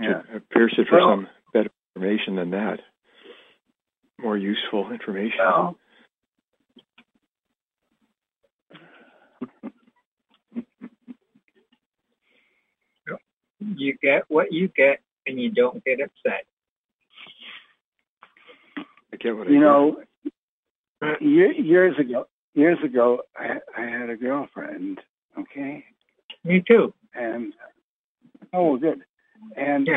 Yeah. 0.00 0.22
To 0.34 0.40
pierce 0.52 0.74
it 0.78 0.88
for 0.88 0.98
Well- 0.98 1.10
some 1.10 1.28
better 1.52 1.70
information 1.96 2.36
than 2.36 2.50
that. 2.50 2.80
More 4.18 4.36
useful 4.36 4.90
information. 4.92 5.38
Well, 5.38 5.76
You 13.76 13.94
get 14.02 14.22
what 14.28 14.52
you 14.52 14.68
get, 14.68 15.00
and 15.26 15.38
you 15.40 15.50
don't 15.50 15.84
get 15.84 16.00
upset. 16.00 16.46
I 19.12 19.16
get 19.16 19.36
what 19.36 19.48
I 19.48 19.50
you 19.50 19.56
get. 19.56 19.60
know, 19.60 20.02
years 21.20 21.98
ago, 21.98 22.26
years 22.54 22.78
ago, 22.82 23.20
I, 23.36 23.58
I 23.76 23.82
had 23.82 24.08
a 24.08 24.16
girlfriend. 24.16 24.98
Okay, 25.38 25.84
Me 26.44 26.62
too. 26.66 26.94
and 27.14 27.52
oh, 28.54 28.76
good. 28.78 29.02
And 29.56 29.88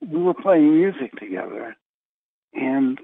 we 0.00 0.22
were 0.22 0.34
playing 0.34 0.74
music 0.76 1.12
together, 1.18 1.76
and 2.54 2.98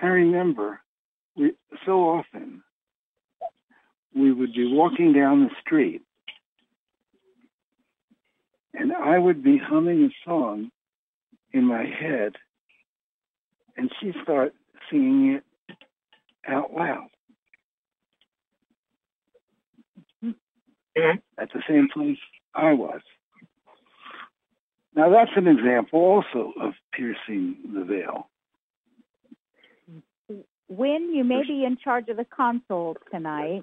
I 0.00 0.06
remember 0.06 0.80
we, 1.36 1.52
so 1.86 1.92
often 2.08 2.62
we 4.14 4.32
would 4.32 4.52
be 4.52 4.72
walking 4.72 5.12
down 5.12 5.44
the 5.44 5.50
street, 5.60 6.02
and 8.74 8.92
I 8.92 9.18
would 9.18 9.42
be 9.42 9.58
humming 9.58 10.04
a 10.04 10.28
song 10.28 10.70
in 11.52 11.64
my 11.64 11.84
head, 11.84 12.34
and 13.76 13.90
she'd 14.00 14.14
start 14.22 14.54
singing 14.90 15.34
it 15.34 15.44
out 16.48 16.72
loud 16.74 17.08
Yeah. 20.96 21.14
at 21.38 21.50
the 21.52 21.62
same 21.68 21.88
place 21.92 22.18
I 22.54 22.72
was. 22.72 23.00
Now 25.00 25.08
that's 25.08 25.30
an 25.34 25.48
example 25.48 25.98
also 25.98 26.52
of 26.60 26.74
piercing 26.92 27.56
the 27.72 27.84
veil. 27.84 28.28
Wynn, 30.68 31.14
you 31.14 31.24
may 31.24 31.42
be 31.42 31.64
in 31.64 31.78
charge 31.82 32.10
of 32.10 32.18
the 32.18 32.26
console 32.26 32.98
tonight. 33.10 33.62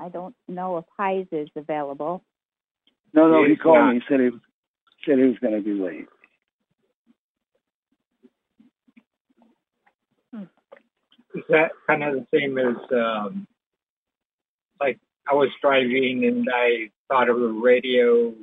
I 0.00 0.08
don't 0.08 0.34
know 0.48 0.78
if 0.78 0.84
Heise 0.98 1.28
is 1.30 1.48
available. 1.54 2.24
No, 3.14 3.28
no, 3.28 3.44
He 3.44 3.50
he 3.50 3.56
called 3.56 3.78
not. 3.78 3.92
me. 3.92 4.00
He 4.00 4.02
said 4.08 4.18
he 4.18 4.30
was, 4.30 4.40
said 5.06 5.18
he 5.18 5.24
was 5.26 5.38
going 5.38 5.54
to 5.54 5.62
be 5.62 5.74
late. 5.74 6.08
Is 11.36 11.44
that 11.50 11.70
kind 11.86 12.02
of 12.02 12.14
the 12.14 12.26
same 12.34 12.58
as 12.58 12.74
um, 12.90 13.46
like 14.80 14.98
I 15.30 15.34
was 15.34 15.50
driving 15.62 16.24
and 16.24 16.48
I 16.52 16.90
thought 17.08 17.30
of 17.30 17.40
a 17.40 17.46
radio, 17.46 18.34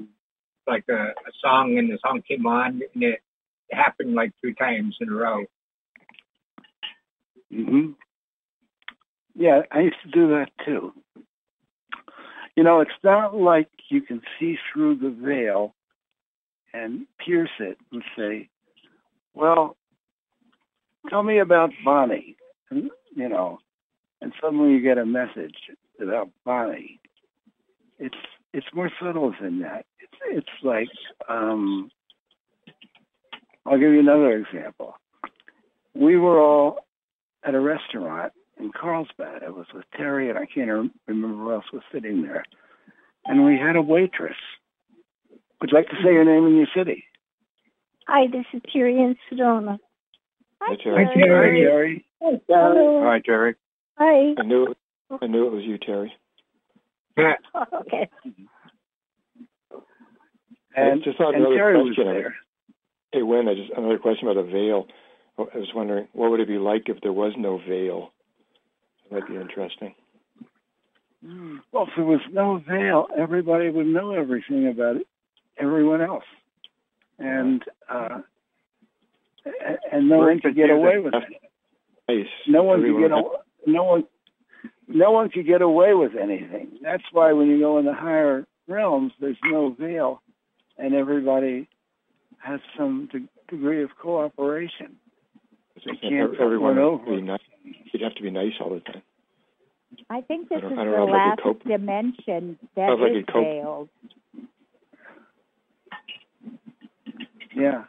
like 0.68 0.86
a, 0.90 0.94
a 0.94 1.32
song, 1.42 1.78
and 1.78 1.90
the 1.92 2.00
song 2.06 2.22
came 2.28 2.46
on, 2.46 2.82
and 2.94 3.04
it 3.04 3.22
happened 3.72 4.16
like 4.16 4.32
two 4.42 4.54
times 4.54 4.98
in 5.02 5.10
a 5.10 5.14
row. 5.14 5.46
hmm 7.52 7.92
Yeah, 9.36 9.64
I 9.72 9.82
used 9.82 10.02
to 10.04 10.12
do 10.12 10.30
that 10.30 10.50
too. 10.66 10.94
You 12.56 12.64
know, 12.64 12.82
it's 12.82 12.92
not 13.04 13.36
like 13.36 13.70
you 13.90 14.02
can 14.02 14.22
see 14.40 14.58
through 14.72 14.98
the 14.98 15.10
veil 15.10 15.74
and 16.74 17.08
pierce 17.18 17.50
it 17.60 17.78
and 17.92 18.04
say, 18.18 18.50
well, 19.34 19.76
tell 21.10 21.24
me 21.24 21.40
about 21.40 21.72
Bonnie, 21.84 22.36
and, 22.70 22.92
you 23.16 23.30
know, 23.30 23.60
and 24.22 24.34
suddenly 24.40 24.74
you 24.74 24.82
get 24.82 24.98
a 24.98 25.06
message 25.06 25.56
about 26.00 26.30
Bonnie. 26.46 27.00
It's 28.00 28.16
it's 28.54 28.68
more 28.74 28.90
subtle 29.02 29.34
than 29.42 29.60
that. 29.62 29.86
It's 30.00 30.14
it's 30.30 30.64
like 30.64 30.88
um, 31.28 31.90
I'll 33.66 33.80
give 33.80 33.92
you 33.92 34.00
another 34.00 34.38
example. 34.38 34.96
We 35.96 36.18
were 36.18 36.40
all 36.40 36.86
at 37.44 37.56
a 37.56 37.60
restaurant 37.60 38.34
in 38.60 38.72
Carlsbad. 38.72 39.44
I 39.44 39.50
was 39.50 39.66
with 39.74 39.86
Terry, 39.98 40.30
and 40.30 40.38
I 40.38 40.46
can't 40.46 40.92
remember 41.08 41.44
who 41.44 41.52
else 41.52 41.66
was 41.74 41.84
sitting 41.92 42.22
there. 42.22 42.46
And 43.26 43.46
we 43.46 43.58
had 43.58 43.76
a 43.76 43.82
waitress. 43.82 44.36
Would 45.60 45.72
you 45.72 45.78
like 45.78 45.88
to 45.88 45.96
say 46.04 46.12
your 46.14 46.26
name 46.26 46.46
and 46.46 46.58
your 46.58 46.68
city? 46.76 47.06
Hi, 48.08 48.28
this 48.28 48.46
is 48.54 48.62
Terry 48.72 48.96
in 48.98 49.16
Sedona. 49.32 49.78
Hi, 50.62 50.76
Hi, 50.76 50.84
Terry. 50.84 51.06
Hi, 51.06 51.14
Terry. 51.14 51.62
Terry. 51.62 52.06
Hi, 52.22 52.42
Hello. 52.50 53.04
Hi, 53.04 53.22
Terry. 53.26 53.56
Hi. 53.98 54.34
I 54.38 54.44
knew 54.44 54.76
I 55.22 55.28
knew 55.28 55.48
it 55.48 55.54
was 55.54 55.64
you, 55.64 55.78
Terry. 55.78 56.12
Yeah. 57.18 57.34
Okay. 57.82 58.10
And, 60.76 61.02
I 61.02 61.04
just 61.04 61.18
thought 61.20 61.36
and 61.36 61.44
another 61.44 61.56
Terry 61.56 61.78
was 61.84 61.94
question. 61.96 62.14
there. 62.14 62.36
Hey, 63.12 63.22
Wynn, 63.22 63.48
I 63.48 63.54
just 63.54 63.72
another 63.78 64.00
question 64.00 64.28
about 64.28 64.44
a 64.44 64.48
veil. 64.50 64.88
I 65.38 65.44
was 65.58 65.70
wondering 65.76 66.08
what 66.14 66.32
would 66.32 66.40
it 66.40 66.48
be 66.48 66.58
like 66.58 66.84
if 66.90 67.00
there 67.02 67.14
was 67.14 67.34
no 67.38 67.60
veil? 67.68 68.12
That 69.12 69.20
might 69.22 69.28
be 69.30 69.36
interesting. 69.36 69.94
Well, 71.72 71.84
if 71.84 71.90
there 71.96 72.06
was 72.06 72.22
no 72.32 72.58
veil, 72.68 73.08
everybody 73.18 73.70
would 73.70 73.86
know 73.86 74.14
everything 74.14 74.68
about 74.68 74.96
it, 74.98 75.08
everyone 75.60 76.02
else. 76.02 76.24
And 77.20 77.64
uh, 77.88 78.20
a- 79.46 79.96
and 79.96 80.10
no 80.10 80.18
We're 80.20 80.30
one 80.30 80.40
could 80.42 80.56
get 80.56 80.72
away 80.72 80.98
with 80.98 81.14
it. 81.14 81.24
Nice. 82.10 82.28
No 82.48 82.64
one 82.64 82.82
could 82.82 83.00
get 83.00 83.12
had- 83.12 83.20
aw- 83.24 83.42
no 83.68 83.84
one 83.84 84.04
no 84.88 85.12
one 85.12 85.30
could 85.30 85.46
get 85.46 85.62
away 85.62 85.94
with 85.94 86.12
anything. 86.16 86.80
That's 86.82 87.04
why 87.12 87.32
when 87.34 87.48
you 87.48 87.60
go 87.60 87.78
in 87.80 87.86
the 87.86 87.94
higher 87.94 88.46
realms, 88.68 89.12
there's 89.20 89.38
no 89.46 89.76
veil, 89.80 90.22
and 90.78 90.94
everybody 90.94 91.68
has 92.40 92.60
some 92.78 93.10
de- 93.12 93.28
degree 93.50 93.84
of 93.84 93.90
cooperation. 94.02 94.96
They 95.86 95.96
can't 95.98 96.32
put 96.32 96.40
everyone 96.42 96.78
over. 96.78 97.20
nice. 97.22 97.40
You'd 97.92 98.04
have 98.04 98.16
to 98.16 98.22
be 98.22 98.32
nice 98.32 98.54
all 98.60 98.70
the 98.74 98.80
time. 98.82 99.02
I 100.10 100.22
think 100.22 100.50
this 100.50 100.58
I 100.58 100.62
don't- 100.62 100.72
is 100.74 100.78
the 100.78 100.84
know 100.86 101.06
last 101.06 101.42
dimension 101.66 102.58
that 102.76 102.90
Sounds 102.90 103.00
like 103.02 103.12
is 103.12 103.16
you'd 103.18 103.28
cope. 103.28 103.44
veiled. 103.44 103.90
Yeah. 107.56 107.84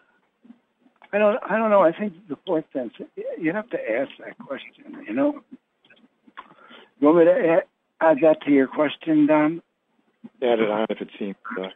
I 1.13 1.19
don't. 1.19 1.39
I 1.49 1.57
don't 1.57 1.71
know. 1.71 1.81
I 1.83 1.93
think 1.93 2.13
the 2.29 2.37
fourth 2.47 2.65
sense. 2.73 2.93
You 3.41 3.53
have 3.53 3.71
to 3.71 3.79
ask 3.79 4.11
that 4.19 4.37
question. 4.39 5.05
You 5.07 5.15
know. 5.15 5.41
You 7.05 7.13
want 7.13 7.19
me 7.19 7.25
to 7.27 7.49
add, 7.51 7.63
add 8.01 8.17
that 8.23 8.41
to 8.47 8.51
your 8.51 8.67
question, 8.67 9.27
Don? 9.27 9.61
Add 10.43 10.59
it 10.59 10.71
on 10.71 10.87
if 10.89 11.03
it 11.03 11.11
seems 11.19 11.37
uh, 11.61 11.67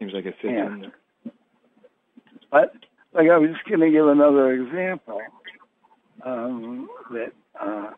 seems 0.00 0.12
like 0.12 0.26
it 0.26 0.34
fits 0.42 0.54
Yeah. 0.56 0.66
in 0.66 0.80
there. 0.80 0.92
But 2.50 2.72
like 3.12 3.30
I 3.30 3.38
was 3.38 3.50
just 3.50 3.64
going 3.68 3.78
to 3.78 3.92
give 3.92 4.08
another 4.08 4.52
example. 4.54 5.20
um, 6.24 6.88
that 7.12 7.30
uh, 7.60 7.90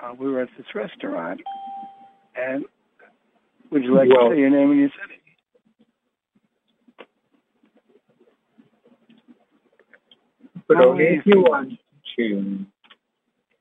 uh, 0.00 0.14
we 0.16 0.30
were 0.30 0.42
at 0.42 0.50
this 0.56 0.66
restaurant, 0.72 1.40
and 2.36 2.64
would 3.72 3.82
you 3.82 3.92
like 3.96 4.08
Well- 4.08 4.28
to 4.28 4.36
say 4.36 4.38
your 4.38 4.50
name 4.50 4.70
and 4.70 4.78
your 4.78 4.90
city? 4.90 5.20
But 10.68 10.76
only 10.80 11.04
if 11.06 11.26
you 11.26 11.40
want 11.40 11.72
to. 12.18 12.66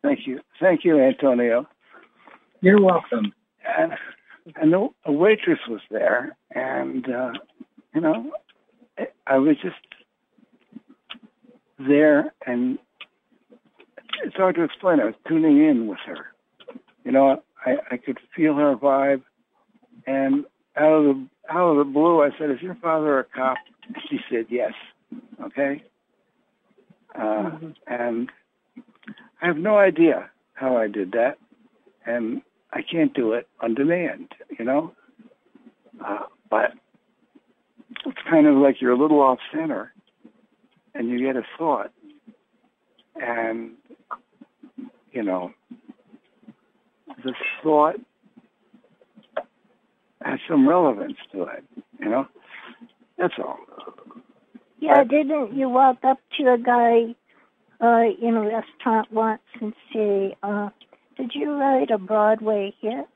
Thank 0.03 0.27
you, 0.27 0.39
thank 0.59 0.85
you, 0.85 0.99
Antonio. 0.99 1.67
You're 2.61 2.81
welcome. 2.81 3.33
And 3.77 3.93
and 4.55 4.73
the, 4.73 4.89
a 5.05 5.11
waitress 5.11 5.59
was 5.69 5.81
there, 5.91 6.35
and 6.55 7.05
uh, 7.09 7.33
you 7.95 8.01
know, 8.01 8.31
I- 9.27 9.37
was 9.37 9.57
just 9.61 9.75
there, 11.79 12.33
and 12.45 12.79
it's 14.23 14.35
hard 14.35 14.55
to 14.55 14.63
explain. 14.63 14.99
I 14.99 15.05
was 15.05 15.15
tuning 15.27 15.63
in 15.63 15.87
with 15.87 15.99
her. 16.05 16.27
You 17.05 17.11
know, 17.11 17.43
I, 17.65 17.77
I 17.91 17.97
could 17.97 18.19
feel 18.35 18.55
her 18.55 18.75
vibe, 18.75 19.23
and 20.07 20.45
out 20.77 20.91
of 20.93 21.03
the 21.05 21.27
out 21.49 21.71
of 21.71 21.77
the 21.77 21.91
blue, 21.91 22.23
I 22.23 22.29
said, 22.39 22.51
"Is 22.51 22.61
your 22.61 22.75
father 22.75 23.19
a 23.19 23.23
cop?" 23.25 23.57
She 24.09 24.19
said, 24.31 24.47
"Yes." 24.49 24.73
Okay. 25.43 25.83
Uh, 27.15 27.51
And 27.87 28.29
I 29.41 29.47
have 29.47 29.57
no 29.57 29.77
idea 29.77 30.29
how 30.53 30.77
I 30.77 30.87
did 30.87 31.11
that, 31.13 31.37
and 32.05 32.41
I 32.73 32.81
can't 32.81 33.13
do 33.13 33.33
it 33.33 33.47
on 33.59 33.75
demand, 33.75 34.29
you 34.57 34.65
know. 34.65 34.93
Uh, 36.03 36.23
but 36.49 36.71
it's 38.05 38.17
kind 38.29 38.47
of 38.47 38.55
like 38.55 38.81
you're 38.81 38.91
a 38.91 38.97
little 38.97 39.19
off 39.19 39.39
center, 39.53 39.93
and 40.93 41.09
you 41.09 41.19
get 41.19 41.35
a 41.35 41.43
thought, 41.57 41.91
and 43.15 43.71
you 45.11 45.23
know, 45.23 45.51
the 47.23 47.33
thought 47.61 47.95
has 50.23 50.39
some 50.47 50.67
relevance 50.67 51.17
to 51.31 51.43
it, 51.43 51.63
you 51.99 52.09
know. 52.09 52.27
That's 53.17 53.33
all. 53.37 53.57
Yeah, 54.79 55.03
didn't 55.03 55.53
you 55.55 55.69
walk 55.69 55.97
up 56.03 56.19
to 56.39 56.53
a 56.53 56.57
guy 56.57 57.15
uh, 57.79 58.03
in 58.21 58.35
a 58.35 58.41
restaurant 58.41 59.11
once 59.11 59.41
and 59.59 59.73
say, 59.93 60.35
uh, 60.41 60.69
"Did 61.17 61.31
you 61.33 61.51
write 61.51 61.91
a 61.91 61.97
Broadway 61.97 62.73
hit?" 62.81 63.07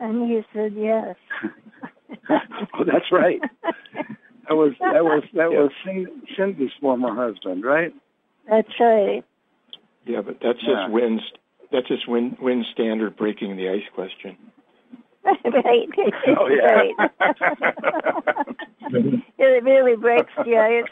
And 0.00 0.28
he 0.30 0.42
said, 0.52 0.74
"Yes." 0.74 1.16
oh, 2.30 2.84
that's 2.84 3.10
right. 3.12 3.40
That 4.48 4.54
was 4.54 4.72
that 4.80 5.04
was 5.04 5.22
that 5.34 5.50
was 5.50 5.70
Cindy's 6.36 6.70
former 6.80 7.14
husband, 7.14 7.64
right? 7.64 7.94
That's 8.48 8.68
right. 8.78 9.24
Yeah, 10.06 10.20
but 10.20 10.38
that's 10.42 10.58
just 10.58 10.70
Yeah. 10.70 10.88
Wynn's. 10.88 11.22
That's 11.72 11.88
just 11.88 12.06
Win 12.08 12.36
Win 12.40 12.64
standard 12.72 13.16
breaking 13.16 13.56
the 13.56 13.70
ice 13.70 13.88
question. 13.94 14.36
right. 15.24 15.88
Oh, 16.38 16.48
yeah. 16.48 16.92
right. 16.98 17.24
it 19.38 19.64
really 19.64 19.96
breaks 19.96 20.32
the 20.44 20.56
ice. 20.58 20.90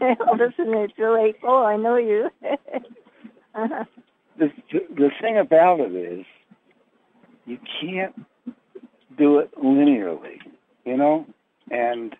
Listen, 0.00 0.72
it's 0.74 0.92
like, 0.98 1.36
oh, 1.42 1.64
I 1.64 1.76
know 1.76 1.96
you. 1.96 2.30
uh-huh. 3.54 3.84
The, 4.38 4.48
the 4.72 5.10
thing 5.20 5.38
about 5.38 5.80
it 5.80 5.94
is 5.94 6.24
you 7.46 7.58
can't 7.80 8.14
do 9.18 9.38
it 9.38 9.50
linearly, 9.56 10.38
you 10.84 10.96
know? 10.96 11.26
And 11.70 12.14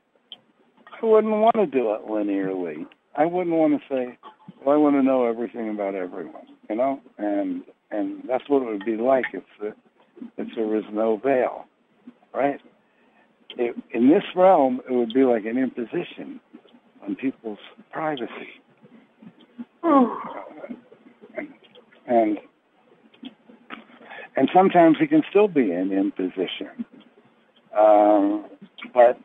I 1.03 1.07
wouldn't 1.07 1.33
want 1.33 1.57
to 1.57 1.67
do 1.67 1.93
it 1.95 2.07
linearly. 2.07 2.87
I 3.17 3.27
wouldn't 3.27 3.57
want 3.57 3.81
to 3.81 3.95
say, 3.95 4.19
well, 4.65 4.75
I 4.75 4.79
want 4.79 4.97
to 4.97 5.03
know 5.03 5.27
everything 5.27 5.71
about 5.71 5.95
everyone, 5.95 6.47
you 6.69 6.77
know? 6.77 7.01
And 7.19 7.63
and 7.91 8.23
that's 8.29 8.49
what 8.49 8.63
it 8.63 8.67
would 8.67 8.85
be 8.85 8.97
like 8.97 9.25
if 9.33 9.43
the, 9.61 9.75
if 10.37 10.49
there 10.55 10.67
was 10.67 10.85
no 10.93 11.17
veil, 11.17 11.65
right? 12.33 12.61
It, 13.57 13.75
in 13.93 14.09
this 14.09 14.23
realm, 14.37 14.81
it 14.89 14.93
would 14.93 15.13
be 15.13 15.25
like 15.25 15.45
an 15.45 15.59
imposition 15.59 16.41
on 17.03 17.17
people's 17.17 17.59
privacy. 17.91 18.61
Oh. 19.83 20.21
And 22.11 22.39
and 24.37 24.51
sometimes 24.55 24.97
it 25.01 25.09
can 25.09 25.23
still 25.31 25.49
be 25.49 25.73
in 25.73 25.93
imposition. 25.93 26.85
Um, 27.79 28.47
but 28.93 29.19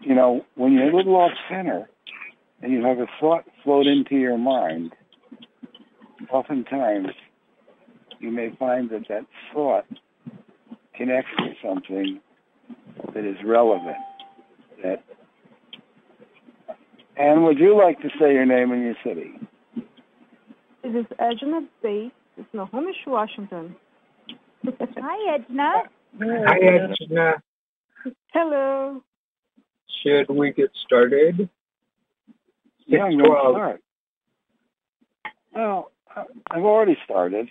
you 0.00 0.14
know, 0.14 0.44
when 0.54 0.72
you're 0.72 0.90
a 0.90 0.96
little 0.96 1.16
off 1.16 1.32
center 1.50 1.88
and 2.62 2.72
you 2.72 2.84
have 2.84 2.98
a 2.98 3.06
thought 3.20 3.44
float 3.62 3.86
into 3.86 4.16
your 4.16 4.38
mind, 4.38 4.94
oftentimes 6.30 7.08
you 8.20 8.30
may 8.30 8.50
find 8.58 8.90
that 8.90 9.06
that 9.08 9.26
thought 9.52 9.86
connects 10.94 11.30
to 11.38 11.52
something 11.62 12.20
that 13.14 13.24
is 13.24 13.36
relevant. 13.44 13.96
That. 14.82 15.04
And 17.16 17.44
would 17.44 17.58
you 17.58 17.76
like 17.76 18.00
to 18.00 18.08
say 18.20 18.32
your 18.32 18.46
name 18.46 18.70
and 18.72 18.82
your 18.82 18.94
city? 19.04 19.34
This 20.88 21.04
is 21.04 21.06
Edna 21.18 21.60
Bates. 21.82 22.14
It's 22.38 22.50
Snohomish, 22.52 22.96
Washington. 23.06 23.76
Hi, 24.64 25.34
Edna. 25.34 25.82
Hi, 26.18 26.58
Edna. 26.62 27.32
Hello. 28.32 29.02
Should 30.02 30.30
we 30.30 30.52
get 30.52 30.70
started? 30.86 31.50
Yeah, 32.86 33.02
I'm 33.04 33.18
going 33.18 33.24
to 33.30 33.50
start. 33.52 33.82
Well, 35.54 35.90
I- 36.16 36.24
I've 36.52 36.64
already 36.64 36.96
started, 37.04 37.50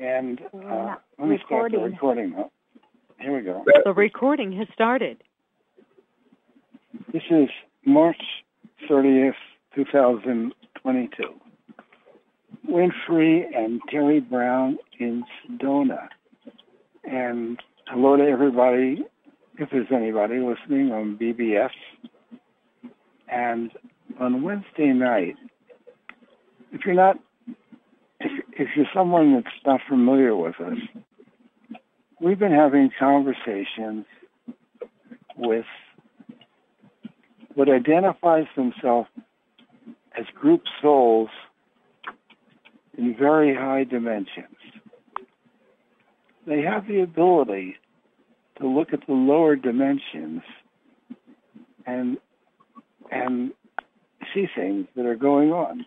and 0.00 0.40
uh, 0.54 0.94
let 1.18 1.28
me 1.28 1.38
start 1.44 1.72
the 1.72 1.78
recording. 1.78 1.92
recording 1.92 2.30
now. 2.30 2.50
Here 3.18 3.36
we 3.36 3.42
go. 3.42 3.64
The 3.84 3.92
recording 3.92 4.52
has 4.56 4.66
started. 4.72 5.22
This 7.12 7.22
is 7.30 7.50
March 7.84 8.22
30th, 8.88 9.34
2022. 9.74 11.40
Wynn 12.68 12.92
Free 13.06 13.46
and 13.54 13.80
Terry 13.88 14.20
Brown 14.20 14.78
in 14.98 15.24
Sedona. 15.48 16.08
And 17.04 17.60
hello 17.88 18.16
to 18.16 18.24
everybody, 18.24 19.04
if 19.58 19.70
there's 19.70 19.88
anybody 19.90 20.38
listening 20.38 20.92
on 20.92 21.18
BBS. 21.20 21.70
And 23.28 23.70
on 24.18 24.42
Wednesday 24.42 24.92
night, 24.92 25.36
if 26.72 26.82
you're 26.84 26.94
not, 26.94 27.16
if, 28.20 28.44
if 28.52 28.68
you're 28.76 28.86
someone 28.94 29.34
that's 29.34 29.54
not 29.66 29.80
familiar 29.88 30.36
with 30.36 30.60
us, 30.60 30.78
we've 32.20 32.38
been 32.38 32.52
having 32.52 32.90
conversations 32.98 34.04
with 35.36 35.64
what 37.54 37.68
identifies 37.68 38.46
themselves 38.56 39.08
as 40.18 40.26
group 40.34 40.62
souls 40.82 41.30
in 42.96 43.16
very 43.16 43.54
high 43.54 43.84
dimensions. 43.84 44.56
They 46.46 46.62
have 46.62 46.86
the 46.86 47.00
ability 47.00 47.76
to 48.60 48.66
look 48.66 48.92
at 48.92 49.06
the 49.06 49.12
lower 49.12 49.56
dimensions 49.56 50.42
and 51.86 52.18
and 53.10 53.52
see 54.34 54.46
things 54.54 54.86
that 54.94 55.06
are 55.06 55.16
going 55.16 55.52
on. 55.52 55.84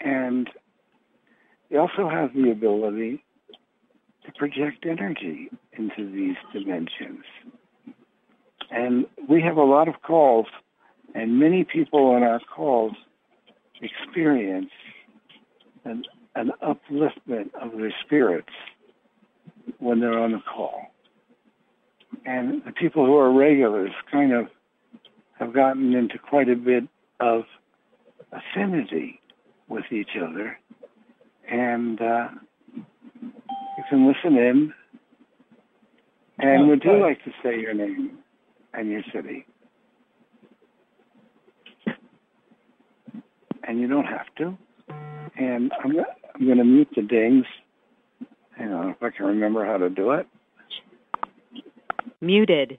And 0.00 0.48
they 1.70 1.76
also 1.76 2.08
have 2.08 2.32
the 2.34 2.50
ability 2.50 3.24
to 4.24 4.32
project 4.32 4.86
energy 4.88 5.48
into 5.72 6.10
these 6.10 6.36
dimensions. 6.52 7.24
And 8.70 9.06
we 9.28 9.42
have 9.42 9.56
a 9.56 9.64
lot 9.64 9.88
of 9.88 10.02
calls, 10.02 10.46
and 11.14 11.38
many 11.38 11.64
people 11.64 12.06
on 12.10 12.22
our 12.22 12.40
calls 12.40 12.92
experience 13.80 14.70
an, 15.86 16.04
an 16.34 16.52
upliftment 16.62 17.54
of 17.60 17.78
their 17.78 17.94
spirits 18.04 18.48
when 19.78 20.00
they're 20.00 20.18
on 20.18 20.32
the 20.32 20.40
call. 20.40 20.82
And 22.24 22.62
the 22.64 22.72
people 22.72 23.06
who 23.06 23.16
are 23.16 23.32
regulars 23.32 23.92
kind 24.10 24.32
of 24.32 24.46
have 25.38 25.54
gotten 25.54 25.94
into 25.94 26.18
quite 26.18 26.48
a 26.48 26.56
bit 26.56 26.84
of 27.20 27.44
affinity 28.32 29.20
with 29.68 29.84
each 29.92 30.10
other. 30.20 30.58
And 31.50 32.00
uh, 32.00 32.28
you 32.74 33.84
can 33.88 34.06
listen 34.06 34.36
in. 34.36 34.72
And 36.38 36.68
would 36.68 36.82
you 36.84 37.00
like 37.00 37.22
to 37.24 37.30
say 37.42 37.60
your 37.60 37.74
name 37.74 38.18
and 38.74 38.90
your 38.90 39.02
city? 39.12 39.46
And 43.62 43.80
you 43.80 43.88
don't 43.88 44.04
have 44.04 44.26
to 44.38 44.56
and 45.36 45.72
I'm, 45.82 45.92
I'm 46.34 46.46
going 46.46 46.58
to 46.58 46.64
mute 46.64 46.88
the 46.94 47.02
dings. 47.02 47.44
Hang 48.56 48.72
on, 48.72 48.90
if 48.90 49.02
I 49.02 49.10
can 49.10 49.26
remember 49.26 49.64
how 49.64 49.76
to 49.76 49.90
do 49.90 50.12
it. 50.12 50.26
Muted. 52.20 52.78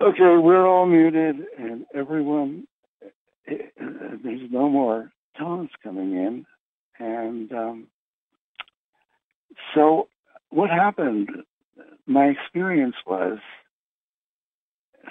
Okay, 0.00 0.36
we're 0.38 0.66
all 0.66 0.86
muted, 0.86 1.36
and 1.58 1.84
everyone, 1.94 2.66
it, 3.44 3.72
it, 3.76 4.22
there's 4.24 4.50
no 4.50 4.68
more 4.68 5.12
tones 5.38 5.68
coming 5.82 6.12
in, 6.14 6.46
and 6.98 7.52
um, 7.52 7.86
so, 9.74 10.08
what 10.50 10.70
happened? 10.70 11.30
My 12.06 12.26
experience 12.26 12.96
was 13.06 13.38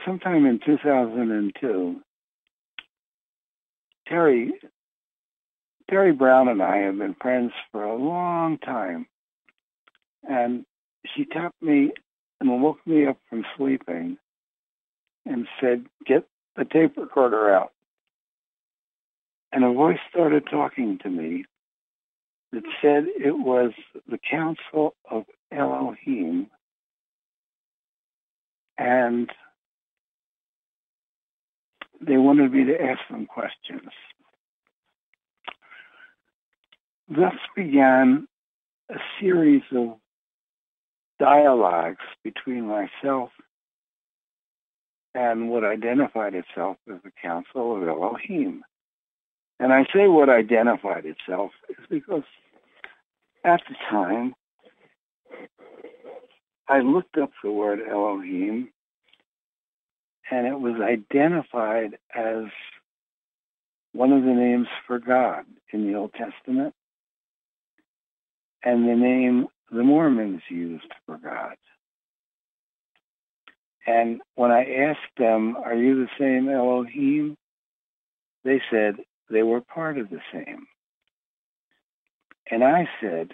sometime 0.06 0.46
in 0.46 0.60
2002, 0.66 2.02
Terry 4.08 4.54
Terry 5.90 6.12
Brown 6.12 6.48
and 6.48 6.62
I 6.62 6.78
have 6.78 6.98
been 6.98 7.16
friends 7.20 7.52
for 7.72 7.84
a 7.84 7.96
long 7.96 8.60
time. 8.60 9.08
And 10.24 10.66
she 11.16 11.26
tapped 11.26 11.62
me 11.62 11.92
and 12.40 12.62
woke 12.62 12.86
me 12.86 13.08
up 13.08 13.18
from 13.30 13.44
sleeping 13.58 14.18
and 15.26 15.48
said, 15.60 15.86
Get 16.06 16.26
the 16.56 16.66
tape 16.66 16.96
recorder 16.98 17.54
out. 17.54 17.72
And 19.52 19.64
a 19.64 19.74
voice 19.74 19.98
started 20.10 20.44
talking 20.50 21.00
to 21.02 21.10
me 21.10 21.46
that 22.52 22.64
said 22.82 23.06
it 23.08 23.38
was 23.38 23.72
the 24.10 24.20
Council 24.30 24.96
of 25.10 25.26
Elohim. 25.52 26.48
And 28.78 29.30
they 32.02 32.18
wanted 32.18 32.52
me 32.52 32.66
to 32.66 32.82
ask 32.82 33.02
them 33.10 33.26
questions. 33.26 33.90
Thus 37.10 37.36
began 37.56 38.28
a 38.90 38.98
series 39.20 39.64
of 39.76 39.98
dialogues 41.20 42.06
between 42.24 42.68
myself 42.68 43.30
and 45.14 45.50
what 45.50 45.64
identified 45.64 46.36
itself 46.36 46.78
as 46.88 47.02
the 47.04 47.12
Council 47.22 47.76
of 47.76 47.88
Elohim. 47.88 48.64
And 49.60 49.74
I 49.74 49.84
say 49.94 50.08
what 50.08 50.30
identified 50.30 51.06
itself 51.06 51.52
is 51.70 51.86
because 51.90 52.24
at 53.44 53.62
the 53.68 53.76
time 53.90 54.34
I 56.68 56.80
looked 56.80 57.18
up 57.18 57.32
the 57.44 57.52
word 57.52 57.80
Elohim 57.88 58.70
and 60.32 60.48
it 60.48 60.60
was 60.60 60.76
identified 60.82 61.98
as 62.16 62.46
one 63.94 64.14
of 64.14 64.24
the 64.24 64.32
names 64.34 64.68
for 64.88 65.00
God 65.00 65.46
in 65.74 65.88
the 65.88 65.98
Old 65.98 66.14
Testament 66.14 66.74
and 68.64 68.88
the 68.88 68.96
name 68.96 69.48
the 69.72 69.84
Mormons 69.84 70.42
used 70.50 70.92
for 71.06 71.18
God. 71.18 71.56
And 73.88 74.22
when 74.36 74.52
I 74.52 74.64
asked 74.90 75.18
them, 75.18 75.58
Are 75.58 75.76
you 75.76 75.96
the 75.96 76.10
same 76.20 76.50
Elohim? 76.50 77.36
They 78.44 78.62
said 78.72 78.96
they 79.30 79.44
were 79.44 79.62
part 79.62 79.98
of 79.98 80.10
the 80.10 80.22
same. 80.34 80.68
And 82.50 82.64
I 82.64 82.88
said, 83.02 83.32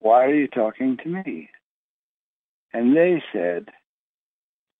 Why 0.00 0.24
are 0.24 0.34
you 0.34 0.48
talking 0.48 0.98
to 1.02 1.08
me? 1.08 1.50
And 2.72 2.96
they 2.96 3.22
said, 3.32 3.68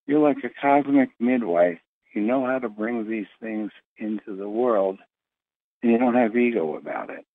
You're 0.07 0.27
like 0.27 0.45
a 0.45 0.51
cosmic 0.61 1.11
midwife. 1.19 1.79
You 2.15 2.23
know 2.23 2.47
how 2.47 2.59
to 2.59 2.69
bring 2.69 3.09
these 3.09 3.27
things 3.41 3.71
into 3.99 4.37
the 4.37 4.49
world, 4.49 4.99
and 5.83 5.93
you 5.93 5.99
don't 5.99 6.15
have 6.15 6.37
ego 6.37 6.77
about 6.77 7.11
it. 7.11 7.27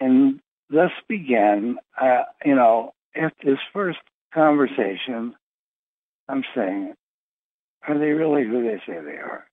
And 0.00 0.40
thus 0.70 0.90
began, 1.08 1.78
uh, 2.00 2.24
you 2.44 2.54
know, 2.54 2.92
at 3.14 3.32
this 3.42 3.58
first 3.72 3.98
conversation, 4.34 5.34
I'm 6.28 6.44
saying, 6.54 6.94
are 7.86 7.98
they 7.98 8.10
really 8.10 8.44
who 8.44 8.62
they 8.62 8.80
say 8.86 9.00
they 9.00 9.16
are? 9.16 9.46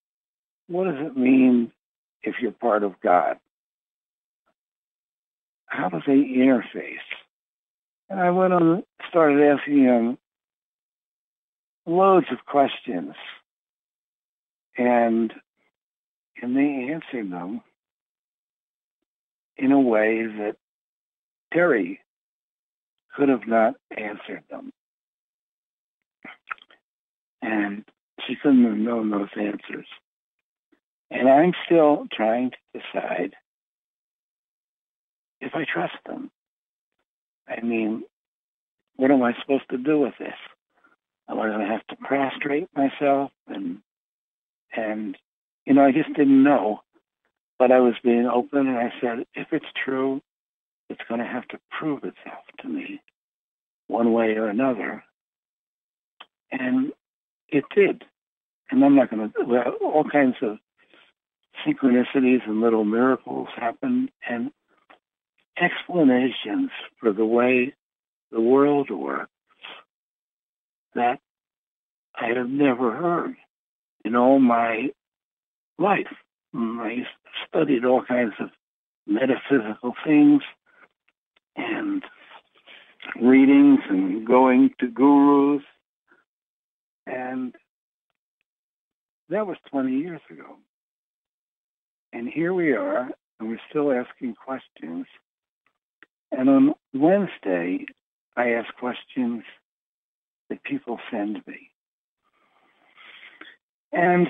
What 0.67 0.85
does 0.85 1.07
it 1.07 1.17
mean 1.17 1.71
if 2.25 2.35
you're 2.41 2.51
part 2.51 2.83
of 2.83 2.99
God? 3.01 3.37
How 5.67 5.89
do 5.89 5.99
they 6.05 6.13
interface? 6.13 6.97
And 8.09 8.19
I 8.19 8.31
went 8.31 8.53
on, 8.53 8.83
started 9.09 9.41
asking 9.41 9.83
him 9.83 10.17
loads 11.85 12.27
of 12.31 12.45
questions, 12.45 13.15
and 14.77 15.33
and 16.41 16.55
they 16.55 16.91
answered 16.93 17.31
them 17.31 17.61
in 19.57 19.71
a 19.71 19.79
way 19.79 20.25
that 20.25 20.57
Terry 21.53 22.01
could 23.15 23.29
have 23.29 23.47
not 23.47 23.75
answered 23.95 24.43
them. 24.49 24.71
And 27.41 27.85
she 28.27 28.35
couldn't 28.35 28.65
have 28.65 28.77
known 28.77 29.09
those 29.11 29.29
answers. 29.37 29.87
And 31.11 31.29
I'm 31.29 31.53
still 31.65 32.07
trying 32.11 32.51
to 32.51 32.57
decide 32.79 33.35
if 35.39 35.53
I 35.53 35.65
trust 35.71 35.95
them. 36.05 36.31
I 37.47 37.61
mean, 37.61 38.03
what 38.95 39.11
am 39.11 39.21
I 39.23 39.33
supposed 39.41 39.69
to 39.69 39.77
do 39.77 39.99
with 39.99 40.13
this? 40.17 40.33
Am 41.29 41.39
I 41.39 41.47
going 41.47 41.59
to 41.59 41.67
have 41.67 41.85
to 41.87 41.95
prostrate 41.97 42.69
myself? 42.75 43.31
And, 43.47 43.79
and, 44.75 45.17
you 45.65 45.73
know, 45.73 45.85
I 45.85 45.91
just 45.91 46.13
didn't 46.13 46.43
know. 46.43 46.81
But 47.57 47.71
I 47.71 47.79
was 47.79 47.93
being 48.03 48.25
open 48.25 48.67
and 48.67 48.77
I 48.77 48.91
said, 48.99 49.25
if 49.33 49.47
it's 49.51 49.65
true, 49.83 50.21
it's 50.89 51.01
going 51.07 51.21
to 51.21 51.27
have 51.27 51.47
to 51.49 51.59
prove 51.71 52.03
itself 52.03 52.43
to 52.61 52.67
me 52.67 53.01
one 53.87 54.11
way 54.13 54.35
or 54.35 54.47
another. 54.47 55.03
And 56.51 56.91
it 57.49 57.63
did. 57.75 58.03
And 58.69 58.83
I'm 58.83 58.95
not 58.95 59.09
going 59.09 59.31
to, 59.31 59.43
well, 59.45 59.73
all 59.81 60.03
kinds 60.03 60.35
of 60.41 60.57
synchronicities 61.65 62.47
and 62.47 62.61
little 62.61 62.85
miracles 62.85 63.47
happen 63.55 64.09
and 64.27 64.51
explanations 65.61 66.69
for 66.99 67.13
the 67.13 67.25
way 67.25 67.73
the 68.31 68.41
world 68.41 68.89
works 68.89 69.29
that 70.93 71.19
I 72.15 72.27
have 72.27 72.49
never 72.49 72.95
heard 72.95 73.35
in 74.03 74.15
all 74.15 74.39
my 74.39 74.89
life. 75.77 76.07
I 76.53 77.05
studied 77.47 77.85
all 77.85 78.03
kinds 78.03 78.33
of 78.39 78.49
metaphysical 79.07 79.93
things 80.05 80.41
and 81.55 82.03
readings 83.21 83.79
and 83.89 84.25
going 84.25 84.71
to 84.79 84.87
gurus. 84.87 85.63
And 87.05 87.53
that 89.29 89.45
was 89.45 89.57
20 89.69 89.91
years 89.91 90.21
ago. 90.29 90.57
And 92.15 92.29
here 92.29 92.53
we 92.53 92.71
are, 92.71 93.09
and 93.39 93.49
we're 93.49 93.59
still 93.69 93.91
asking 93.91 94.35
questions. 94.35 95.05
And 96.31 96.49
on 96.49 96.73
Wednesday, 96.93 97.87
I 98.37 98.51
ask 98.51 98.73
questions 98.75 99.43
that 100.49 100.63
people 100.63 100.97
send 101.11 101.45
me. 101.45 101.71
And 103.91 104.29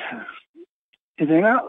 they're 1.19 1.41
not, 1.41 1.65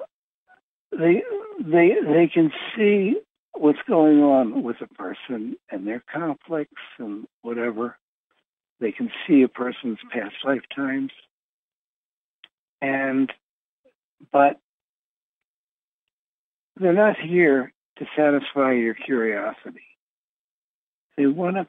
they, 0.91 1.23
they, 1.61 1.97
they 2.03 2.31
can 2.33 2.51
see 2.75 3.21
what's 3.53 3.79
going 3.87 4.23
on 4.23 4.63
with 4.63 4.77
a 4.81 4.89
person 4.95 5.57
and 5.71 5.87
their 5.87 6.03
conflicts 6.11 6.73
and 6.99 7.27
whatever. 7.43 7.99
They 8.81 8.93
can 8.93 9.11
see 9.29 9.43
a 9.43 9.49
person's 9.49 9.99
past 10.11 10.37
lifetimes. 10.47 11.11
And, 12.81 13.31
but 14.33 14.59
they're 16.77 16.93
not 16.93 17.17
here 17.19 17.73
to 17.99 18.07
satisfy 18.17 18.73
your 18.73 18.95
curiosity. 18.95 19.87
They 21.17 21.27
want 21.27 21.57
to 21.57 21.67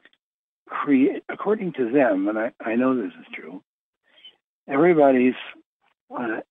create, 0.66 1.22
according 1.28 1.72
to 1.74 1.90
them, 1.90 2.28
and 2.28 2.38
I, 2.38 2.52
I 2.60 2.76
know 2.76 2.94
this 2.94 3.12
is 3.18 3.26
true, 3.34 3.62
everybody's 4.68 5.34
an 6.10 6.42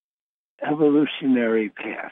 evolutionary 0.65 1.69
path 1.69 2.11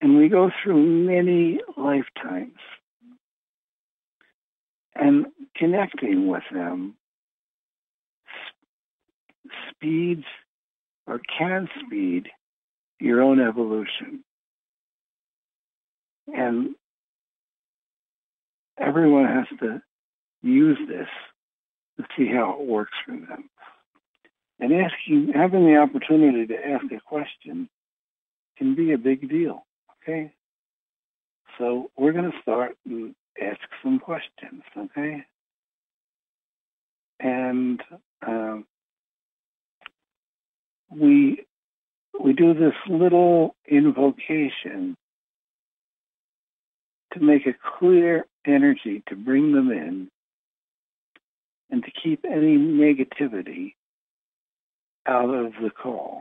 and 0.00 0.16
we 0.16 0.28
go 0.28 0.50
through 0.62 0.84
many 0.84 1.60
lifetimes. 1.76 2.58
And 4.94 5.26
connecting 5.56 6.26
with 6.26 6.42
them 6.52 6.94
speeds 9.70 10.24
or 11.06 11.20
can 11.38 11.68
speed 11.84 12.28
your 13.00 13.22
own 13.22 13.40
evolution. 13.40 14.24
And 16.26 16.74
everyone 18.78 19.26
has 19.26 19.46
to 19.60 19.82
use 20.42 20.78
this 20.88 21.08
to 21.96 22.04
see 22.16 22.28
how 22.32 22.58
it 22.60 22.66
works 22.66 22.92
for 23.04 23.12
them. 23.12 23.50
And 24.60 24.72
asking, 24.72 25.32
having 25.34 25.64
the 25.66 25.78
opportunity 25.78 26.46
to 26.46 26.54
ask 26.54 26.84
a 26.92 27.00
question 27.00 27.68
can 28.56 28.74
be 28.74 28.92
a 28.92 28.98
big 28.98 29.28
deal. 29.28 29.64
Okay? 30.02 30.32
So 31.58 31.90
we're 31.96 32.12
going 32.12 32.30
to 32.30 32.42
start 32.42 32.76
and 32.84 33.14
ask 33.40 33.60
some 33.82 33.98
questions, 33.98 34.62
okay? 34.76 35.24
And 37.20 37.80
um, 38.26 38.66
we 40.90 41.46
we 42.22 42.32
do 42.32 42.54
this 42.54 42.74
little 42.88 43.54
invocation 43.68 44.96
to 47.12 47.20
make 47.20 47.46
a 47.46 47.54
clear 47.78 48.26
energy 48.46 49.02
to 49.08 49.16
bring 49.16 49.52
them 49.52 49.70
in 49.70 50.08
and 51.70 51.84
to 51.84 51.90
keep 52.02 52.24
any 52.24 52.56
negativity 52.56 53.74
out 55.06 55.30
of 55.30 55.52
the 55.62 55.70
call. 55.70 56.20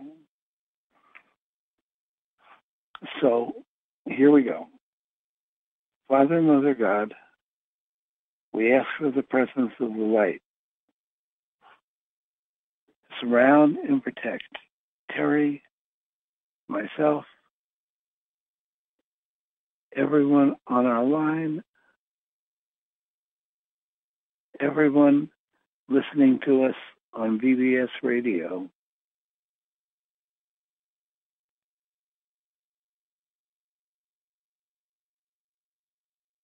So 3.22 3.54
here 4.06 4.32
we 4.32 4.44
go. 4.44 4.68
Father 6.08 6.42
Mother 6.42 6.74
God, 6.74 7.14
we 8.54 8.74
ask 8.74 8.88
for 8.98 9.12
the 9.12 9.24
presence 9.24 9.74
of 9.80 9.94
the 9.94 10.04
light. 10.04 10.42
Surround 13.20 13.78
and 13.78 14.02
protect 14.02 14.44
Terry, 15.12 15.62
myself, 16.68 17.26
everyone 19.96 20.56
on 20.68 20.86
our 20.86 21.04
line, 21.04 21.64
everyone 24.60 25.30
listening 25.90 26.40
to 26.46 26.66
us 26.66 26.76
on 27.14 27.40
BBS 27.40 27.90
radio. 28.04 28.70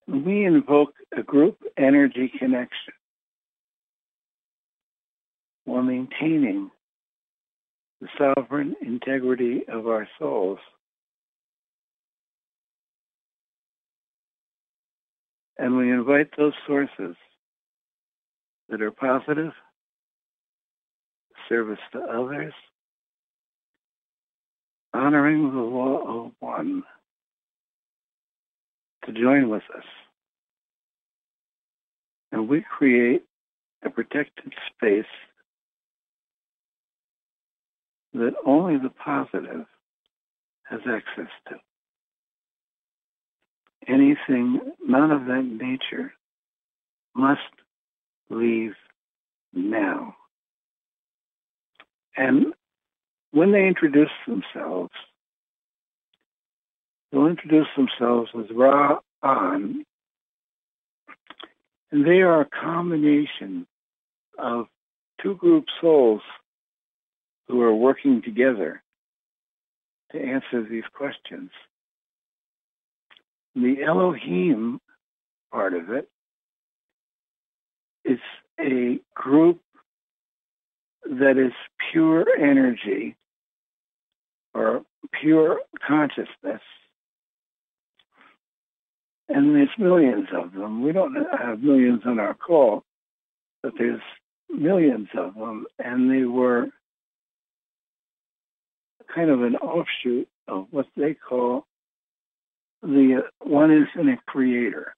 We 0.08 0.46
invoke 0.46 0.94
a 1.18 1.24
group 1.24 1.58
energy 1.78 2.32
connection 2.38 2.94
while 5.66 5.82
maintaining 5.82 6.70
the 8.04 8.34
sovereign 8.36 8.76
integrity 8.82 9.62
of 9.70 9.88
our 9.88 10.08
souls. 10.20 10.60
And 15.58 15.78
we 15.78 15.90
invite 15.90 16.28
those 16.38 16.54
sources 16.68 17.16
that 18.68 18.82
are 18.82 18.92
positive, 18.92 19.54
service 21.48 21.80
to 21.94 22.00
others, 22.00 22.54
honoring 24.94 25.54
the 25.54 25.62
law 25.62 26.26
of 26.26 26.32
one, 26.42 26.84
to 29.06 29.14
join 29.14 29.48
with 29.48 29.64
us. 29.78 29.86
And 32.34 32.50
we 32.50 32.66
create 32.78 33.24
a 33.86 33.90
protected 33.90 34.54
space 34.76 35.06
that 38.14 38.34
only 38.46 38.78
the 38.78 38.90
positive 38.90 39.66
has 40.64 40.80
access 40.88 41.32
to. 41.50 41.56
Anything 43.88 44.60
none 44.86 45.12
of 45.12 45.26
that 45.26 45.44
nature 45.44 46.14
must 47.16 47.42
leave 48.30 48.74
now. 49.54 50.16
And 52.16 52.54
when 53.32 53.52
they 53.52 53.68
introduce 53.68 54.10
themselves, 54.28 54.92
they'll 57.12 57.28
introduce 57.28 57.68
themselves 57.76 58.30
as 58.38 58.46
Ra 58.56 59.00
An, 59.22 59.84
and 61.92 62.06
they 62.06 62.22
are 62.22 62.42
a 62.42 62.46
combination 62.46 63.68
of 64.38 64.68
two 65.22 65.36
group 65.36 65.66
souls 65.82 66.22
who 67.48 67.62
are 67.62 67.76
working 67.76 68.22
together 68.22 68.82
to 70.12 70.20
answer 70.20 70.64
these 70.64 70.84
questions. 70.94 71.50
The 73.56 73.84
Elohim 73.84 74.80
part 75.52 75.74
of 75.74 75.92
it 75.92 76.10
is 78.06 78.20
a 78.60 79.00
group 79.14 79.62
that 81.06 81.38
is 81.38 81.54
pure 81.92 82.26
energy 82.40 83.16
or 84.54 84.84
pure 85.22 85.60
consciousness. 85.86 86.62
And 89.30 89.56
there's 89.56 89.70
millions 89.78 90.28
of 90.34 90.54
them. 90.54 90.84
We 90.84 90.92
don't 90.92 91.16
have 91.40 91.62
millions 91.62 92.02
on 92.06 92.20
our 92.20 92.34
call, 92.34 92.84
but 93.62 93.74
there's 93.78 94.02
millions 94.50 95.08
of 95.18 95.34
them. 95.36 95.66
And 95.80 96.12
they 96.12 96.26
were 96.26 96.68
kind 99.14 99.30
of 99.30 99.42
an 99.44 99.56
offshoot 99.56 100.28
of 100.48 100.68
what 100.72 100.88
they 100.96 101.14
call 101.14 101.66
the 102.82 103.24
one 103.40 103.72
infinite 103.72 104.26
creator, 104.26 104.94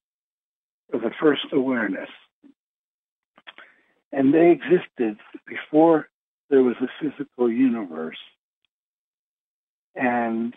or 0.91 0.99
the 0.99 1.12
first 1.21 1.45
awareness. 1.51 2.10
And 4.12 4.34
they 4.34 4.51
existed 4.51 5.17
before 5.45 6.10
there 6.49 6.63
was 6.63 6.75
a 6.82 6.88
physical 6.99 7.49
universe. 7.49 8.17
And 9.95 10.54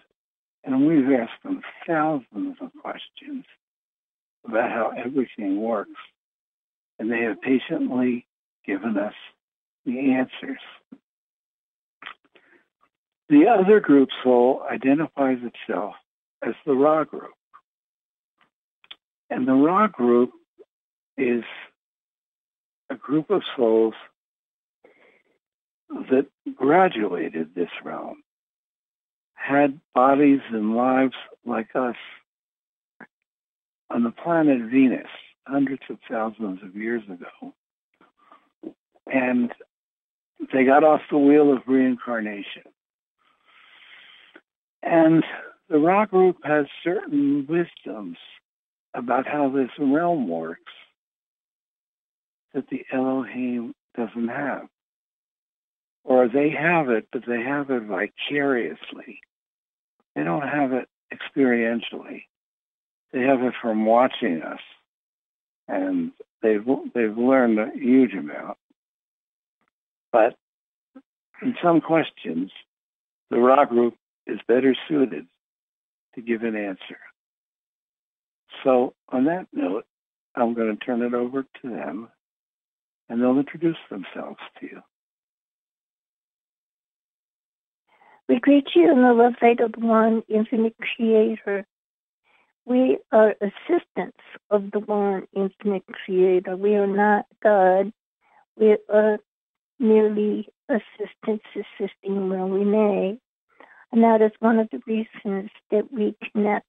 and 0.64 0.86
we've 0.86 1.18
asked 1.18 1.42
them 1.44 1.62
thousands 1.86 2.56
of 2.60 2.70
questions 2.82 3.44
about 4.46 4.70
how 4.70 4.92
everything 4.96 5.60
works. 5.60 5.90
And 6.98 7.10
they 7.10 7.22
have 7.22 7.40
patiently 7.40 8.26
given 8.66 8.98
us 8.98 9.14
the 9.86 10.12
answers. 10.12 10.60
The 13.28 13.46
other 13.48 13.80
group 13.80 14.08
soul 14.22 14.62
identifies 14.70 15.38
itself 15.42 15.94
as 16.42 16.54
the 16.64 16.74
Ra 16.74 17.04
group. 17.04 17.32
And 19.28 19.46
the 19.46 19.54
Ra 19.54 19.86
group 19.86 20.32
is 21.18 21.44
a 22.90 22.94
group 22.94 23.28
of 23.30 23.42
souls 23.56 23.94
that 25.90 26.26
graduated 26.54 27.54
this 27.54 27.70
realm, 27.84 28.22
had 29.34 29.80
bodies 29.94 30.40
and 30.50 30.74
lives 30.74 31.14
like 31.44 31.68
us 31.74 31.96
on 33.90 34.04
the 34.04 34.10
planet 34.10 34.70
Venus 34.70 35.08
hundreds 35.46 35.82
of 35.90 35.98
thousands 36.10 36.62
of 36.62 36.76
years 36.76 37.02
ago. 37.04 37.54
And 39.06 39.50
they 40.52 40.64
got 40.64 40.84
off 40.84 41.00
the 41.10 41.18
wheel 41.18 41.52
of 41.52 41.62
reincarnation. 41.66 42.62
And 44.82 45.24
the 45.68 45.78
Ra 45.78 46.06
group 46.06 46.38
has 46.44 46.66
certain 46.82 47.46
wisdoms 47.48 48.16
about 48.94 49.26
how 49.26 49.50
this 49.50 49.70
realm 49.78 50.28
works 50.28 50.72
that 52.54 52.68
the 52.70 52.84
Elohim 52.92 53.74
doesn't 53.96 54.28
have. 54.28 54.68
Or 56.04 56.28
they 56.28 56.50
have 56.50 56.88
it, 56.88 57.08
but 57.12 57.22
they 57.26 57.42
have 57.42 57.70
it 57.70 57.82
vicariously. 57.82 59.20
They 60.14 60.24
don't 60.24 60.48
have 60.48 60.72
it 60.72 60.88
experientially. 61.12 62.22
They 63.12 63.20
have 63.20 63.42
it 63.42 63.54
from 63.60 63.84
watching 63.84 64.42
us. 64.42 64.60
And 65.66 66.12
they've, 66.42 66.64
they've 66.94 67.16
learned 67.16 67.58
a 67.58 67.70
huge 67.74 68.14
amount. 68.14 68.56
But 70.12 70.34
in 71.42 71.54
some 71.62 71.80
questions, 71.82 72.50
the 73.30 73.38
Ra 73.38 73.66
group 73.66 73.94
is 74.28 74.38
better 74.46 74.76
suited 74.88 75.26
to 76.14 76.22
give 76.22 76.42
an 76.42 76.56
answer. 76.56 76.98
So, 78.64 78.94
on 79.08 79.24
that 79.24 79.46
note, 79.52 79.86
I'm 80.34 80.54
going 80.54 80.76
to 80.76 80.84
turn 80.84 81.02
it 81.02 81.14
over 81.14 81.42
to 81.42 81.68
them 81.68 82.08
and 83.08 83.20
they'll 83.20 83.38
introduce 83.38 83.76
themselves 83.90 84.38
to 84.60 84.66
you. 84.66 84.82
We 88.28 88.38
greet 88.40 88.68
you 88.74 88.90
in 88.90 89.02
the 89.02 89.14
love 89.14 89.34
light 89.40 89.60
of 89.60 89.72
the 89.72 89.86
one 89.86 90.22
infinite 90.28 90.76
creator. 90.78 91.66
We 92.66 92.98
are 93.10 93.34
assistants 93.40 94.18
of 94.50 94.70
the 94.70 94.80
one 94.80 95.26
infinite 95.34 95.84
creator. 95.86 96.54
We 96.54 96.74
are 96.74 96.86
not 96.86 97.24
God. 97.42 97.90
We 98.58 98.76
are 98.92 99.18
merely 99.78 100.48
assistants 100.68 101.46
assisting 101.54 102.28
where 102.28 102.44
we 102.44 102.64
may. 102.64 103.18
And 103.92 104.02
that 104.04 104.20
is 104.20 104.32
one 104.40 104.58
of 104.58 104.68
the 104.70 104.80
reasons 104.86 105.50
that 105.70 105.92
we 105.92 106.14
connect 106.32 106.66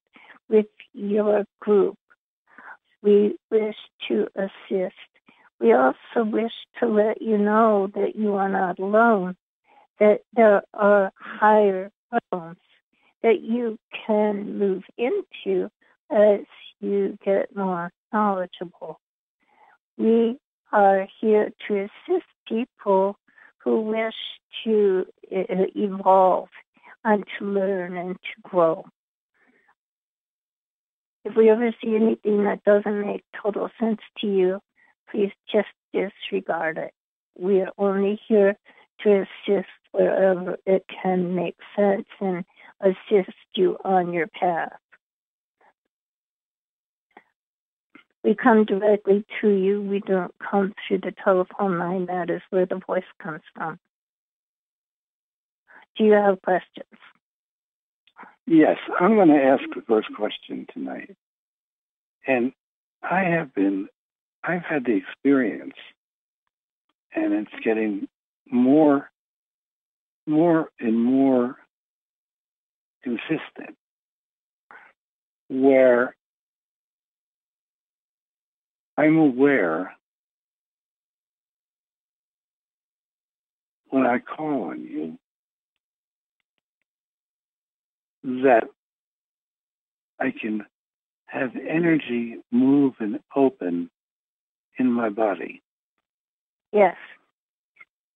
with 0.49 0.67
your 0.93 1.45
group. 1.59 1.97
We 3.01 3.37
wish 3.51 3.75
to 4.07 4.27
assist. 4.35 4.95
We 5.59 5.73
also 5.73 6.23
wish 6.23 6.53
to 6.79 6.87
let 6.87 7.21
you 7.21 7.37
know 7.37 7.89
that 7.93 8.15
you 8.15 8.35
are 8.35 8.49
not 8.49 8.79
alone, 8.79 9.35
that 9.99 10.21
there 10.33 10.63
are 10.73 11.11
higher 11.17 11.91
realms 12.31 12.57
that 13.21 13.41
you 13.41 13.77
can 14.07 14.57
move 14.57 14.83
into 14.97 15.69
as 16.09 16.41
you 16.79 17.17
get 17.23 17.55
more 17.55 17.91
knowledgeable. 18.13 18.99
We 19.97 20.37
are 20.71 21.07
here 21.19 21.51
to 21.67 21.77
assist 21.77 22.25
people 22.47 23.17
who 23.57 23.81
wish 23.81 24.15
to 24.63 25.05
uh, 25.31 25.65
evolve 25.75 26.49
and 27.03 27.23
to 27.37 27.45
learn 27.45 27.97
and 27.97 28.15
to 28.15 28.49
grow. 28.49 28.85
If 31.25 31.35
we 31.35 31.49
ever 31.49 31.71
see 31.83 31.95
anything 31.95 32.43
that 32.45 32.63
doesn't 32.63 33.01
make 33.01 33.23
total 33.41 33.69
sense 33.79 33.99
to 34.19 34.27
you, 34.27 34.59
please 35.11 35.31
just 35.51 35.67
disregard 35.93 36.77
it. 36.77 36.93
We 37.37 37.61
are 37.61 37.71
only 37.77 38.19
here 38.27 38.55
to 39.01 39.25
assist 39.47 39.69
wherever 39.91 40.57
it 40.65 40.85
can 41.01 41.35
make 41.35 41.55
sense 41.75 42.07
and 42.19 42.43
assist 42.81 43.35
you 43.55 43.77
on 43.83 44.13
your 44.13 44.27
path. 44.27 44.73
We 48.23 48.35
come 48.35 48.65
directly 48.65 49.25
to 49.41 49.49
you. 49.49 49.81
We 49.81 50.01
don't 50.01 50.33
come 50.39 50.73
through 50.87 50.99
the 50.99 51.13
telephone 51.23 51.79
line. 51.79 52.05
That 52.07 52.29
is 52.29 52.41
where 52.49 52.65
the 52.65 52.81
voice 52.85 53.03
comes 53.21 53.41
from. 53.55 53.79
Do 55.99 56.05
you 56.05 56.13
have 56.13 56.41
questions? 56.41 56.87
Yes, 58.47 58.77
I'm 58.99 59.15
going 59.15 59.27
to 59.27 59.43
ask 59.43 59.63
the 59.75 59.81
first 59.81 60.07
question 60.15 60.65
tonight. 60.73 61.15
And 62.25 62.53
I 63.03 63.23
have 63.23 63.53
been, 63.53 63.89
I've 64.41 64.63
had 64.63 64.85
the 64.85 64.95
experience, 64.95 65.75
and 67.13 67.33
it's 67.33 67.65
getting 67.65 68.07
more, 68.49 69.11
more 70.25 70.69
and 70.79 71.03
more 71.03 71.57
consistent, 73.03 73.75
where 75.49 76.15
I'm 78.97 79.17
aware 79.17 79.93
when 83.89 84.05
I 84.05 84.19
call 84.19 84.63
on 84.69 84.81
you 84.81 85.17
that 88.23 88.63
I 90.19 90.31
can 90.31 90.65
have 91.27 91.51
energy 91.55 92.37
move 92.51 92.93
and 92.99 93.19
open 93.35 93.89
in 94.77 94.91
my 94.91 95.09
body. 95.09 95.61
Yes. 96.71 96.95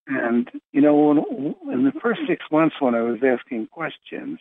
And, 0.07 0.49
you 0.71 0.81
know, 0.81 0.95
when, 0.95 1.55
in 1.71 1.85
the 1.85 1.93
first 2.01 2.21
six 2.27 2.43
months 2.51 2.75
when 2.79 2.95
I 2.95 3.01
was 3.01 3.19
asking 3.23 3.67
questions, 3.67 4.39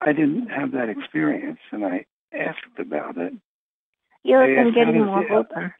I 0.00 0.12
didn't 0.12 0.48
have 0.48 0.72
that 0.72 0.88
experience 0.88 1.60
and 1.72 1.84
I 1.84 2.04
asked 2.32 2.78
about 2.78 3.16
it. 3.16 3.32
You've 4.22 4.46
been 4.46 4.74
getting 4.74 5.04
more 5.04 5.24
the- 5.26 5.34
open. 5.34 5.72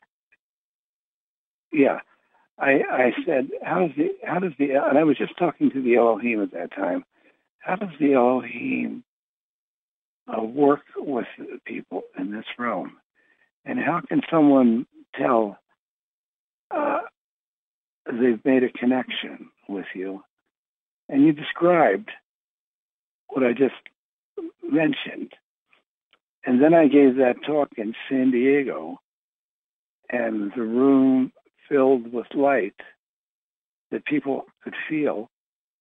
Yeah. 1.72 2.00
I, 2.58 2.82
I 2.90 3.12
said, 3.24 3.50
how 3.62 3.86
does 3.86 3.96
the, 3.96 4.08
how 4.24 4.40
does 4.40 4.52
the, 4.58 4.70
and 4.72 4.98
I 4.98 5.04
was 5.04 5.16
just 5.16 5.36
talking 5.38 5.70
to 5.70 5.82
the 5.82 5.96
Elohim 5.96 6.42
at 6.42 6.52
that 6.52 6.72
time. 6.72 7.04
How 7.60 7.76
does 7.76 7.90
the 8.00 8.14
Elohim 8.14 9.04
uh, 10.26 10.42
work 10.42 10.82
with 10.96 11.26
people 11.64 12.02
in 12.18 12.32
this 12.32 12.44
realm? 12.58 12.96
And 13.64 13.78
how 13.78 14.00
can 14.08 14.22
someone 14.30 14.86
tell 15.14 15.58
uh, 16.70 17.00
they've 18.06 18.44
made 18.44 18.64
a 18.64 18.70
connection 18.70 19.50
with 19.68 19.86
you? 19.94 20.22
And 21.08 21.24
you 21.24 21.32
described 21.32 22.10
what 23.28 23.44
I 23.44 23.52
just 23.52 23.74
mentioned. 24.62 25.32
And 26.44 26.62
then 26.62 26.74
I 26.74 26.88
gave 26.88 27.16
that 27.16 27.44
talk 27.46 27.68
in 27.76 27.94
San 28.08 28.30
Diego, 28.30 29.00
and 30.10 30.52
the 30.56 30.62
room 30.62 31.32
filled 31.68 32.12
with 32.12 32.26
light 32.34 32.76
that 33.90 34.04
people 34.06 34.46
could 34.62 34.74
feel 34.88 35.28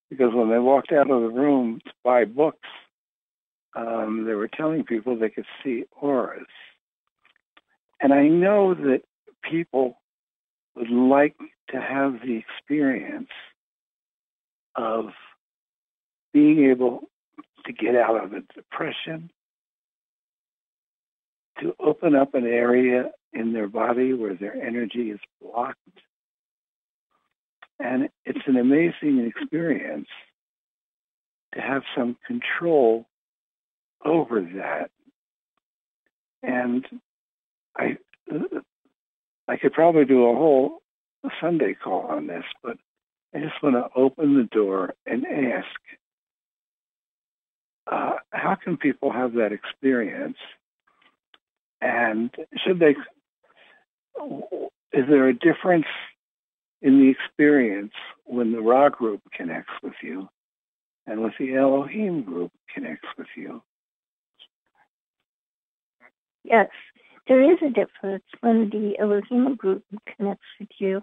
because 0.10 0.34
when 0.34 0.50
they 0.50 0.60
walked 0.60 0.92
out 0.92 1.10
of 1.12 1.22
the 1.22 1.30
room 1.30 1.80
to 1.86 1.92
buy 2.04 2.26
books, 2.26 2.68
um, 3.76 4.26
they 4.26 4.34
were 4.34 4.48
telling 4.48 4.84
people 4.84 5.18
they 5.18 5.30
could 5.30 5.46
see 5.64 5.86
auras. 6.02 6.48
And 8.02 8.14
I 8.14 8.28
know 8.28 8.74
that 8.74 9.02
people 9.44 10.00
would 10.76 10.90
like 10.90 11.36
to 11.70 11.82
have 11.82 12.22
the 12.22 12.38
experience 12.38 13.30
of 14.76 15.10
being 16.34 16.70
able 16.70 17.02
to 17.66 17.74
get 17.74 17.96
out 17.96 18.24
of 18.24 18.34
a 18.34 18.42
depression, 18.54 19.32
to 21.60 21.76
open 21.80 22.16
up 22.16 22.36
an 22.36 22.46
area 22.46 23.12
in 23.34 23.54
their 23.54 23.68
body 23.68 24.14
where 24.14 24.36
their 24.36 24.56
energy 24.56 25.10
is 25.10 25.20
blocked. 25.42 25.80
And 27.80 28.10
it's 28.26 28.48
an 28.48 28.58
amazing 28.58 29.26
experience 29.26 30.08
to 31.54 31.62
have 31.62 31.84
some 31.96 32.18
control 32.26 33.06
over 34.04 34.42
that. 34.42 34.90
And 36.44 36.86
I, 37.78 37.98
I 39.48 39.58
could 39.58 39.74
probably 39.74 40.06
do 40.06 40.28
a 40.28 40.36
whole 40.36 40.82
Sunday 41.42 41.76
call 41.76 42.08
on 42.08 42.28
this, 42.28 42.44
but 42.64 42.78
I 43.34 43.40
just 43.40 43.62
want 43.62 43.76
to 43.76 43.90
open 44.00 44.36
the 44.38 44.44
door 44.44 44.94
and 45.06 45.26
ask, 45.26 45.68
uh, 47.92 48.16
how 48.32 48.56
can 48.56 48.78
people 48.78 49.12
have 49.12 49.34
that 49.34 49.52
experience? 49.52 50.38
And 51.82 52.34
should 52.66 52.80
they, 52.80 52.96
is 54.94 55.06
there 55.08 55.28
a 55.28 55.34
difference 55.34 55.86
in 56.82 57.00
the 57.00 57.10
experience 57.10 57.94
when 58.26 58.52
the 58.52 58.62
Ra 58.62 58.90
group 58.90 59.22
connects 59.34 59.74
with 59.82 59.94
you 60.02 60.30
and 61.06 61.22
with 61.22 61.34
the 61.40 61.56
Elohim 61.56 62.24
group 62.24 62.52
connects 62.74 63.08
with 63.18 63.28
you? 63.36 63.62
Yes, 66.44 66.70
there 67.28 67.52
is 67.52 67.58
a 67.62 67.70
difference 67.70 68.24
when 68.42 68.70
the 68.70 68.98
Elohim 69.00 69.56
group 69.56 69.84
connects 70.16 70.46
with 70.60 70.70
you. 70.80 71.02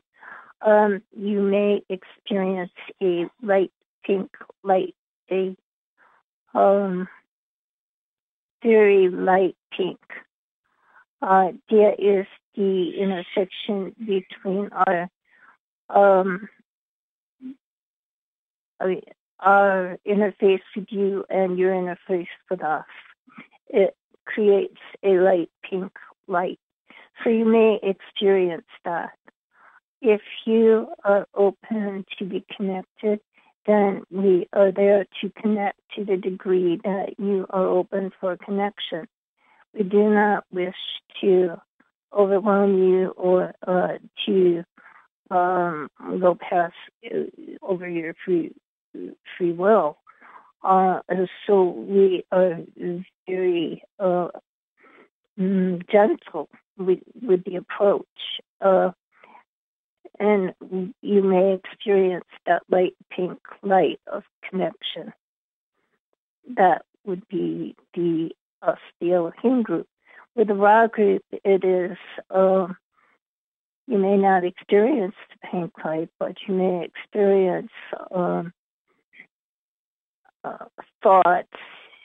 Um, 0.65 1.03
you 1.15 1.43
may 1.43 1.83
experience 1.91 2.73
a 3.03 3.27
light 3.43 3.73
pink 4.07 4.31
light, 4.63 4.95
a 5.31 5.57
um, 6.55 7.09
very 8.63 9.09
light 9.09 9.57
pink. 9.77 9.99
Uh, 11.21 11.49
there 11.71 11.95
is 11.95 12.27
the 12.57 12.93
intersection 12.99 13.95
between 13.99 14.71
our 14.73 15.11
um, 15.95 16.49
our 19.41 19.99
interface 20.07 20.61
with 20.75 20.87
you 20.91 21.25
and 21.31 21.59
your 21.59 21.73
interface 21.73 22.27
with 22.51 22.63
us. 22.63 22.85
It 23.69 23.97
creates 24.25 24.81
a 25.03 25.19
light 25.19 25.51
pink 25.69 25.93
light. 26.27 26.59
So 27.23 27.31
you 27.31 27.45
may 27.45 27.79
experience 27.83 28.67
that. 28.85 29.11
If 30.01 30.21
you 30.45 30.89
are 31.03 31.27
open 31.35 32.05
to 32.19 32.25
be 32.27 32.45
connected, 32.55 33.21
then 33.67 34.03
we 34.11 34.47
are 34.53 34.71
there 34.71 35.07
to 35.21 35.31
connect 35.41 35.79
to 35.97 36.05
the 36.05 36.19
degree 36.19 36.79
that 36.85 37.15
you 37.19 37.47
are 37.49 37.67
open 37.67 38.13
for 38.21 38.37
connection. 38.37 39.07
We 39.73 39.85
do 39.85 40.11
not 40.11 40.45
wish 40.53 40.75
to 41.23 41.61
overwhelm 42.13 42.79
you 42.83 43.15
or 43.17 43.55
uh, 43.67 43.99
to 44.27 44.65
um, 45.31 45.89
go 46.21 46.35
past 46.35 46.75
uh, 47.07 47.25
over 47.63 47.89
your 47.89 48.15
free 48.25 48.53
free 49.37 49.53
will. 49.53 49.99
Uh, 50.63 51.01
so 51.47 51.65
we 51.65 52.25
are 52.33 52.59
very 53.29 53.83
uh, 53.99 54.29
mm, 55.39 55.83
gentle 55.91 56.49
with, 56.79 57.01
with 57.21 57.45
the 57.45 57.57
approach. 57.57 58.07
Uh, 58.61 58.91
and 60.19 60.55
you 61.03 61.23
may 61.23 61.55
experience 61.55 62.25
that 62.47 62.63
light 62.71 62.95
pink 63.11 63.39
light 63.63 64.01
of 64.11 64.23
connection. 64.49 65.13
That 66.57 66.83
would 67.05 67.27
be 67.29 67.75
the 67.95 68.31
us, 68.63 68.79
the 69.01 69.13
Elohim 69.13 69.63
group. 69.63 69.89
With 70.37 70.49
the 70.49 70.55
Ra 70.55 70.87
group, 70.87 71.23
it 71.31 71.65
is 71.65 71.97
um, 72.31 72.77
you 73.87 73.99
may 73.99 74.17
not 74.17 74.45
experience 74.45 75.15
the 75.31 75.49
pink 75.49 75.73
light, 75.85 76.09
but 76.19 76.37
you 76.47 76.55
may 76.55 76.85
experience 76.85 77.71
um, 78.15 78.53
uh, 80.43 80.65
thoughts 81.03 81.49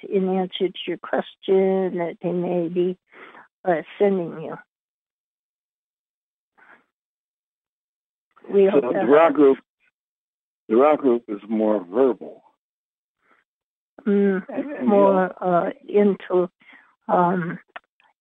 in 0.07 0.29
answer 0.29 0.67
to 0.67 0.79
your 0.87 0.97
question 0.97 1.97
that 1.97 2.17
they 2.21 2.31
may 2.31 2.67
be 2.67 2.97
uh, 3.65 3.81
sending 3.97 4.41
you. 4.41 4.57
We 8.51 8.69
So 8.73 8.81
the 8.81 9.05
helps. 9.05 9.35
group, 9.35 9.57
the 10.67 10.75
Ra 10.75 10.95
group 10.95 11.23
is 11.27 11.39
more 11.47 11.83
verbal. 11.83 12.43
Mm, 14.07 14.43
and 14.49 14.87
more 14.87 15.31
uh, 15.43 15.71
into 15.87 16.49
um, 17.07 17.59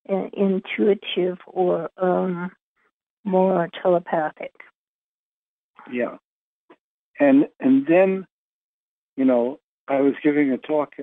intuitive 0.07 1.39
or 1.47 1.89
um, 1.97 2.51
more 3.29 3.69
telepathic. 3.83 4.53
yeah. 5.93 6.17
and 7.21 7.47
and 7.61 7.87
then, 7.87 8.27
you 9.17 9.25
know, 9.25 9.61
I 9.89 10.01
was 10.01 10.15
giving 10.23 10.51
a 10.51 10.59
talk, 10.59 10.95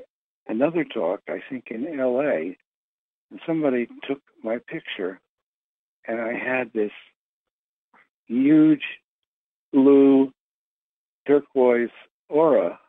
another 0.47 0.83
talk, 0.83 1.21
I 1.29 1.41
think 1.49 1.65
in 1.69 1.99
L.A., 1.99 2.57
and 3.31 3.39
somebody 3.45 3.88
took 4.07 4.21
my 4.43 4.59
picture, 4.67 5.19
and 6.07 6.21
I 6.21 6.33
had 6.33 6.71
this 6.73 6.91
huge 8.27 8.83
blue 9.73 10.31
turquoise 11.27 11.89
aura 12.29 12.79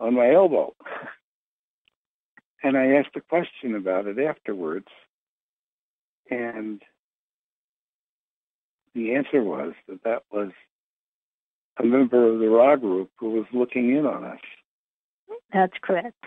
on 0.00 0.14
my 0.14 0.32
elbow. 0.32 0.74
and 2.62 2.76
I 2.76 2.96
asked 2.96 3.16
a 3.16 3.20
question 3.20 3.74
about 3.74 4.06
it 4.06 4.18
afterwards. 4.18 4.88
And 6.30 6.82
the 8.94 9.14
answer 9.14 9.42
was 9.42 9.72
that 9.88 10.02
that 10.04 10.22
was 10.30 10.50
a 11.78 11.84
member 11.84 12.32
of 12.32 12.38
the 12.40 12.48
Ra 12.48 12.76
group 12.76 13.10
who 13.18 13.30
was 13.30 13.46
looking 13.52 13.96
in 13.96 14.06
on 14.06 14.24
us. 14.24 14.38
That's 15.52 15.72
correct. 15.82 16.22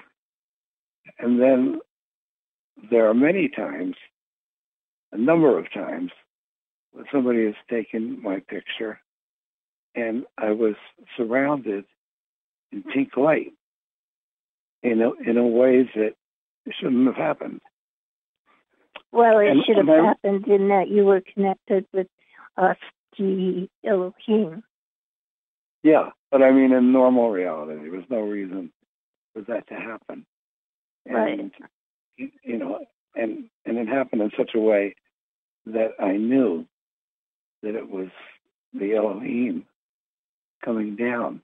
And 1.20 1.40
then 1.40 1.80
there 2.90 3.08
are 3.08 3.14
many 3.14 3.48
times, 3.50 3.96
a 5.12 5.18
number 5.18 5.58
of 5.58 5.72
times, 5.72 6.12
when 6.92 7.06
somebody 7.12 7.46
has 7.46 7.56
taken 7.70 8.22
my 8.22 8.40
picture 8.40 9.00
and 9.96 10.26
I 10.38 10.52
was 10.52 10.76
surrounded 11.16 11.86
in 12.72 12.84
pink 12.84 13.16
light 13.16 13.54
in 14.84 15.02
a, 15.02 15.12
in 15.30 15.38
a 15.38 15.46
ways 15.46 15.88
that 15.96 16.16
shouldn't 16.80 17.06
have 17.06 17.16
happened. 17.16 17.62
Well, 19.12 19.40
it 19.40 19.50
And- 19.52 19.64
should 19.66 19.78
have 19.78 19.90
I- 19.90 20.04
happened 20.08 20.48
in 20.48 20.68
that 20.70 20.90
you 20.90 21.06
were 21.06 21.22
connected 21.22 21.86
with 21.94 22.08
us, 22.58 22.78
the 23.18 23.68
Elohim. 23.86 24.64
Yeah, 25.84 26.10
but 26.32 26.42
I 26.42 26.52
mean, 26.52 26.72
in 26.74 26.92
normal 26.92 27.30
reality, 27.30 27.76
there 27.82 27.92
was 27.92 28.06
no 28.10 28.22
reason 28.22 28.72
for 29.34 29.42
that 29.44 29.68
to 29.68 29.76
happen. 29.76 30.26
Right. 31.08 31.40
And, 31.40 31.52
y- 32.18 32.32
you 32.44 32.58
know, 32.58 32.80
and 33.16 33.50
and 33.66 33.78
it 33.78 33.88
happened 33.88 34.22
in 34.22 34.32
such 34.38 34.52
a 34.56 34.60
way 34.60 34.96
that 35.68 35.92
I 36.00 36.18
knew 36.18 36.66
that 37.64 37.76
it 37.76 37.90
was 37.90 38.10
the 38.74 38.96
Elohim 38.96 39.66
coming 40.64 40.96
down. 40.96 41.42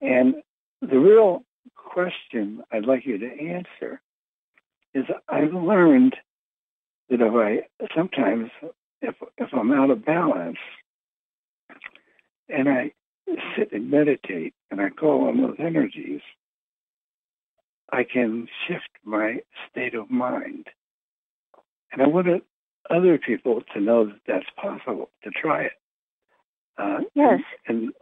And 0.00 0.36
the 0.80 0.98
real 0.98 1.44
question 1.76 2.62
I'd 2.72 2.86
like 2.86 3.06
you 3.06 3.18
to 3.18 3.40
answer 3.40 4.00
is 4.94 5.04
I've 5.28 5.54
learned 5.54 6.16
that 7.08 7.20
if 7.20 7.32
I 7.34 7.86
sometimes 7.96 8.50
if 9.02 9.14
if 9.36 9.48
I'm 9.52 9.72
out 9.72 9.90
of 9.90 10.04
balance 10.04 10.58
and 12.48 12.68
I 12.68 12.92
sit 13.56 13.72
and 13.72 13.90
meditate 13.90 14.54
and 14.70 14.80
I 14.80 14.90
call 14.90 15.28
on 15.28 15.40
those 15.40 15.56
energies, 15.58 16.20
I 17.92 18.04
can 18.04 18.48
shift 18.66 18.88
my 19.04 19.40
state 19.70 19.94
of 19.94 20.10
mind. 20.10 20.66
And 21.92 22.00
I 22.00 22.06
wanted 22.06 22.42
other 22.90 23.18
people 23.18 23.62
to 23.74 23.80
know 23.80 24.06
that 24.06 24.20
that's 24.26 24.46
possible, 24.56 25.10
to 25.24 25.30
try 25.30 25.64
it. 25.64 25.72
Uh, 26.78 27.00
Yes. 27.14 27.40
And, 27.66 27.82
and, 27.82 27.92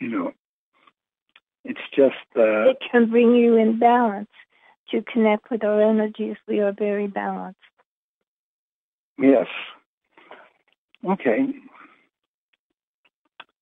you 0.00 0.08
know, 0.08 0.32
it's 1.64 1.80
just, 1.94 2.14
uh, 2.36 2.70
It 2.70 2.78
can 2.90 3.10
bring 3.10 3.34
you 3.34 3.56
in 3.56 3.78
balance. 3.78 4.28
To 4.90 5.02
connect 5.02 5.50
with 5.50 5.64
our 5.64 5.82
energies, 5.82 6.36
we 6.46 6.60
are 6.60 6.72
very 6.72 7.08
balanced. 7.08 7.58
Yes. 9.18 9.46
Okay. 11.04 11.46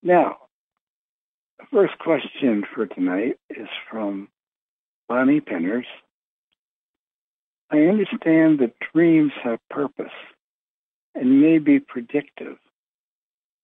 Now, 0.03 0.37
the 1.59 1.67
first 1.71 1.99
question 1.99 2.65
for 2.75 2.87
tonight 2.87 3.39
is 3.51 3.69
from 3.91 4.29
Bonnie 5.09 5.41
Penners. 5.41 5.85
I 7.71 7.79
understand 7.79 8.61
that 8.61 8.75
dreams 8.93 9.33
have 9.43 9.59
purpose 9.69 10.07
and 11.15 11.41
may 11.41 11.59
be 11.59 11.81
predictive, 11.81 12.59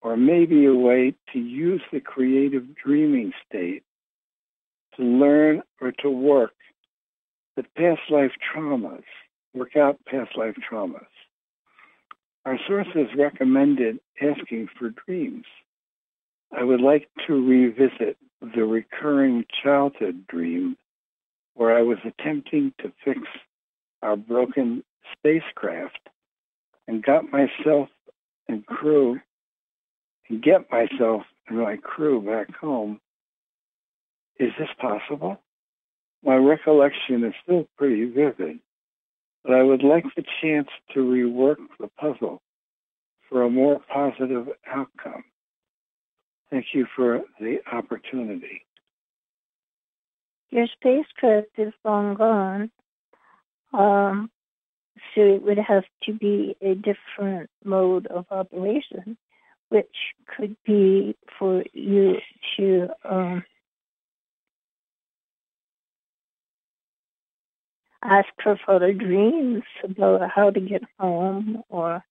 or 0.01 0.17
may 0.17 0.47
be 0.47 0.67
a 0.67 0.75
way 0.75 1.15
to 1.33 1.39
use 1.39 1.83
the 1.93 2.01
creative 2.01 2.75
dreaming 2.75 3.33
state 3.47 3.85
to 4.97 5.03
learn 5.05 5.63
or 5.81 5.93
to 6.03 6.11
work 6.11 6.53
with 7.57 7.67
past 7.77 8.01
life 8.11 8.33
traumas, 8.55 9.05
work 9.55 9.77
out 9.77 9.99
past 10.07 10.37
life 10.37 10.57
traumas. 10.71 11.07
Our 12.45 12.59
sources 12.67 13.09
recommended 13.17 14.01
asking 14.21 14.69
for 14.79 14.91
dreams. 14.91 15.45
I 16.51 16.65
would 16.65 16.81
like 16.81 17.09
to 17.27 17.47
revisit 17.49 18.17
the 18.41 18.65
recurring 18.65 19.45
childhood 19.63 20.27
dream 20.27 20.77
where 21.55 21.77
I 21.77 21.83
was 21.83 21.99
attempting 22.05 22.73
to 22.81 22.93
fix 23.05 23.21
our 24.03 24.17
broken 24.17 24.83
spacecraft 25.13 26.09
and 26.89 27.03
got 27.03 27.31
myself 27.31 27.89
and 28.49 28.67
crew 28.67 29.21
and 30.29 30.43
get 30.43 30.71
myself 30.71 31.23
and 31.47 31.59
my 31.59 31.77
crew 31.77 32.23
back 32.23 32.55
home. 32.57 33.01
Is 34.39 34.51
this 34.59 34.69
possible? 34.81 35.41
My 36.25 36.37
recollection 36.37 37.25
is 37.25 37.35
still 37.43 37.69
pretty 37.79 38.05
vivid, 38.07 38.59
but 39.45 39.55
I 39.55 39.63
would 39.63 39.83
like 39.83 40.05
the 40.17 40.25
chance 40.41 40.69
to 40.95 41.01
rework 41.01 41.57
the 41.81 41.89
puzzle 41.99 42.43
for 43.29 43.43
a 43.43 43.51
more 43.51 43.81
positive 43.93 44.49
outcome. 44.67 45.25
Thank 46.51 46.67
you 46.75 46.87
for 46.95 47.23
the 47.41 47.59
opportunity. 47.73 48.67
Your 50.51 50.67
spacecraft 50.67 51.49
is 51.57 51.73
long 51.85 52.15
gone. 52.15 52.71
Um, 53.73 54.31
so 55.15 55.23
it 55.23 55.43
would 55.43 55.59
have 55.59 55.85
to 56.05 56.13
be 56.13 56.57
a 56.61 56.75
different 56.75 57.49
mode 57.65 58.07
of 58.09 58.27
operation, 58.31 59.17
which 59.71 59.97
could 60.37 60.57
be 60.65 61.17
for 61.39 61.65
you 61.73 62.17
to 62.57 62.89
um, 63.09 63.45
ask 68.03 68.29
her 68.39 68.57
for 68.57 68.79
further 68.79 68.93
dreams 68.93 69.63
about 69.85 70.31
how 70.31 70.51
to 70.51 70.61
get 70.61 70.83
home 70.99 71.63
or 71.69 72.05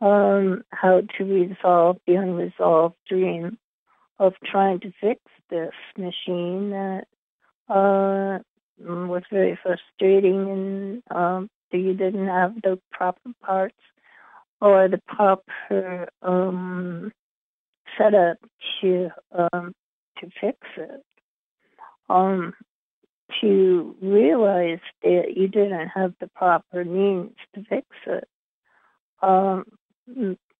um, 0.00 0.64
how 0.70 1.02
to 1.18 1.24
resolve 1.24 1.98
the 2.06 2.14
unresolved 2.14 2.96
dream 3.08 3.58
of 4.18 4.34
trying 4.44 4.80
to 4.80 4.92
fix 5.00 5.20
this 5.48 5.72
machine 5.96 6.70
that 6.70 7.04
uh, 7.68 8.38
was 8.78 9.22
very 9.30 9.58
frustrating 9.62 10.50
and 10.50 11.02
um, 11.10 11.50
you 11.72 11.94
didn't 11.94 12.26
have 12.26 12.54
the 12.62 12.78
proper 12.90 13.30
parts 13.42 13.76
or 14.60 14.88
the 14.88 15.00
proper 15.06 16.08
um, 16.22 17.12
setup 17.96 18.38
to 18.80 19.10
um, 19.32 19.74
to 20.18 20.30
fix 20.40 20.58
it. 20.76 21.04
Um, 22.08 22.54
to 23.40 23.94
realize 24.02 24.80
that 25.02 25.34
you 25.36 25.48
didn't 25.48 25.88
have 25.88 26.14
the 26.20 26.28
proper 26.28 26.84
means 26.84 27.32
to 27.54 27.64
fix 27.64 27.86
it 28.06 28.28
um, 29.22 29.64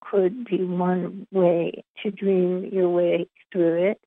could 0.00 0.44
be 0.44 0.64
one 0.64 1.26
way 1.30 1.84
to 2.02 2.10
dream 2.10 2.68
your 2.72 2.88
way 2.88 3.28
through 3.52 3.90
it, 3.90 4.00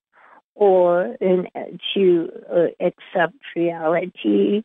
or 0.56 1.16
in, 1.22 1.48
to 1.94 2.30
uh, 2.52 2.86
accept 2.86 3.38
reality 3.56 4.64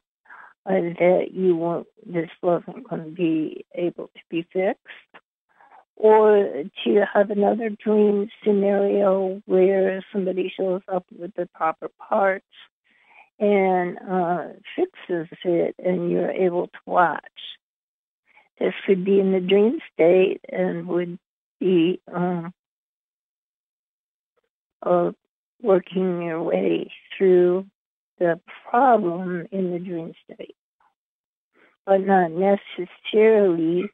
uh, 0.67 0.73
that 0.73 1.29
you 1.33 1.57
won't, 1.57 1.87
this 2.07 2.31
wasn't 2.43 2.89
going 2.89 3.05
to 3.05 3.11
be 3.11 3.65
able 3.75 4.09
to 4.09 4.21
be 4.31 4.47
fixed, 4.53 5.23
or 5.97 6.65
to 6.85 7.05
have 7.13 7.31
another 7.31 7.71
dream 7.71 8.29
scenario 8.45 9.43
where 9.47 10.05
somebody 10.13 10.53
shows 10.55 10.83
up 10.93 11.05
with 11.17 11.35
the 11.35 11.47
proper 11.55 11.89
parts 12.09 12.47
and 13.38 13.98
uh, 13.98 14.44
fixes 14.74 15.29
it, 15.44 15.74
and 15.79 16.11
you're 16.11 16.31
able 16.31 16.66
to 16.66 16.79
watch. 16.87 17.22
This 18.59 18.74
could 18.87 19.05
be 19.05 19.20
in 19.20 19.33
the 19.33 19.40
dream 19.40 19.79
state 19.92 20.40
and 20.51 20.88
would 20.88 21.18
be 21.61 22.01
um, 22.12 22.53
uh, 24.83 25.12
working 25.62 26.22
your 26.22 26.42
way 26.42 26.90
through 27.16 27.66
the 28.18 28.40
problem 28.68 29.46
in 29.53 29.72
the 29.72 29.79
dream 29.79 30.12
state, 30.24 30.57
but 31.87 31.98
not 31.98 32.33
necessarily 32.33 33.85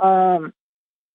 um, 0.00 0.52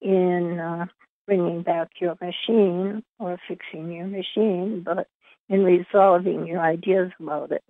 in 0.01 0.59
uh, 0.59 0.85
bringing 1.25 1.63
back 1.63 1.89
your 1.99 2.15
machine 2.21 3.03
or 3.19 3.38
fixing 3.47 3.91
your 3.91 4.07
machine, 4.07 4.83
but 4.85 5.07
in 5.49 5.63
resolving 5.63 6.47
your 6.47 6.62
ideas 6.62 7.12
about 7.19 7.51
it. 7.51 7.63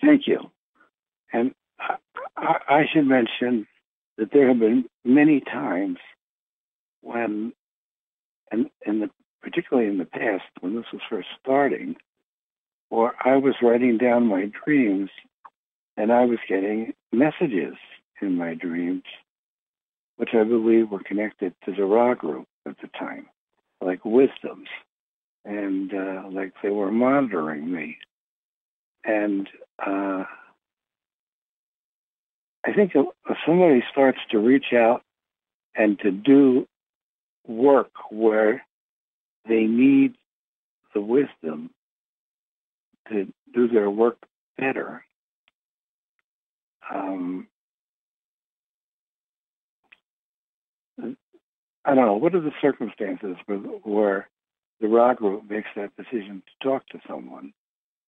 Thank 0.00 0.26
you. 0.26 0.50
And 1.32 1.54
I, 1.78 1.96
I, 2.36 2.84
should 2.92 3.06
mention 3.06 3.66
that 4.18 4.30
there 4.32 4.48
have 4.48 4.58
been 4.58 4.84
many 5.04 5.40
times 5.40 5.98
when 7.00 7.52
and 8.50 8.70
in 8.86 9.00
the 9.00 9.10
particularly 9.42 9.88
in 9.88 9.98
the 9.98 10.04
past 10.04 10.44
when 10.60 10.74
this 10.74 10.86
was 10.92 11.02
first 11.10 11.28
starting, 11.40 11.96
or 12.90 13.14
I 13.22 13.36
was 13.36 13.54
writing 13.62 13.98
down 13.98 14.26
my 14.26 14.50
dreams, 14.64 15.10
and 15.96 16.10
I 16.10 16.24
was 16.24 16.38
getting 16.48 16.94
messages 17.12 17.74
in 18.22 18.36
my 18.36 18.54
dreams, 18.54 19.02
which 20.16 20.30
I 20.32 20.44
believe 20.44 20.90
were 20.90 21.02
connected 21.02 21.54
to 21.64 21.72
the 21.72 21.84
Ra 21.84 22.14
group 22.14 22.46
at 22.66 22.76
the 22.80 22.88
time, 22.98 23.26
like 23.84 24.04
wisdoms, 24.04 24.68
and 25.44 25.92
uh, 25.92 26.22
like 26.30 26.52
they 26.62 26.70
were 26.70 26.90
monitoring 26.90 27.70
me. 27.70 27.98
And 29.04 29.48
uh, 29.78 30.24
I 32.64 32.72
think 32.74 32.92
if 32.94 33.36
somebody 33.46 33.82
starts 33.90 34.18
to 34.30 34.38
reach 34.38 34.72
out 34.72 35.02
and 35.76 35.98
to 36.00 36.10
do 36.10 36.66
work 37.46 37.90
where 38.10 38.64
they 39.46 39.64
need 39.64 40.14
the 40.94 41.00
wisdom 41.00 41.70
to 43.08 43.32
do 43.52 43.68
their 43.68 43.90
work 43.90 44.16
better. 44.56 45.04
Um, 46.92 47.48
I 51.84 51.94
don't 51.94 52.06
know. 52.06 52.14
What 52.14 52.34
are 52.34 52.40
the 52.40 52.52
circumstances 52.60 53.36
where 53.46 54.28
the 54.80 54.88
Ra 54.88 55.14
group 55.14 55.48
makes 55.48 55.68
that 55.76 55.94
decision 55.96 56.42
to 56.46 56.68
talk 56.68 56.86
to 56.88 57.00
someone 57.06 57.52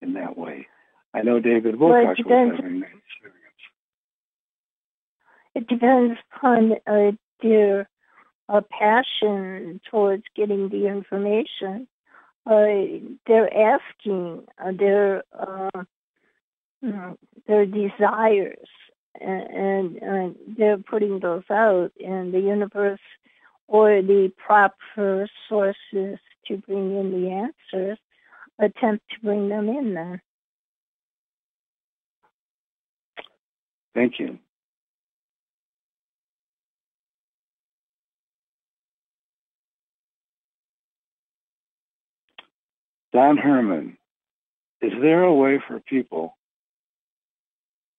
in 0.00 0.14
that 0.14 0.36
way? 0.36 0.66
I 1.14 1.22
know 1.22 1.40
David 1.40 1.76
Wilcox 1.76 2.18
well, 2.24 2.46
was 2.46 2.56
having 2.56 2.80
that 2.80 2.88
experience. 2.88 3.36
It 5.54 5.66
depends 5.68 6.18
upon 6.34 6.72
uh, 6.86 7.12
their 7.42 7.88
uh, 8.48 8.60
passion 8.70 9.80
towards 9.90 10.24
getting 10.34 10.68
the 10.68 10.86
information. 10.86 11.88
Uh, 12.46 13.00
they're 13.26 13.52
asking 13.52 14.46
uh, 14.62 14.72
their 14.78 15.22
uh, 15.38 15.84
mm, 16.84 17.16
their 17.46 17.66
desires, 17.66 18.68
and, 19.20 19.96
and 19.96 20.36
they're 20.56 20.78
putting 20.78 21.20
those 21.20 21.44
out, 21.50 21.90
and 22.04 22.32
the 22.32 22.40
universe 22.40 23.00
or 23.68 24.02
the 24.02 24.32
proper 24.36 25.28
sources 25.48 26.18
to 26.46 26.56
bring 26.66 26.96
in 26.96 27.10
the 27.10 27.30
answers 27.30 27.98
attempt 28.58 29.04
to 29.10 29.20
bring 29.22 29.48
them 29.48 29.68
in 29.68 29.94
then. 29.94 30.20
Thank 33.94 34.18
you. 34.18 34.38
Don 43.12 43.38
Herman, 43.38 43.96
is 44.82 44.92
there 45.00 45.22
a 45.22 45.34
way 45.34 45.58
for 45.66 45.80
people 45.80 46.36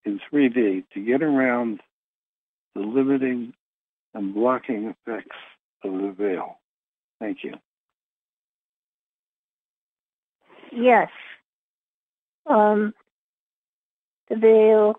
in 0.05 0.19
3D 0.31 0.83
to 0.93 0.99
get 1.03 1.23
around 1.23 1.81
the 2.75 2.81
limiting 2.81 3.53
and 4.13 4.35
blocking 4.35 4.93
effects 4.93 5.35
of 5.83 5.93
the 5.93 6.13
veil? 6.17 6.59
Thank 7.19 7.43
you. 7.43 7.53
Yes. 10.71 11.09
Um, 12.45 12.93
the 14.29 14.35
veil 14.35 14.95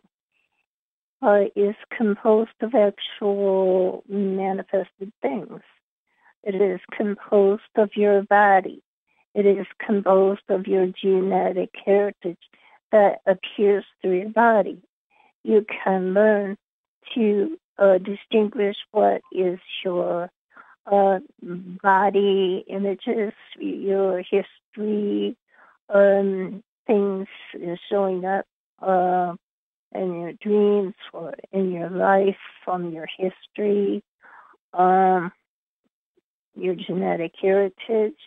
uh, 1.23 1.45
is 1.57 1.75
composed 1.97 2.51
of 2.61 2.75
actual 2.75 4.03
manifested 4.09 5.13
things. 5.23 5.61
It 6.43 6.55
is 6.55 6.81
composed 6.97 7.63
of 7.77 7.91
your 7.95 8.23
body. 8.23 8.83
It 9.35 9.47
is 9.47 9.67
composed 9.85 10.43
of 10.49 10.67
your 10.67 10.87
genetic 10.87 11.71
heritage 11.85 12.39
that 12.93 13.21
appears 13.27 13.85
through 14.01 14.19
your 14.19 14.31
body. 14.31 14.83
You 15.45 15.67
can 15.85 16.15
learn 16.15 16.57
to 17.15 17.59
uh, 17.79 17.99
distinguish 17.99 18.77
what 18.91 19.23
is 19.33 19.59
your 19.85 20.31
body 21.83 22.65
images, 22.69 23.33
your 23.59 24.23
history, 24.23 25.37
um, 25.89 26.63
things 26.87 27.27
showing 27.91 28.25
up 28.25 28.47
uh, 28.81 29.35
in 29.95 30.21
your 30.21 30.33
dreams 30.33 30.95
or 31.13 31.35
in 31.53 31.73
your 31.73 31.91
life 31.91 32.37
from 32.65 32.93
your 32.93 33.07
history, 33.17 34.03
um, 34.75 35.33
your 36.55 36.75
genetic 36.75 37.33
heritage. 37.41 38.19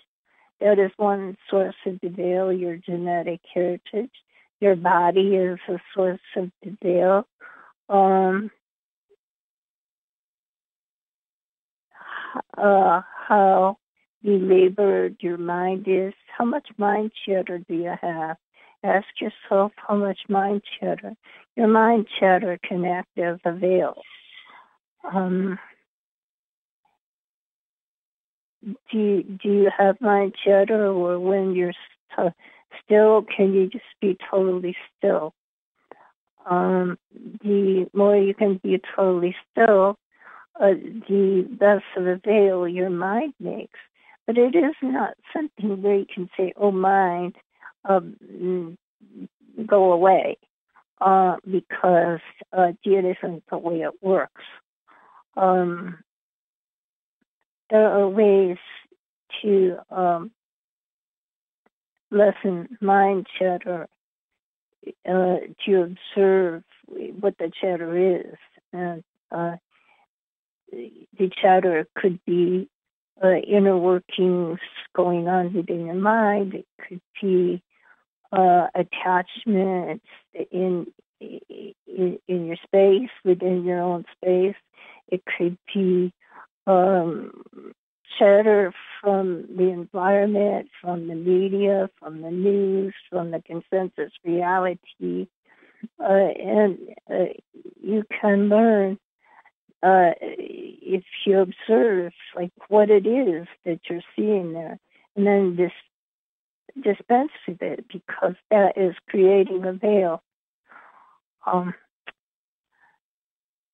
That 0.59 0.77
is 0.77 0.91
one 0.97 1.37
source 1.49 1.75
of 1.85 1.99
the 2.01 2.09
veil, 2.09 2.51
your 2.51 2.77
genetic 2.77 3.41
heritage. 3.53 4.11
Your 4.59 4.75
body 4.75 5.35
is 5.35 5.59
a 5.67 5.79
source 5.95 6.19
of 6.35 6.51
veil. 6.83 7.25
Um, 7.89 8.51
uh, 12.57 13.01
how 13.27 13.77
belabored 14.23 15.17
your 15.19 15.37
mind 15.37 15.85
is. 15.87 16.13
How 16.37 16.45
much 16.45 16.67
mind 16.77 17.11
chatter 17.25 17.59
do 17.59 17.75
you 17.75 17.93
have? 18.01 18.37
Ask 18.83 19.07
yourself 19.19 19.71
how 19.75 19.95
much 19.95 20.19
mind 20.27 20.61
chatter. 20.79 21.13
Your 21.55 21.67
mind 21.67 22.07
chatter 22.19 22.59
can 22.67 22.85
act 22.85 23.17
as 23.17 23.37
a 23.45 23.53
veil. 23.53 24.01
Um, 25.11 25.59
do 28.63 28.97
you, 28.97 29.23
do 29.23 29.49
you 29.49 29.71
have 29.75 29.99
mind 30.01 30.33
chatter, 30.43 30.87
or 30.87 31.19
when 31.19 31.53
you're 31.53 31.73
st- 32.11 32.33
still, 32.83 33.23
can 33.35 33.53
you 33.53 33.67
just 33.67 33.83
be 33.99 34.17
totally 34.29 34.75
still? 34.97 35.33
Um, 36.49 36.97
the 37.43 37.87
more 37.93 38.15
you 38.17 38.33
can 38.33 38.59
be 38.63 38.79
totally 38.95 39.35
still, 39.51 39.97
uh, 40.61 40.73
the 41.09 41.47
less 41.59 41.81
of 41.97 42.07
a 42.07 42.17
veil 42.23 42.67
your 42.67 42.89
mind 42.91 43.33
makes. 43.39 43.79
But 44.27 44.37
it 44.37 44.55
is 44.55 44.75
not 44.81 45.15
something 45.33 45.81
where 45.81 45.97
you 45.97 46.05
can 46.13 46.29
say, 46.37 46.53
"Oh, 46.55 46.71
mind, 46.71 47.35
um, 47.85 48.77
go 49.65 49.91
away," 49.91 50.37
uh, 51.01 51.37
because 51.49 52.21
uh, 52.53 52.73
it 52.83 53.17
isn't 53.23 53.43
the 53.49 53.57
way 53.57 53.81
it 53.81 54.01
works. 54.01 54.43
Um, 55.35 56.03
there 57.71 57.87
are 57.87 58.07
ways 58.07 58.57
to 59.41 59.77
um, 59.89 60.31
lessen 62.11 62.77
mind 62.81 63.27
chatter, 63.39 63.87
uh, 65.09 65.37
to 65.65 65.81
observe 66.15 66.63
what 67.19 67.37
the 67.39 67.51
chatter 67.59 68.17
is. 68.17 68.37
And 68.73 69.03
uh, 69.31 69.55
the 70.71 71.29
chatter 71.41 71.87
could 71.95 72.19
be 72.25 72.69
uh, 73.23 73.35
inner 73.35 73.77
workings 73.77 74.59
going 74.95 75.27
on 75.27 75.53
within 75.53 75.85
your 75.85 75.95
mind. 75.95 76.53
It 76.53 76.65
could 76.87 77.01
be 77.21 77.61
uh, 78.31 78.67
attachments 78.73 80.05
in, 80.51 80.87
in 81.19 82.17
in 82.27 82.45
your 82.47 82.55
space 82.63 83.09
within 83.23 83.63
your 83.63 83.81
own 83.81 84.05
space. 84.15 84.55
It 85.07 85.21
could 85.37 85.57
be 85.73 86.13
um, 86.65 87.43
chatter 88.17 88.73
from 89.01 89.45
the 89.55 89.69
environment, 89.69 90.69
from 90.81 91.07
the 91.07 91.15
media, 91.15 91.89
from 91.99 92.21
the 92.21 92.31
news, 92.31 92.93
from 93.09 93.31
the 93.31 93.41
consensus 93.41 94.11
reality, 94.23 95.27
uh, 95.99 96.07
and 96.07 96.77
uh, 97.09 97.33
you 97.81 98.03
can 98.21 98.49
learn 98.49 98.97
uh, 99.83 100.11
if 100.21 101.03
you 101.25 101.39
observe 101.39 102.13
like 102.35 102.51
what 102.67 102.89
it 102.89 103.07
is 103.07 103.47
that 103.65 103.79
you're 103.89 104.01
seeing 104.15 104.53
there, 104.53 104.79
and 105.15 105.25
then 105.25 105.57
just 105.57 105.73
dispense 106.83 107.31
with 107.47 107.61
it 107.61 107.85
because 107.91 108.35
that 108.49 108.77
is 108.77 108.95
creating 109.09 109.65
a 109.65 109.73
veil. 109.73 110.21
Um, 111.45 111.73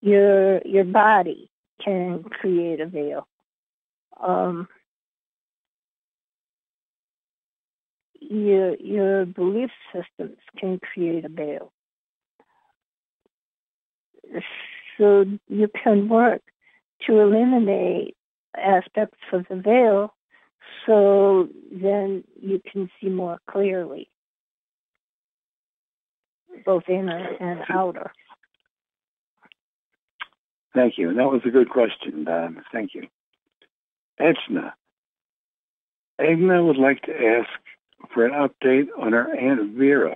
your 0.02 0.62
your 0.66 0.86
body 0.86 1.50
can 1.84 2.24
create 2.24 2.80
a 2.80 2.88
veil. 2.88 3.28
Um, 4.20 4.68
your 8.20 8.76
your 8.76 9.26
belief 9.26 9.72
systems 9.94 10.38
can 10.58 10.80
create 10.80 11.26
a 11.26 11.30
veil. 11.30 11.72
So 14.98 15.26
you 15.48 15.68
can 15.84 16.10
work 16.10 16.42
to 17.06 17.20
eliminate 17.20 18.16
aspects 18.56 19.20
of 19.32 19.46
the 19.50 19.56
veil 19.56 20.14
so 20.86 21.50
then 21.72 22.24
you 22.42 22.62
can 22.72 22.90
see 23.00 23.10
more 23.10 23.40
clearly, 23.50 24.10
both 26.66 26.84
inner 26.88 27.36
and 27.40 27.62
outer. 27.70 28.12
Thank 30.74 30.98
you. 30.98 31.14
That 31.14 31.28
was 31.28 31.42
a 31.46 31.50
good 31.50 31.70
question, 31.70 32.24
Don. 32.24 32.64
Thank 32.72 32.94
you. 32.94 33.08
Etna, 34.20 34.74
Agna 36.20 36.64
would 36.64 36.78
like 36.78 37.02
to 37.04 37.12
ask 37.12 37.50
for 38.14 38.26
an 38.26 38.32
update 38.32 38.88
on 38.98 39.14
her 39.14 39.36
Aunt 39.36 39.76
Vera, 39.78 40.16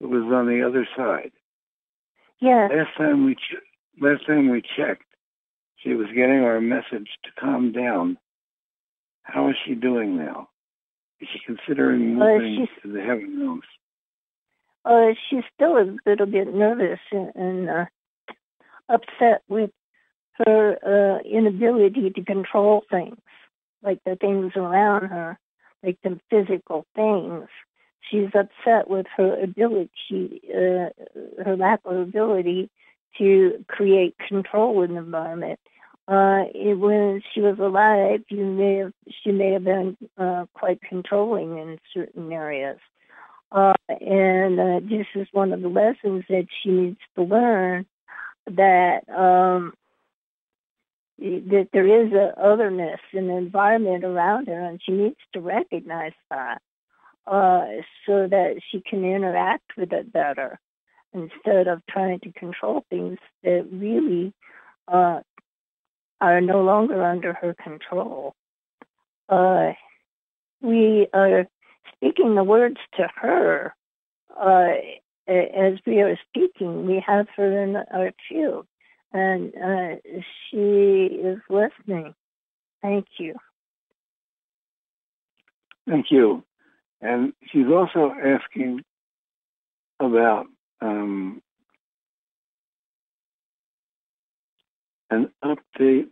who 0.00 0.08
was 0.08 0.32
on 0.32 0.46
the 0.46 0.66
other 0.66 0.86
side. 0.96 1.32
Yes. 2.40 2.70
Last 2.72 2.96
time 2.96 3.24
we 3.24 3.34
ch- 3.34 3.62
last 4.00 4.26
time 4.26 4.50
we 4.50 4.62
checked, 4.76 5.04
she 5.76 5.94
was 5.94 6.06
getting 6.08 6.40
our 6.42 6.60
message 6.60 7.08
to 7.24 7.30
calm 7.38 7.72
down. 7.72 8.18
How 9.22 9.48
is 9.50 9.56
she 9.64 9.74
doing 9.74 10.16
now? 10.16 10.48
Is 11.20 11.28
she 11.32 11.38
considering 11.40 12.20
Uh, 12.20 12.24
moving 12.26 12.66
she's- 12.66 12.82
to 12.82 12.88
the 12.92 13.02
heaven 13.02 13.40
house? 13.46 13.64
Uh, 14.84 15.14
she's 15.28 15.44
still 15.54 15.76
a 15.76 15.96
little 16.06 16.26
bit 16.26 16.52
nervous 16.54 17.00
and, 17.12 17.34
and 17.34 17.68
uh, 17.70 17.86
upset 18.88 19.42
with 19.48 19.70
her 20.46 20.78
uh, 20.82 21.18
inability 21.28 22.10
to 22.10 22.24
control 22.24 22.84
things, 22.90 23.18
like 23.82 24.02
the 24.04 24.16
things 24.16 24.52
around 24.56 25.08
her, 25.08 25.38
like 25.82 25.98
the 26.02 26.18
physical 26.30 26.86
things. 26.94 27.48
She's 28.00 28.30
upset 28.34 28.88
with 28.88 29.06
her 29.16 29.38
ability, 29.42 30.40
uh, 30.48 30.88
her 31.44 31.56
lack 31.56 31.80
of 31.84 31.96
ability 31.98 32.70
to 33.16 33.64
create 33.68 34.16
control 34.28 34.82
in 34.82 34.94
the 34.94 35.00
environment. 35.00 35.58
Uh, 36.06 36.44
it, 36.54 36.78
when 36.78 37.22
she 37.32 37.40
was 37.40 37.58
alive, 37.58 38.22
you 38.28 38.44
may 38.44 38.76
have, 38.76 38.92
she 39.22 39.30
may 39.30 39.52
have 39.52 39.64
been 39.64 39.96
uh, 40.16 40.46
quite 40.54 40.80
controlling 40.80 41.58
in 41.58 41.78
certain 41.92 42.32
areas. 42.32 42.78
Uh, 43.52 43.74
and 43.88 44.58
uh, 44.58 44.80
this 44.80 45.06
is 45.14 45.26
one 45.32 45.52
of 45.52 45.60
the 45.60 45.68
lessons 45.68 46.24
that 46.28 46.46
she 46.62 46.70
needs 46.70 47.00
to 47.14 47.22
learn 47.22 47.86
that 48.46 49.08
um, 49.08 49.74
that 51.18 51.68
there 51.72 52.04
is 52.04 52.12
a 52.12 52.32
otherness 52.40 53.00
in 53.12 53.26
the 53.26 53.36
environment 53.36 54.04
around 54.04 54.46
her, 54.48 54.60
and 54.60 54.80
she 54.82 54.92
needs 54.92 55.16
to 55.32 55.40
recognize 55.40 56.12
that 56.30 56.62
uh, 57.26 57.66
so 58.06 58.28
that 58.28 58.60
she 58.70 58.80
can 58.80 59.04
interact 59.04 59.76
with 59.76 59.92
it 59.92 60.12
better 60.12 60.58
instead 61.12 61.68
of 61.68 61.82
trying 61.88 62.20
to 62.20 62.32
control 62.32 62.84
things 62.90 63.18
that 63.42 63.66
really 63.72 64.32
uh, 64.86 65.20
are 66.20 66.40
no 66.40 66.62
longer 66.62 67.02
under 67.02 67.32
her 67.32 67.54
control. 67.62 68.34
Uh, 69.28 69.72
we 70.60 71.06
are 71.12 71.46
speaking 71.94 72.34
the 72.34 72.44
words 72.44 72.78
to 72.96 73.08
her 73.16 73.74
uh, 74.38 74.68
as 75.28 75.74
we 75.86 76.00
are 76.00 76.18
speaking. 76.28 76.86
We 76.86 77.02
have 77.06 77.26
her 77.36 77.62
in 77.62 77.76
our 77.76 78.12
field, 78.28 78.66
and 79.12 79.52
uh, 79.54 79.96
she 80.50 81.20
is 81.22 81.38
listening. 81.48 82.14
Thank 82.82 83.06
you. 83.18 83.34
Thank 85.88 86.06
you. 86.10 86.44
And 87.00 87.32
she's 87.50 87.66
also 87.66 88.12
asking 88.12 88.82
about 90.00 90.46
um, 90.80 91.42
an 95.10 95.30
update 95.44 96.08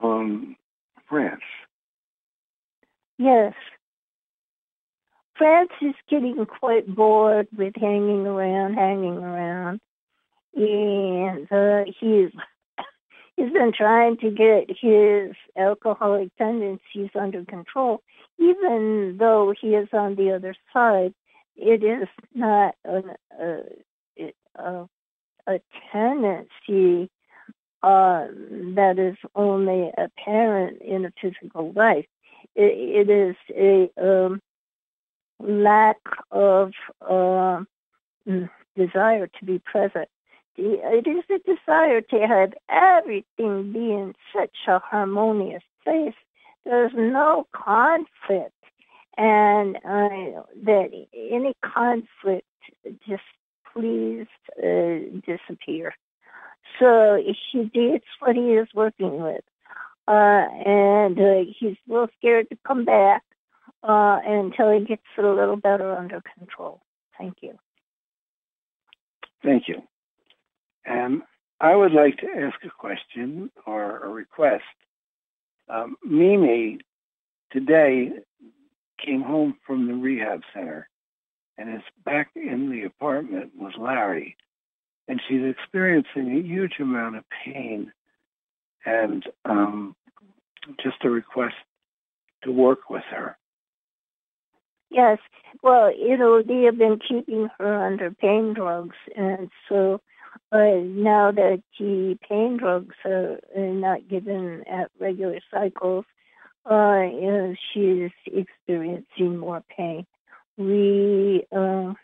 on 0.00 0.56
France. 1.08 1.42
Yes. 3.18 3.54
France 5.36 5.70
is 5.80 5.94
getting 6.08 6.44
quite 6.46 6.86
bored 6.86 7.48
with 7.56 7.74
hanging 7.76 8.26
around, 8.26 8.74
hanging 8.74 9.18
around. 9.18 9.80
And 10.54 11.50
uh, 11.52 11.84
he's 11.98 12.30
he's 13.36 13.52
been 13.52 13.72
trying 13.76 14.16
to 14.18 14.30
get 14.30 14.68
his 14.68 15.34
alcoholic 15.56 16.34
tendencies 16.36 17.10
under 17.18 17.44
control, 17.44 18.02
even 18.38 19.16
though 19.18 19.54
he 19.58 19.68
is 19.68 19.88
on 19.92 20.16
the 20.16 20.32
other 20.34 20.54
side. 20.72 21.14
It 21.56 21.82
is 21.82 22.08
not 22.34 22.74
an, 22.84 23.10
a, 23.38 24.32
a, 24.56 24.88
a 25.46 25.60
tendency 25.92 27.10
uh, 27.82 28.26
that 28.74 28.94
is 28.98 29.16
only 29.34 29.90
apparent 29.96 30.82
in 30.82 31.04
a 31.06 31.12
physical 31.20 31.72
life. 31.72 32.06
It, 32.54 33.08
it 33.08 33.10
is 33.10 33.36
a 33.50 33.90
um, 34.02 34.40
lack 35.38 35.98
of 36.30 36.72
uh, 37.00 37.60
desire 38.76 39.26
to 39.26 39.44
be 39.44 39.58
present. 39.58 40.08
It 40.56 41.06
is 41.06 41.24
a 41.30 41.38
desire 41.38 42.02
to 42.02 42.26
have 42.26 42.52
everything 42.68 43.72
be 43.72 43.92
in 43.92 44.14
such 44.36 44.56
a 44.68 44.78
harmonious 44.78 45.62
place. 45.84 46.14
There's 46.64 46.92
no 46.94 47.46
conflict, 47.52 48.52
and 49.20 49.76
uh, 49.76 50.42
that 50.64 50.88
any 51.14 51.54
conflict 51.62 52.46
just 53.06 53.22
please 53.70 54.26
uh, 54.58 55.20
disappear. 55.26 55.94
So 56.78 57.22
he, 57.52 57.70
it's 57.74 58.04
what 58.20 58.34
he 58.34 58.54
is 58.54 58.68
working 58.74 59.20
with. 59.22 59.44
Uh, 60.08 60.46
and 60.66 61.20
uh, 61.20 61.44
he's 61.58 61.76
a 61.86 61.92
little 61.92 62.08
scared 62.18 62.48
to 62.48 62.56
come 62.66 62.86
back 62.86 63.22
uh, 63.82 64.20
until 64.24 64.72
he 64.72 64.86
gets 64.86 65.02
it 65.18 65.24
a 65.24 65.32
little 65.32 65.56
better 65.56 65.94
under 65.94 66.22
control. 66.38 66.80
Thank 67.18 67.36
you. 67.42 67.58
Thank 69.44 69.68
you. 69.68 69.82
And 70.86 71.22
I 71.60 71.76
would 71.76 71.92
like 71.92 72.16
to 72.18 72.26
ask 72.26 72.56
a 72.64 72.70
question 72.70 73.50
or 73.66 73.98
a 73.98 74.08
request. 74.08 74.64
Um, 75.68 75.96
Mimi 76.02 76.78
today 77.52 78.12
came 79.04 79.22
home 79.22 79.56
from 79.66 79.86
the 79.86 79.94
rehab 79.94 80.42
center 80.54 80.88
and 81.58 81.74
is 81.74 81.82
back 82.04 82.30
in 82.34 82.70
the 82.70 82.84
apartment 82.84 83.52
with 83.56 83.74
Larry. 83.78 84.36
And 85.08 85.20
she's 85.28 85.42
experiencing 85.44 86.30
a 86.30 86.42
huge 86.42 86.74
amount 86.80 87.16
of 87.16 87.24
pain 87.44 87.92
and 88.84 89.24
um, 89.44 89.96
just 90.82 91.04
a 91.04 91.10
request 91.10 91.54
to 92.44 92.52
work 92.52 92.88
with 92.88 93.02
her. 93.10 93.36
Yes. 94.90 95.18
Well, 95.62 95.94
you 95.96 96.16
know, 96.16 96.42
they 96.42 96.62
have 96.62 96.78
been 96.78 96.98
keeping 96.98 97.48
her 97.58 97.86
under 97.86 98.10
pain 98.10 98.54
drugs. 98.54 98.96
And 99.16 99.50
so 99.68 100.00
uh, 100.52 100.80
now 100.82 101.30
that 101.30 101.62
the 101.78 102.18
pain 102.28 102.56
drugs 102.56 102.94
are, 103.04 103.38
are 103.56 103.74
not 103.74 104.08
given 104.08 104.64
at 104.68 104.90
regular 104.98 105.40
cycles, 105.50 106.04
uh, 106.68 107.02
know, 107.30 107.54
she's 107.72 108.10
experiencing 108.26 109.36
more 109.36 109.62
pain. 109.76 110.06
We 110.56 111.46
uh, 111.56 111.94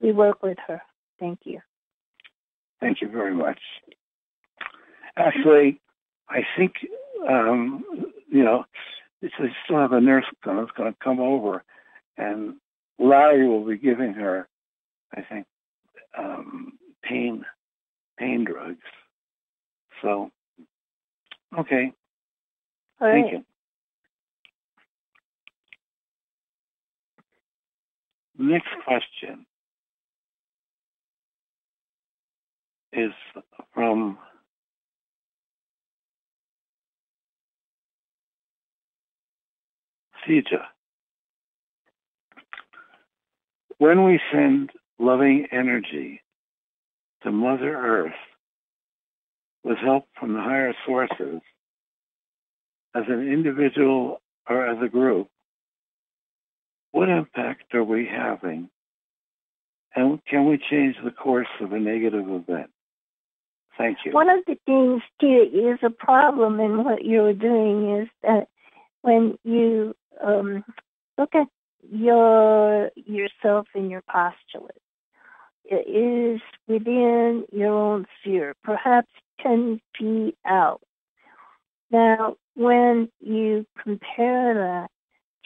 we 0.00 0.12
work 0.12 0.42
with 0.42 0.58
her. 0.66 0.82
Thank 1.18 1.40
you. 1.44 1.60
Thank 2.80 3.00
you 3.00 3.08
very 3.08 3.34
much. 3.34 3.60
Actually, 5.16 5.80
I 6.28 6.40
think 6.56 6.74
um, 7.28 7.84
you 8.28 8.44
know 8.44 8.64
they 9.22 9.28
still 9.64 9.78
have 9.78 9.92
a 9.92 10.00
nurse 10.00 10.26
that's 10.44 10.70
going 10.76 10.92
to 10.92 10.98
come 11.02 11.20
over, 11.20 11.64
and 12.18 12.56
Larry 12.98 13.48
will 13.48 13.64
be 13.64 13.78
giving 13.78 14.12
her, 14.14 14.48
I 15.14 15.22
think, 15.22 15.46
um, 16.18 16.78
pain 17.02 17.44
pain 18.18 18.44
drugs. 18.44 18.78
So, 20.02 20.30
okay. 21.58 21.92
All 23.00 23.10
Thank 23.10 23.26
right. 23.26 23.32
you. 23.34 23.44
Next 28.36 28.68
question 28.84 29.46
is 32.92 33.12
from 33.72 34.18
Sija. 40.26 40.64
When 43.78 44.04
we 44.04 44.20
send 44.32 44.70
loving 44.98 45.46
energy 45.52 46.22
to 47.22 47.32
Mother 47.32 47.74
Earth 47.76 48.12
with 49.64 49.78
help 49.78 50.06
from 50.18 50.34
the 50.34 50.40
higher 50.40 50.74
sources, 50.86 51.40
as 52.94 53.04
an 53.08 53.26
individual 53.26 54.20
or 54.48 54.66
as 54.66 54.78
a 54.82 54.88
group, 54.88 55.28
what 56.92 57.08
impact 57.08 57.74
are 57.74 57.84
we 57.84 58.06
having? 58.06 58.70
And 59.96 60.24
can 60.26 60.46
we 60.46 60.58
change 60.58 60.96
the 61.04 61.10
course 61.10 61.48
of 61.60 61.72
a 61.72 61.78
negative 61.78 62.28
event? 62.28 62.70
Thank 63.76 63.98
you. 64.04 64.12
One 64.12 64.30
of 64.30 64.44
the 64.46 64.56
things 64.66 65.02
too 65.20 65.50
is 65.52 65.78
a 65.82 65.90
problem 65.90 66.60
in 66.60 66.84
what 66.84 67.04
you're 67.04 67.34
doing 67.34 68.00
is 68.00 68.08
that 68.22 68.48
when 69.02 69.36
you 69.44 69.94
um, 70.24 70.64
look 71.18 71.34
at 71.34 71.48
your 71.90 72.90
yourself 72.94 73.66
and 73.74 73.90
your 73.90 74.02
postulate, 74.02 74.70
it 75.64 75.88
is 75.88 76.40
within 76.68 77.44
your 77.52 77.72
own 77.72 78.06
sphere, 78.20 78.54
perhaps 78.62 79.10
ten 79.40 79.80
feet 79.98 80.36
out. 80.46 80.80
Now, 81.90 82.36
when 82.54 83.08
you 83.20 83.66
compare 83.82 84.54
that 84.54 84.90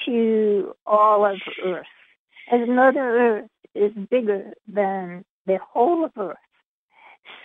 to 0.07 0.75
all 0.87 1.25
of 1.25 1.39
Earth. 1.65 1.87
As 2.51 2.69
Mother 2.69 3.01
Earth 3.01 3.51
is 3.75 3.93
bigger 4.11 4.53
than 4.67 5.25
the 5.47 5.59
whole 5.59 6.05
of 6.05 6.13
Earth. 6.17 6.37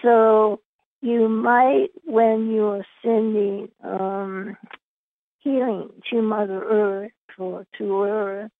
So 0.01 0.59
you 1.01 1.27
might, 1.27 1.89
when 2.05 2.51
you're 2.51 2.85
sending 3.03 3.69
um, 3.83 4.55
healing 5.39 5.89
to 6.09 6.21
Mother 6.21 6.63
Earth 6.63 7.11
or 7.37 7.65
to 7.77 8.03
Earth, 8.03 8.51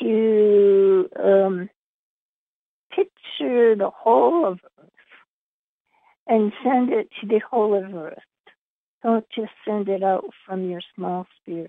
to 0.00 1.08
um, 1.22 1.70
picture 2.90 3.76
the 3.76 3.90
whole 3.94 4.46
of 4.46 4.60
Earth 4.78 4.88
and 6.26 6.52
send 6.64 6.90
it 6.92 7.08
to 7.20 7.26
the 7.26 7.40
whole 7.48 7.74
of 7.74 7.94
Earth. 7.94 8.18
Don't 9.02 9.26
just 9.34 9.50
send 9.66 9.88
it 9.88 10.02
out 10.02 10.24
from 10.46 10.70
your 10.70 10.80
small 10.94 11.26
sphere. 11.40 11.68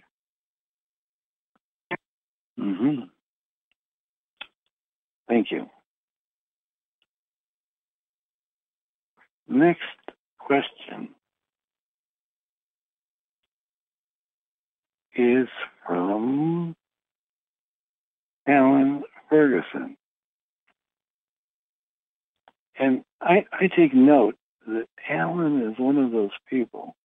Mm-hmm. 2.60 3.06
Thank 5.28 5.52
you. 5.52 5.68
Next 9.48 9.82
question 10.40 11.10
is 15.16 15.48
from 15.86 16.76
Alan 18.48 19.04
Ferguson. 19.30 19.98
And 22.78 23.04
I, 23.22 23.46
I 23.52 23.68
take 23.76 23.94
note 23.94 24.36
that 24.68 24.88
Alan 25.10 25.62
is 25.70 25.80
one 25.80 25.98
of 25.98 26.12
those 26.12 26.32
people 26.50 26.96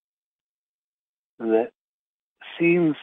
that 1.39 1.70
seems 2.59 2.97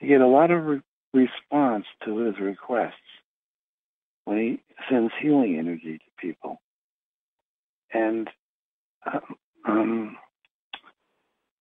to 0.00 0.06
get 0.06 0.20
a 0.20 0.26
lot 0.26 0.50
of 0.50 0.64
re- 0.64 0.80
response 1.12 1.86
to 2.04 2.18
his 2.18 2.38
requests 2.38 2.94
when 4.24 4.38
he 4.38 4.60
sends 4.88 5.12
healing 5.20 5.56
energy 5.58 5.98
to 5.98 6.04
people. 6.18 6.60
And 7.92 8.28
um, 9.06 9.36
um, 9.66 10.16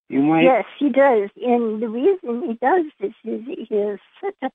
you 0.08 0.22
might. 0.22 0.44
Yes, 0.44 0.66
he 0.78 0.90
does. 0.90 1.30
And 1.42 1.82
the 1.82 1.88
reason 1.88 2.44
he 2.48 2.54
does 2.54 2.86
this 3.00 3.14
is 3.24 3.42
he 3.46 3.74
is 3.74 4.00
such 4.22 4.36
a 4.44 4.50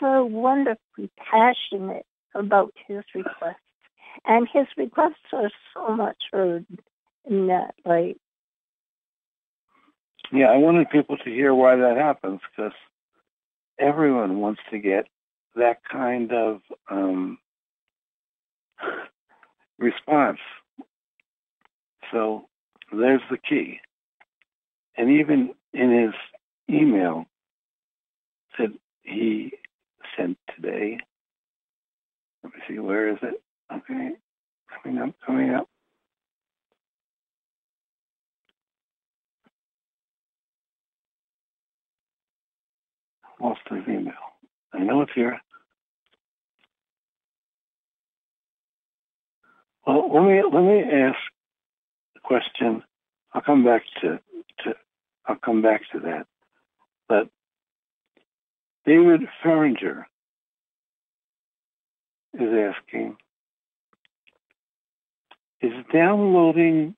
so 0.00 0.24
wonderfully 0.24 1.10
passionate 1.16 2.06
about 2.34 2.72
his 2.86 3.02
requests. 3.14 3.56
And 4.26 4.46
his 4.52 4.66
requests 4.76 5.32
are 5.32 5.50
so 5.74 5.96
much 5.96 6.18
heard 6.30 6.66
in 7.28 7.46
that 7.46 7.74
light. 7.84 8.20
Yeah, 10.30 10.46
I 10.46 10.56
wanted 10.56 10.90
people 10.90 11.16
to 11.16 11.30
hear 11.30 11.54
why 11.54 11.76
that 11.76 11.96
happens 11.96 12.40
because 12.50 12.72
everyone 13.78 14.40
wants 14.40 14.60
to 14.70 14.78
get 14.78 15.06
that 15.56 15.78
kind 15.90 16.32
of 16.32 16.60
um, 16.90 17.38
response. 19.78 20.38
So 22.12 22.46
there's 22.92 23.22
the 23.30 23.38
key. 23.38 23.80
And 24.96 25.10
even 25.10 25.54
in 25.72 25.90
his 26.04 26.14
email 26.74 27.26
that 28.58 28.72
he 29.02 29.52
sent 30.16 30.38
today, 30.54 30.98
let 32.44 32.52
me 32.54 32.60
see, 32.68 32.78
where 32.78 33.08
is 33.10 33.18
it? 33.22 33.42
Okay, 33.72 34.12
coming 34.82 34.98
up, 34.98 35.14
coming 35.24 35.50
up. 35.54 35.68
I 44.72 44.78
know 44.78 45.02
it's 45.02 45.12
here. 45.14 45.40
Well, 49.86 50.12
let 50.14 50.22
me 50.22 50.42
let 50.52 50.62
me 50.62 50.82
ask 50.82 51.18
the 52.14 52.20
question. 52.22 52.82
I'll 53.32 53.42
come 53.42 53.64
back 53.64 53.82
to 54.00 54.20
to 54.64 54.74
I'll 55.26 55.36
come 55.36 55.62
back 55.62 55.82
to 55.92 56.00
that. 56.00 56.26
But 57.08 57.28
David 58.86 59.22
Ferringer 59.44 60.04
is 62.34 62.74
asking, 62.74 63.16
is 65.60 65.72
downloading 65.92 66.94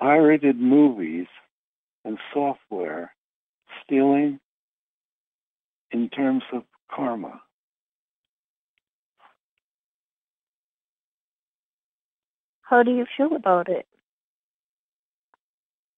pirated 0.00 0.58
movies 0.60 1.26
and 2.04 2.18
software 2.32 3.14
stealing 3.84 4.40
in 5.92 6.08
terms 6.10 6.42
of 6.52 6.62
karma? 6.90 7.40
How 12.62 12.82
do 12.82 12.90
you 12.90 13.06
feel 13.16 13.34
about 13.36 13.68
it? 13.68 13.86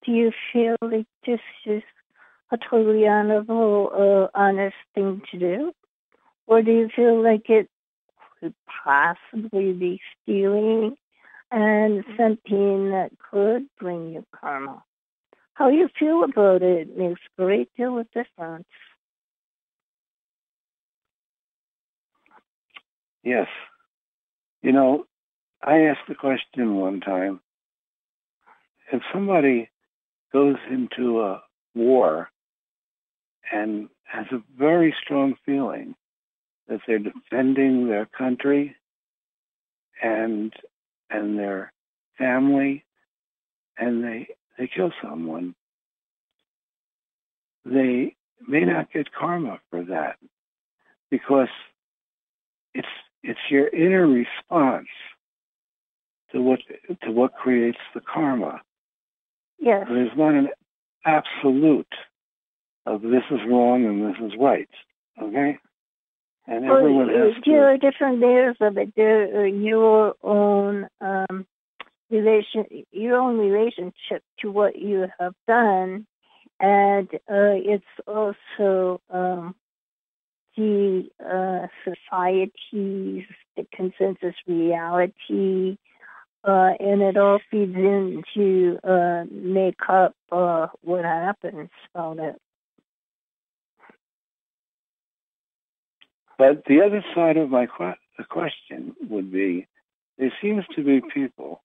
Do 0.04 0.12
you 0.12 0.32
feel 0.52 0.76
like 0.80 1.06
this 1.26 1.40
is 1.66 1.82
a 2.50 2.58
totally 2.58 3.06
honorable, 3.06 3.90
uh, 3.92 4.38
honest 4.38 4.76
thing 4.94 5.22
to 5.30 5.38
do? 5.38 5.72
Or 6.46 6.62
do 6.62 6.72
you 6.72 6.88
feel 6.94 7.22
like 7.22 7.48
it 7.50 7.68
could 8.40 8.54
possibly 8.84 9.72
be 9.72 10.00
stealing 10.22 10.96
and 11.50 12.04
something 12.16 12.90
that 12.90 13.10
could 13.30 13.66
bring 13.78 14.12
you 14.12 14.24
karma? 14.34 14.82
How 15.54 15.68
you 15.68 15.88
feel 15.98 16.24
about 16.24 16.62
it 16.62 16.96
makes 16.96 17.20
a 17.38 17.42
great 17.42 17.70
deal 17.76 17.98
of 17.98 18.10
difference. 18.12 18.66
Yes. 23.22 23.48
You 24.62 24.72
know, 24.72 25.04
I 25.62 25.80
asked 25.82 26.08
the 26.08 26.14
question 26.14 26.76
one 26.76 27.00
time 27.00 27.40
if 28.92 29.02
somebody 29.12 29.70
goes 30.32 30.56
into 30.70 31.20
a 31.22 31.42
war 31.74 32.30
and 33.52 33.88
has 34.04 34.26
a 34.32 34.42
very 34.58 34.94
strong 35.04 35.34
feeling 35.44 35.94
that 36.68 36.80
they're 36.86 36.98
defending 36.98 37.88
their 37.88 38.06
country 38.06 38.76
and 40.02 40.52
and 41.10 41.38
their 41.38 41.72
family 42.18 42.84
and 43.78 44.04
they 44.04 44.28
they 44.58 44.68
kill 44.74 44.92
someone 45.02 45.54
they 47.64 48.14
may 48.46 48.60
not 48.64 48.92
get 48.92 49.12
karma 49.12 49.58
for 49.70 49.84
that 49.84 50.16
because 51.10 51.48
it's 52.74 52.88
it's 53.22 53.38
your 53.50 53.68
inner 53.68 54.06
response 54.06 54.88
to 56.32 56.40
what 56.40 56.60
to 57.02 57.10
what 57.10 57.34
creates 57.34 57.78
the 57.94 58.00
karma. 58.00 58.60
Yes. 59.58 59.86
There's 59.88 60.16
not 60.16 60.34
an 60.34 60.48
absolute 61.04 61.86
of 62.86 63.02
this 63.02 63.22
is 63.30 63.40
wrong 63.48 63.84
and 63.84 64.02
this 64.06 64.32
is 64.32 64.38
right. 64.38 64.68
Okay? 65.20 65.58
And 66.46 66.66
well, 66.66 66.78
everyone 66.78 67.08
has 67.08 67.34
there 67.44 67.60
to 67.60 67.74
are 67.74 67.76
different 67.76 68.20
layers 68.20 68.56
of 68.60 68.78
it. 68.78 68.94
There 68.96 69.40
are 69.40 69.46
your 69.46 70.14
own 70.22 70.88
um, 71.00 71.46
relation, 72.10 72.64
your 72.90 73.16
own 73.16 73.38
relationship 73.38 74.22
to 74.40 74.50
what 74.50 74.76
you 74.76 75.08
have 75.18 75.34
done, 75.46 76.06
and 76.58 77.08
uh, 77.12 77.54
it's 77.60 77.84
also 78.06 79.02
um, 79.10 79.54
the 80.58 81.08
uh, 81.24 81.66
the 83.56 83.66
consensus 83.72 84.34
reality, 84.46 85.78
uh, 86.44 86.70
and 86.80 87.00
it 87.00 87.16
all 87.16 87.38
feeds 87.50 87.74
into 87.74 88.78
uh, 88.84 89.24
make 89.30 89.80
up 89.88 90.14
uh, 90.32 90.66
what 90.82 91.04
happens 91.04 91.70
on 91.94 92.18
it. 92.18 92.36
But 96.36 96.64
the 96.66 96.82
other 96.82 97.04
side 97.14 97.36
of 97.36 97.50
my 97.50 97.66
the 98.18 98.24
question 98.24 98.94
would 99.08 99.32
be 99.32 99.66
there 100.18 100.32
seems 100.42 100.64
to 100.74 100.82
be 100.82 101.00
people 101.14 101.62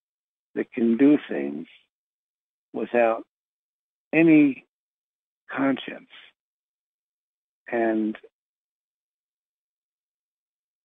that 0.56 0.72
can 0.72 0.98
do 0.98 1.18
things 1.28 1.68
without 2.74 3.24
any 4.14 4.66
conscience. 5.52 6.10
And, 7.72 8.16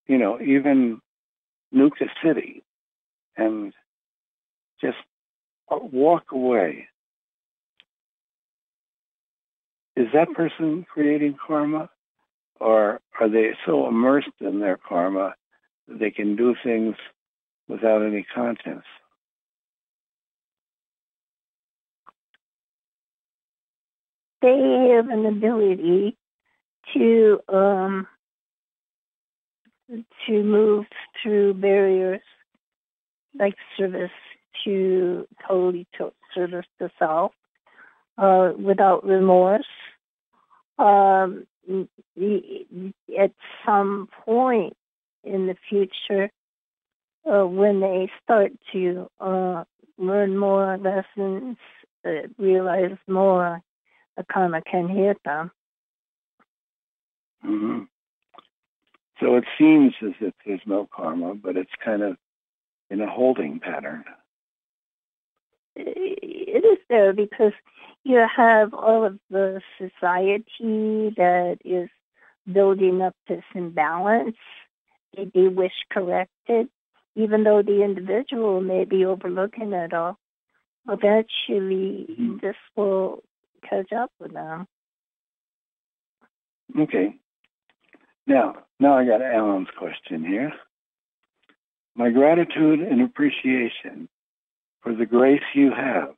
you 0.08 0.18
know, 0.18 0.40
even 0.40 1.00
nuke 1.74 2.00
a 2.00 2.06
city 2.24 2.64
and 3.36 3.72
just 4.80 4.96
walk 5.70 6.32
away. 6.32 6.88
Is 9.96 10.06
that 10.14 10.32
person 10.34 10.86
creating 10.92 11.36
karma? 11.44 11.90
Or 12.60 13.00
are 13.20 13.28
they 13.28 13.50
so 13.66 13.86
immersed 13.86 14.28
in 14.40 14.58
their 14.58 14.76
karma 14.76 15.34
that 15.86 16.00
they 16.00 16.10
can 16.10 16.34
do 16.34 16.56
things 16.64 16.96
without 17.68 18.02
any 18.02 18.26
conscience? 18.34 18.84
they 24.40 24.92
have 24.94 25.08
an 25.08 25.26
ability 25.26 26.16
to 26.94 27.40
um, 27.48 28.06
to 30.26 30.42
move 30.42 30.86
through 31.22 31.54
barriers 31.54 32.20
like 33.38 33.54
service 33.76 34.10
to 34.64 35.26
totally 35.46 35.86
to 35.96 36.12
service 36.34 36.66
the 36.78 36.90
self 36.98 37.32
uh, 38.18 38.52
without 38.58 39.04
remorse. 39.04 39.66
Um, 40.78 41.46
at 43.18 43.32
some 43.66 44.08
point 44.24 44.76
in 45.24 45.46
the 45.46 45.56
future, 45.68 46.30
uh, 47.30 47.44
when 47.44 47.80
they 47.80 48.10
start 48.22 48.52
to 48.72 49.10
uh, 49.20 49.64
learn 49.98 50.36
more 50.36 50.78
lessons, 50.78 51.56
uh, 52.04 52.28
realize 52.38 52.96
more, 53.06 53.60
the 54.16 54.24
karma 54.24 54.62
can 54.62 54.88
hit 54.88 55.18
them. 55.24 55.50
hmm 57.42 57.80
So 59.20 59.36
it 59.36 59.44
seems 59.58 59.94
as 60.02 60.12
if 60.20 60.34
there's 60.46 60.60
no 60.66 60.88
karma, 60.94 61.34
but 61.34 61.56
it's 61.56 61.70
kind 61.84 62.02
of 62.02 62.16
in 62.90 63.00
a 63.00 63.10
holding 63.10 63.58
pattern. 63.58 64.04
It 65.76 66.64
is 66.64 66.78
there 66.88 67.12
because 67.12 67.52
you 68.04 68.24
have 68.36 68.74
all 68.74 69.04
of 69.04 69.18
the 69.30 69.60
society 69.78 71.14
that 71.16 71.58
is 71.64 71.88
building 72.52 73.02
up 73.02 73.14
this 73.28 73.44
imbalance. 73.54 74.36
They 75.16 75.24
be 75.24 75.48
wish 75.48 75.72
corrected, 75.90 76.68
even 77.14 77.44
though 77.44 77.62
the 77.62 77.82
individual 77.82 78.60
may 78.60 78.84
be 78.84 79.04
overlooking 79.04 79.72
it 79.72 79.92
all. 79.92 80.18
Eventually, 80.88 82.06
Mhm. 82.08 82.40
this 82.40 82.56
will 82.76 83.22
catch 83.62 83.92
up 83.92 84.10
with 84.18 84.32
them. 84.32 84.66
Okay. 86.78 87.18
Now, 88.28 88.56
now 88.78 88.98
I 88.98 89.06
got 89.06 89.22
Alan's 89.22 89.68
question 89.78 90.22
here. 90.22 90.52
My 91.96 92.10
gratitude 92.10 92.80
and 92.80 93.00
appreciation 93.00 94.06
for 94.82 94.94
the 94.94 95.06
grace 95.06 95.42
you 95.54 95.70
have 95.74 96.10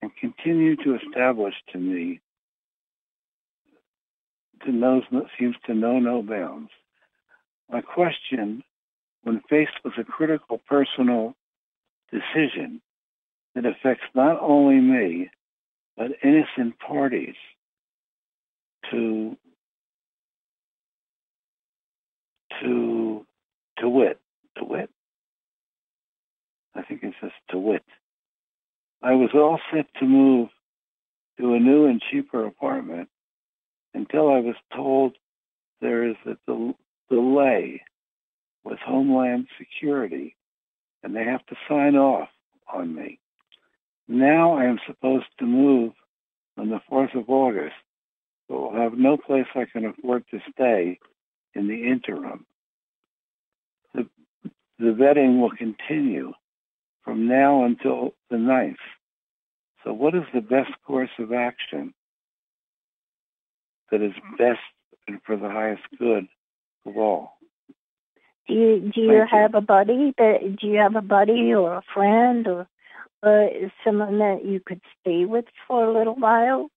and 0.00 0.10
continue 0.16 0.74
to 0.76 0.96
establish 0.96 1.54
to 1.72 1.78
me 1.78 2.20
to 4.64 4.72
knows 4.72 5.02
seems 5.38 5.54
to 5.66 5.74
know 5.74 5.98
no 5.98 6.22
bounds. 6.22 6.70
My 7.70 7.82
question, 7.82 8.64
when 9.22 9.42
faced 9.50 9.72
with 9.84 9.98
a 9.98 10.04
critical 10.04 10.62
personal 10.66 11.34
decision 12.10 12.80
that 13.54 13.66
affects 13.66 14.04
not 14.14 14.40
only 14.40 14.80
me, 14.80 15.30
but 15.94 16.12
innocent 16.22 16.78
parties 16.78 17.34
to 18.90 19.36
to 22.64 23.26
to 23.78 23.88
wit, 23.88 24.20
to 24.58 24.64
wit. 24.64 24.90
I 26.74 26.82
think 26.82 27.02
it 27.02 27.14
says 27.20 27.30
to 27.50 27.58
wit. 27.58 27.84
I 29.02 29.12
was 29.14 29.30
all 29.34 29.60
set 29.72 29.86
to 30.00 30.06
move 30.06 30.48
to 31.38 31.54
a 31.54 31.60
new 31.60 31.86
and 31.86 32.02
cheaper 32.10 32.46
apartment 32.46 33.08
until 33.94 34.28
I 34.28 34.40
was 34.40 34.56
told 34.74 35.16
there 35.80 36.08
is 36.08 36.16
a 36.26 36.36
del- 36.46 36.78
delay 37.10 37.82
with 38.64 38.78
Homeland 38.78 39.46
Security 39.58 40.36
and 41.02 41.14
they 41.14 41.24
have 41.24 41.44
to 41.46 41.56
sign 41.68 41.96
off 41.96 42.28
on 42.72 42.94
me. 42.94 43.20
Now 44.08 44.56
I 44.56 44.64
am 44.64 44.78
supposed 44.86 45.26
to 45.38 45.46
move 45.46 45.92
on 46.56 46.70
the 46.70 46.80
4th 46.90 47.14
of 47.18 47.28
August, 47.28 47.74
but 48.48 48.60
will 48.60 48.74
have 48.74 48.94
no 48.94 49.16
place 49.16 49.46
I 49.54 49.66
can 49.70 49.86
afford 49.86 50.24
to 50.30 50.40
stay 50.52 50.98
in 51.54 51.68
the 51.68 51.88
interim. 51.88 52.46
The, 54.78 54.86
vetting 54.86 55.40
will 55.40 55.50
continue 55.50 56.32
from 57.04 57.28
now 57.28 57.64
until 57.64 58.14
the 58.30 58.36
9th. 58.36 58.76
So 59.84 59.92
what 59.92 60.14
is 60.14 60.22
the 60.32 60.40
best 60.40 60.70
course 60.86 61.10
of 61.18 61.32
action 61.32 61.92
that 63.90 64.02
is 64.02 64.12
best 64.38 64.60
and 65.06 65.20
for 65.24 65.36
the 65.36 65.48
highest 65.48 65.82
good 65.98 66.26
of 66.86 66.96
all? 66.96 67.38
Do 68.48 68.54
you 68.54 68.92
do 68.94 69.00
you 69.00 69.18
Thank 69.18 69.32
you. 69.32 69.38
have 69.38 69.54
a 69.54 69.60
buddy 69.60 70.12
that 70.18 70.56
do 70.60 70.66
you 70.66 70.78
have 70.78 70.96
a 70.96 71.02
buddy 71.02 71.54
or 71.54 71.76
a 71.76 71.82
friend 71.94 72.46
or 72.46 72.66
uh, 73.22 73.46
someone 73.84 74.18
that 74.18 74.44
you 74.44 74.60
could 74.64 74.80
stay 75.00 75.24
with 75.24 75.46
for 75.66 75.84
a 75.84 75.92
little 75.92 76.14
while? 76.14 76.68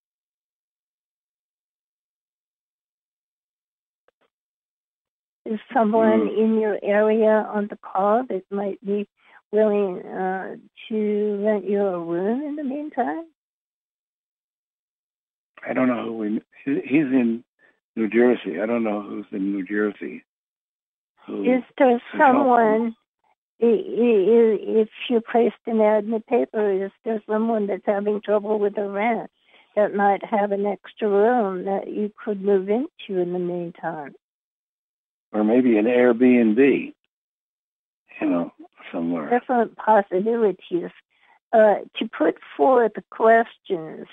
Is 5.48 5.60
someone 5.74 6.28
Hmm. 6.28 6.39
in 6.43 6.60
your 6.60 6.78
area 6.84 7.48
on 7.50 7.68
the 7.68 7.78
call 7.78 8.24
that 8.26 8.43
might 8.52 8.84
be 8.86 9.08
willing 9.52 10.02
uh, 10.06 10.58
to 10.89 11.43
rent 11.45 11.64
you 11.64 11.82
a 11.82 12.00
room 12.00 12.41
in 12.43 12.56
the 12.58 12.64
meantime? 12.64 13.26
I 15.66 15.74
don't 15.74 15.88
know 15.88 16.04
who 16.04 16.14
we. 16.14 16.41
He's 16.66 17.06
in 17.22 17.43
New 17.95 18.10
Jersey. 18.10 18.60
I 18.62 18.66
don't 18.66 18.84
know 18.84 19.02
who's 19.02 19.26
in 19.32 19.54
New 19.54 19.64
Jersey. 19.66 20.24
Is 21.30 21.64
there 21.78 22.02
someone, 22.18 22.95
if 23.60 24.89
you 25.10 25.22
placed 25.22 25.56
an 25.66 25.82
ad 25.82 26.06
in 26.06 26.12
the 26.12 26.20
paper, 26.22 26.86
is 26.86 26.91
there 27.04 27.22
someone 27.28 27.68
that's 27.68 27.86
having 27.86 28.22
trouble 28.22 28.60
with 28.60 28.76
the 28.76 28.88
rent 28.89 29.30
that 29.76 29.93
might 29.93 30.24
have 30.24 30.52
an 30.52 30.66
extra 30.66 31.10
room 31.10 31.66
that 31.66 31.88
you 31.88 32.12
could 32.24 32.41
move 32.41 32.70
into 32.70 33.20
in 33.22 33.34
the 33.34 33.39
meantime? 33.39 34.14
Or 35.38 35.43
maybe 35.43 35.77
an 35.77 35.85
Airbnb. 35.85 36.93
You 38.21 38.27
know, 38.29 38.51
somewhere. 38.91 39.29
Different 39.29 39.75
possibilities. 39.77 40.89
Uh, 41.53 41.75
to 41.97 42.09
put 42.17 42.35
forth 42.57 42.91
the 42.95 43.03
questions, 43.09 44.07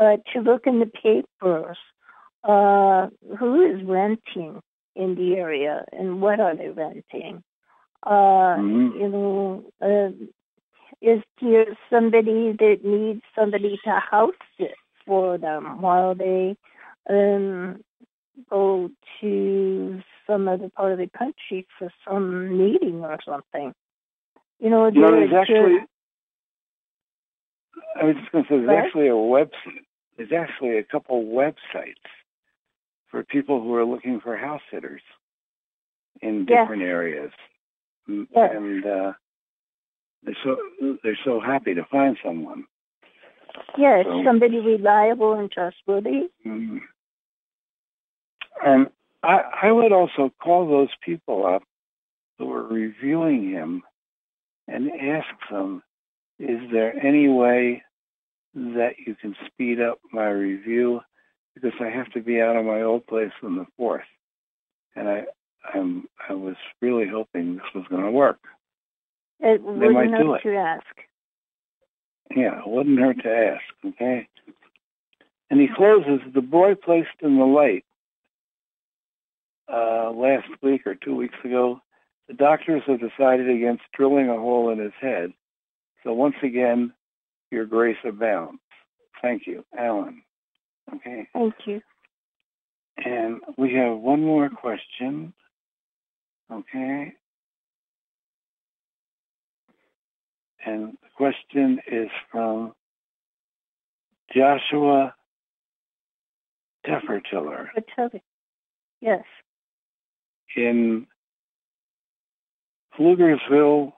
uh, 0.00 0.16
to 0.32 0.40
look 0.40 0.66
in 0.66 0.80
the 0.80 0.86
papers, 0.86 1.76
uh, 2.42 3.08
who 3.38 3.64
is 3.64 3.84
renting 3.84 4.60
in 4.96 5.14
the 5.14 5.34
area 5.36 5.84
and 5.92 6.20
what 6.20 6.40
are 6.40 6.56
they 6.56 6.68
renting? 6.68 7.42
Uh, 8.02 8.56
Mhm. 8.56 9.00
you 9.00 9.08
know, 9.08 9.64
uh, 9.80 10.10
is 11.00 11.22
there 11.40 11.76
somebody 11.90 12.52
that 12.52 12.84
needs 12.84 13.22
somebody 13.34 13.78
to 13.84 13.90
house 13.90 14.34
it 14.58 14.74
for 15.06 15.38
them 15.38 15.80
while 15.80 16.14
they 16.14 16.56
um, 17.08 17.84
go 18.50 18.90
to 19.20 20.02
some 20.26 20.48
other 20.48 20.68
part 20.70 20.92
of 20.92 20.98
the 20.98 21.08
country 21.16 21.66
for 21.78 21.90
some 22.06 22.56
meeting 22.58 23.04
or 23.04 23.18
something? 23.24 23.72
You 24.60 24.70
know, 24.70 24.86
You 24.86 25.06
there's 25.06 25.32
actually. 25.32 25.76
there- 25.76 25.86
I 28.00 28.04
was 28.04 28.16
just 28.16 28.32
going 28.32 28.44
to 28.44 28.48
say, 28.50 28.56
there's 28.66 28.84
actually 28.86 29.08
a 29.08 29.12
website. 29.12 29.84
There's 30.16 30.32
actually 30.32 30.78
a 30.78 30.84
couple 30.84 31.24
websites 31.24 31.94
for 33.08 33.22
people 33.24 33.60
who 33.60 33.74
are 33.74 33.84
looking 33.84 34.20
for 34.20 34.36
house 34.36 34.62
sitters 34.72 35.02
in 36.22 36.46
Yes. 36.48 36.62
different 36.62 36.82
areas, 36.82 37.32
Yes. 38.06 38.28
and 38.54 38.84
uh, 38.86 39.12
they're 40.22 40.36
so 40.44 40.56
they're 41.02 41.18
so 41.24 41.40
happy 41.40 41.74
to 41.74 41.84
find 41.84 42.16
someone. 42.24 42.64
yes, 43.76 44.04
So- 44.06 44.22
somebody 44.24 44.58
reliable 44.60 45.34
and 45.34 45.50
trustworthy. 45.50 46.28
Mm. 46.44 46.80
And 48.64 48.88
I, 49.22 49.42
I 49.64 49.72
would 49.72 49.92
also 49.92 50.32
call 50.42 50.68
those 50.68 50.90
people 51.04 51.46
up 51.46 51.62
who 52.38 52.52
are 52.52 52.66
reviewing 52.66 53.50
him 53.50 53.82
and 54.68 54.90
ask 54.90 55.28
them, 55.50 55.82
is 56.38 56.60
there 56.72 56.94
any 57.04 57.28
way 57.28 57.82
that 58.54 58.94
you 59.06 59.14
can 59.14 59.34
speed 59.46 59.80
up 59.80 59.98
my 60.12 60.28
review? 60.28 61.00
Because 61.54 61.72
I 61.80 61.88
have 61.88 62.10
to 62.12 62.20
be 62.20 62.40
out 62.40 62.56
of 62.56 62.64
my 62.64 62.82
old 62.82 63.06
place 63.06 63.32
on 63.42 63.56
the 63.56 63.66
fourth. 63.76 64.02
And 64.96 65.08
I 65.08 65.24
I'm 65.72 66.08
I 66.28 66.34
was 66.34 66.56
really 66.82 67.06
hoping 67.08 67.54
this 67.56 67.64
was 67.74 67.84
gonna 67.90 68.10
work. 68.10 68.38
It 69.40 69.62
They 69.62 69.88
might 69.88 70.10
wouldn't 70.10 70.18
do 70.18 70.32
hurt 70.32 70.36
it. 70.36 70.42
to 70.50 70.56
ask. 70.56 70.86
Yeah, 72.34 72.58
it 72.60 72.66
wouldn't 72.66 72.98
hurt 72.98 73.22
to 73.22 73.30
ask, 73.30 73.62
okay? 73.86 74.28
And 75.50 75.60
he 75.60 75.68
closes 75.74 76.20
the 76.34 76.40
boy 76.42 76.74
placed 76.74 77.20
in 77.22 77.38
the 77.38 77.44
light 77.44 77.84
uh, 79.72 80.10
last 80.10 80.48
week 80.62 80.86
or 80.86 80.94
two 80.94 81.14
weeks 81.14 81.36
ago. 81.44 81.80
The 82.28 82.34
doctors 82.34 82.82
have 82.86 83.00
decided 83.00 83.50
against 83.50 83.82
drilling 83.96 84.28
a 84.28 84.36
hole 84.36 84.70
in 84.70 84.78
his 84.78 84.92
head. 85.00 85.32
So 86.02 86.12
once 86.12 86.36
again, 86.42 86.92
your 87.50 87.66
grace 87.66 87.96
abounds. 88.04 88.60
Thank 89.22 89.46
you, 89.46 89.64
Alan. 89.76 90.22
Okay. 90.94 91.28
Thank 91.32 91.54
you. 91.66 91.80
And 92.96 93.40
we 93.56 93.74
have 93.74 93.96
one 93.96 94.22
more 94.22 94.48
question. 94.48 95.32
Okay. 96.52 97.14
And 100.64 100.92
the 101.02 101.08
question 101.16 101.80
is 101.90 102.08
from 102.30 102.74
Joshua 104.34 105.14
Teffertiller. 106.86 107.68
Yes. 109.00 109.24
In 110.56 111.06
Pflugerville, 112.96 113.92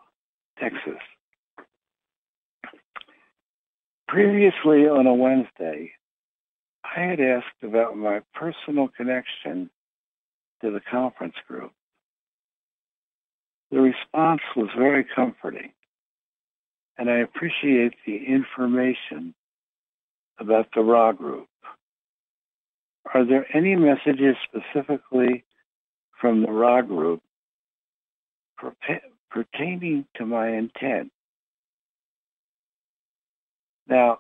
Texas. 0.59 1.01
Previously 4.09 4.89
on 4.89 5.07
a 5.07 5.15
Wednesday, 5.15 5.93
I 6.85 7.01
had 7.01 7.21
asked 7.21 7.63
about 7.63 7.97
my 7.97 8.21
personal 8.35 8.89
connection 8.89 9.69
to 10.63 10.71
the 10.71 10.81
conference 10.91 11.35
group. 11.47 11.73
The 13.71 13.81
response 13.81 14.41
was 14.55 14.69
very 14.79 15.05
comforting, 15.15 15.73
and 16.97 17.11
I 17.11 17.19
appreciate 17.19 17.95
the 18.07 18.17
information 18.17 19.35
about 20.39 20.69
the 20.75 20.83
Ra 20.83 21.13
group. 21.13 21.49
Are 23.13 23.25
there 23.25 23.47
any 23.55 23.77
messages 23.77 24.37
specifically 24.45 25.45
from 26.21 26.43
the 26.43 26.51
Ra 26.51 26.83
group 26.83 27.23
pertaining 29.31 30.07
to 30.17 30.27
my 30.27 30.49
intent? 30.49 31.13
Now, 33.89 34.19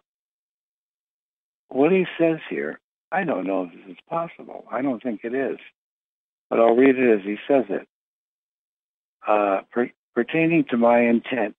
what 1.68 1.92
he 1.92 2.06
says 2.18 2.38
here, 2.48 2.80
I 3.10 3.24
don't 3.24 3.46
know 3.46 3.64
if 3.64 3.72
this 3.72 3.92
is 3.92 3.96
possible. 4.08 4.64
I 4.70 4.82
don't 4.82 5.02
think 5.02 5.20
it 5.24 5.34
is. 5.34 5.58
But 6.48 6.60
I'll 6.60 6.76
read 6.76 6.96
it 6.96 7.20
as 7.20 7.24
he 7.24 7.36
says 7.48 7.64
it. 7.68 7.88
Uh, 9.26 9.62
per- 9.72 9.90
pertaining 10.14 10.64
to 10.70 10.76
my 10.76 11.00
intent 11.00 11.56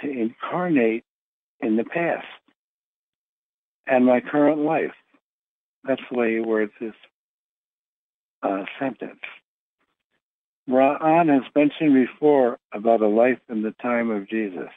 to 0.00 0.08
incarnate 0.08 1.04
in 1.60 1.76
the 1.76 1.84
past 1.84 2.26
and 3.86 4.06
my 4.06 4.20
current 4.20 4.60
life. 4.60 4.94
That's 5.84 6.00
the 6.10 6.16
way 6.16 6.34
he 6.34 6.40
words 6.40 6.72
this 6.80 6.94
uh, 8.42 8.64
sentence. 8.78 9.20
Ra'an 10.68 11.28
has 11.28 11.42
mentioned 11.54 11.94
before 11.94 12.58
about 12.72 13.02
a 13.02 13.08
life 13.08 13.38
in 13.50 13.62
the 13.62 13.74
time 13.82 14.10
of 14.10 14.28
Jesus. 14.28 14.70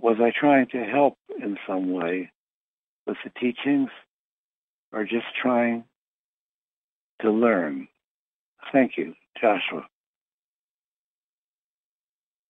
Was 0.00 0.16
I 0.20 0.32
trying 0.38 0.66
to 0.68 0.84
help 0.84 1.18
in 1.38 1.58
some 1.66 1.92
way 1.92 2.30
with 3.06 3.18
the 3.22 3.30
teachings 3.38 3.90
or 4.92 5.04
just 5.04 5.26
trying 5.40 5.84
to 7.20 7.30
learn? 7.30 7.88
Thank 8.72 8.92
you, 8.96 9.14
Joshua. 9.38 9.86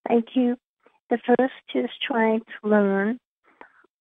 Thank 0.06 0.26
you. 0.34 0.56
The 1.10 1.18
first 1.26 1.52
is 1.74 1.90
trying 2.06 2.40
to 2.40 2.68
learn, 2.68 3.18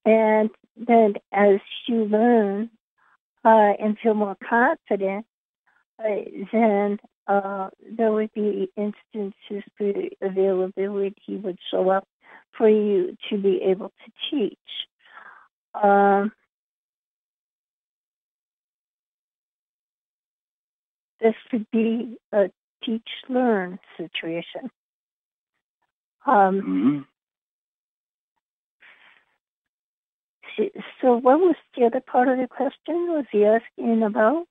and 0.06 0.50
then 0.78 1.16
as 1.32 1.60
you 1.88 2.06
learn 2.06 2.70
uh, 3.44 3.74
and 3.80 3.98
feel 4.00 4.14
more 4.14 4.38
confident, 4.48 5.26
uh, 6.00 6.06
then 6.52 7.00
uh, 7.32 7.70
there 7.98 8.12
would 8.12 8.34
be 8.34 8.70
instances 8.78 9.64
where 9.78 10.10
availability 10.22 11.38
would 11.38 11.58
show 11.72 11.90
up 11.90 12.08
for 12.58 12.70
you 12.70 13.16
to 13.30 13.38
be 13.38 13.62
able 13.64 13.90
to 14.06 14.12
teach. 14.30 14.58
Um, 15.82 16.32
this 21.22 21.36
could 21.50 21.68
be 21.72 22.18
a 22.34 22.50
teach 22.84 23.10
learn 23.30 23.80
situation. 23.98 24.70
Um, 26.26 26.62
hmm 26.62 27.00
so- 30.58 30.82
so, 31.02 31.16
what 31.18 31.40
was 31.40 31.56
the 31.76 31.86
other 31.86 32.02
part 32.02 32.28
of 32.28 32.38
the 32.38 32.48
question? 32.48 33.14
Was 33.14 33.26
he 33.32 33.46
asking 33.46 34.04
about 34.04 34.48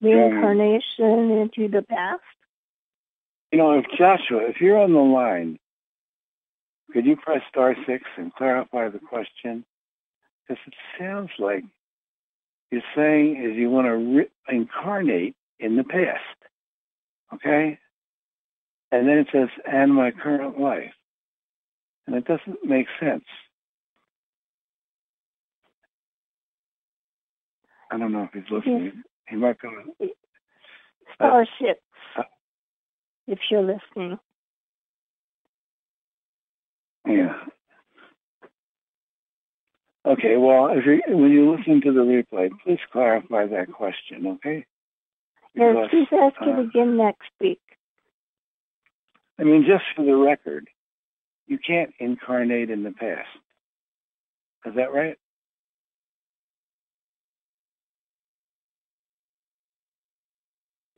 reincarnation 0.00 1.30
into 1.30 1.68
the 1.68 1.82
past? 1.88 2.22
You 3.52 3.58
know, 3.58 3.78
if 3.78 3.84
Joshua, 3.96 4.48
if 4.48 4.60
you're 4.60 4.78
on 4.78 4.92
the 4.92 4.98
line, 4.98 5.58
could 6.92 7.06
you 7.06 7.16
press 7.16 7.42
star 7.48 7.74
six 7.86 8.04
and 8.16 8.32
clarify 8.34 8.88
the 8.88 8.98
question? 8.98 9.64
Because 10.46 10.62
it 10.66 10.74
sounds 10.98 11.30
like 11.38 11.64
you're 12.70 12.82
saying 12.94 13.42
is 13.42 13.56
you 13.56 13.70
want 13.70 13.86
to 13.86 13.96
re- 13.96 14.28
incarnate 14.48 15.34
in 15.58 15.76
the 15.76 15.84
past, 15.84 16.20
okay? 17.34 17.78
And 18.92 19.08
then 19.08 19.18
it 19.18 19.28
says, 19.32 19.48
and 19.66 19.94
my 19.94 20.10
current 20.10 20.58
life. 20.60 20.92
And 22.06 22.14
it 22.14 22.24
doesn't 22.24 22.64
make 22.64 22.86
sense. 23.00 23.24
I 27.90 27.98
don't 27.98 28.12
know 28.12 28.24
if 28.24 28.30
he's 28.32 28.50
listening. 28.50 29.02
He 29.28 29.36
might 29.36 29.56
be. 29.60 30.12
Star 31.14 31.46
six, 31.60 31.80
uh, 32.18 32.22
if 33.26 33.38
you're 33.50 33.62
listening. 33.62 34.18
Yeah. 37.06 37.34
Okay, 40.06 40.36
well, 40.36 40.68
if 40.68 40.84
you 40.86 41.00
when 41.08 41.30
you 41.30 41.56
listen 41.56 41.80
to 41.82 41.92
the 41.92 42.00
replay, 42.00 42.50
please 42.64 42.78
clarify 42.92 43.46
that 43.46 43.72
question, 43.72 44.26
okay? 44.26 44.66
Because, 45.54 45.88
please 45.90 46.06
ask 46.12 46.36
it 46.42 46.58
uh, 46.58 46.60
again 46.60 46.96
next 46.96 47.30
week. 47.40 47.60
I 49.38 49.44
mean, 49.44 49.64
just 49.66 49.84
for 49.94 50.04
the 50.04 50.14
record, 50.14 50.68
you 51.46 51.58
can't 51.58 51.92
incarnate 51.98 52.70
in 52.70 52.82
the 52.82 52.92
past. 52.92 53.28
Is 54.64 54.74
that 54.76 54.92
right? 54.92 55.16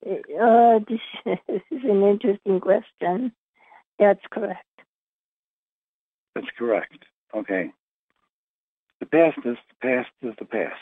Uh, 0.06 0.78
this 0.88 1.62
is 1.70 1.84
an 1.84 2.02
interesting 2.02 2.60
question. 2.60 3.32
That's 3.98 4.20
correct. 4.30 4.64
That's 6.34 6.46
correct. 6.56 7.04
Okay. 7.34 7.70
The 9.00 9.06
past 9.06 9.38
is 9.44 9.56
the 9.68 9.88
past 9.88 10.10
is 10.22 10.34
the 10.38 10.44
past, 10.44 10.80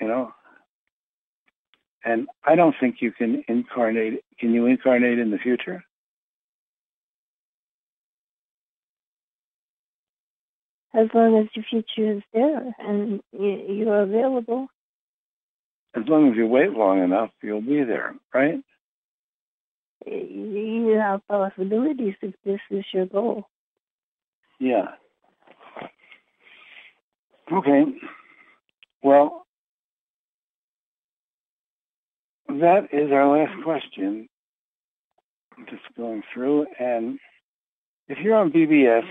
you 0.00 0.08
know? 0.08 0.32
And 2.04 2.28
I 2.44 2.54
don't 2.54 2.74
think 2.78 2.96
you 3.00 3.12
can 3.12 3.44
incarnate. 3.48 4.24
Can 4.38 4.52
you 4.52 4.66
incarnate 4.66 5.18
in 5.18 5.30
the 5.30 5.38
future? 5.38 5.84
As 10.94 11.08
long 11.12 11.38
as 11.38 11.48
the 11.54 11.62
future 11.62 12.16
is 12.18 12.22
there 12.32 12.74
and 12.78 13.20
you, 13.32 13.66
you're 13.68 14.02
available. 14.02 14.68
As 15.96 16.02
long 16.06 16.30
as 16.30 16.36
you 16.36 16.46
wait 16.46 16.72
long 16.72 17.02
enough, 17.02 17.30
you'll 17.42 17.62
be 17.62 17.82
there, 17.82 18.14
right? 18.34 18.62
You 20.06 20.98
have 21.00 21.26
possibilities 21.26 22.14
if 22.20 22.34
this 22.44 22.60
is 22.70 22.84
your 22.92 23.06
goal. 23.06 23.48
Yeah. 24.60 24.88
Okay. 27.50 27.84
Well, 29.02 29.46
that 32.48 32.88
is 32.92 33.10
our 33.10 33.38
last 33.38 33.64
question. 33.64 34.28
I'm 35.56 35.66
just 35.66 35.82
going 35.96 36.22
through, 36.32 36.66
and 36.78 37.18
if 38.08 38.18
you're 38.18 38.36
on 38.36 38.52
BBS, 38.52 39.04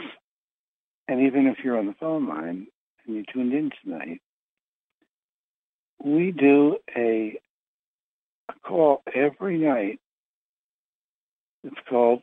and 1.07 1.21
even 1.21 1.47
if 1.47 1.57
you're 1.63 1.79
on 1.79 1.87
the 1.87 1.95
phone 1.99 2.27
line 2.27 2.67
and 3.05 3.15
you 3.15 3.23
tuned 3.33 3.53
in 3.53 3.71
tonight, 3.83 4.21
we 6.03 6.31
do 6.31 6.77
a, 6.95 7.39
call 8.63 9.03
every 9.13 9.57
night. 9.57 9.99
It's 11.63 11.75
called 11.89 12.21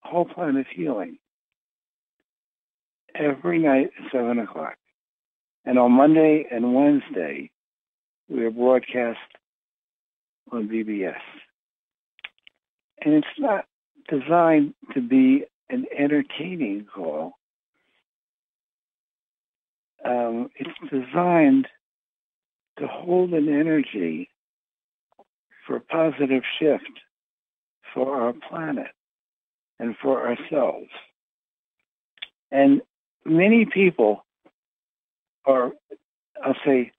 Whole 0.00 0.24
Planet 0.24 0.66
Healing 0.74 1.18
every 3.14 3.58
night 3.58 3.90
at 3.98 4.12
7 4.12 4.38
o'clock. 4.38 4.76
And 5.64 5.78
on 5.78 5.92
Monday 5.92 6.46
and 6.50 6.74
Wednesday, 6.74 7.50
we 8.28 8.44
are 8.44 8.50
broadcast 8.50 9.18
on 10.52 10.68
BBS. 10.68 11.14
And 13.04 13.14
it's 13.14 13.26
not 13.38 13.66
designed 14.08 14.74
to 14.94 15.00
be 15.00 15.44
an 15.68 15.86
entertaining 15.96 16.86
call. 16.92 17.32
Um, 20.04 20.50
it's 20.54 20.70
designed 20.90 21.66
to 22.78 22.86
hold 22.86 23.32
an 23.32 23.48
energy 23.48 24.28
for 25.66 25.80
positive 25.80 26.42
shift 26.58 27.00
for 27.94 28.20
our 28.20 28.32
planet 28.32 28.92
and 29.78 29.96
for 30.00 30.26
ourselves. 30.26 30.90
And 32.50 32.82
many 33.24 33.66
people 33.66 34.24
are, 35.44 35.72
I'll 36.44 36.56
say, 36.64 36.92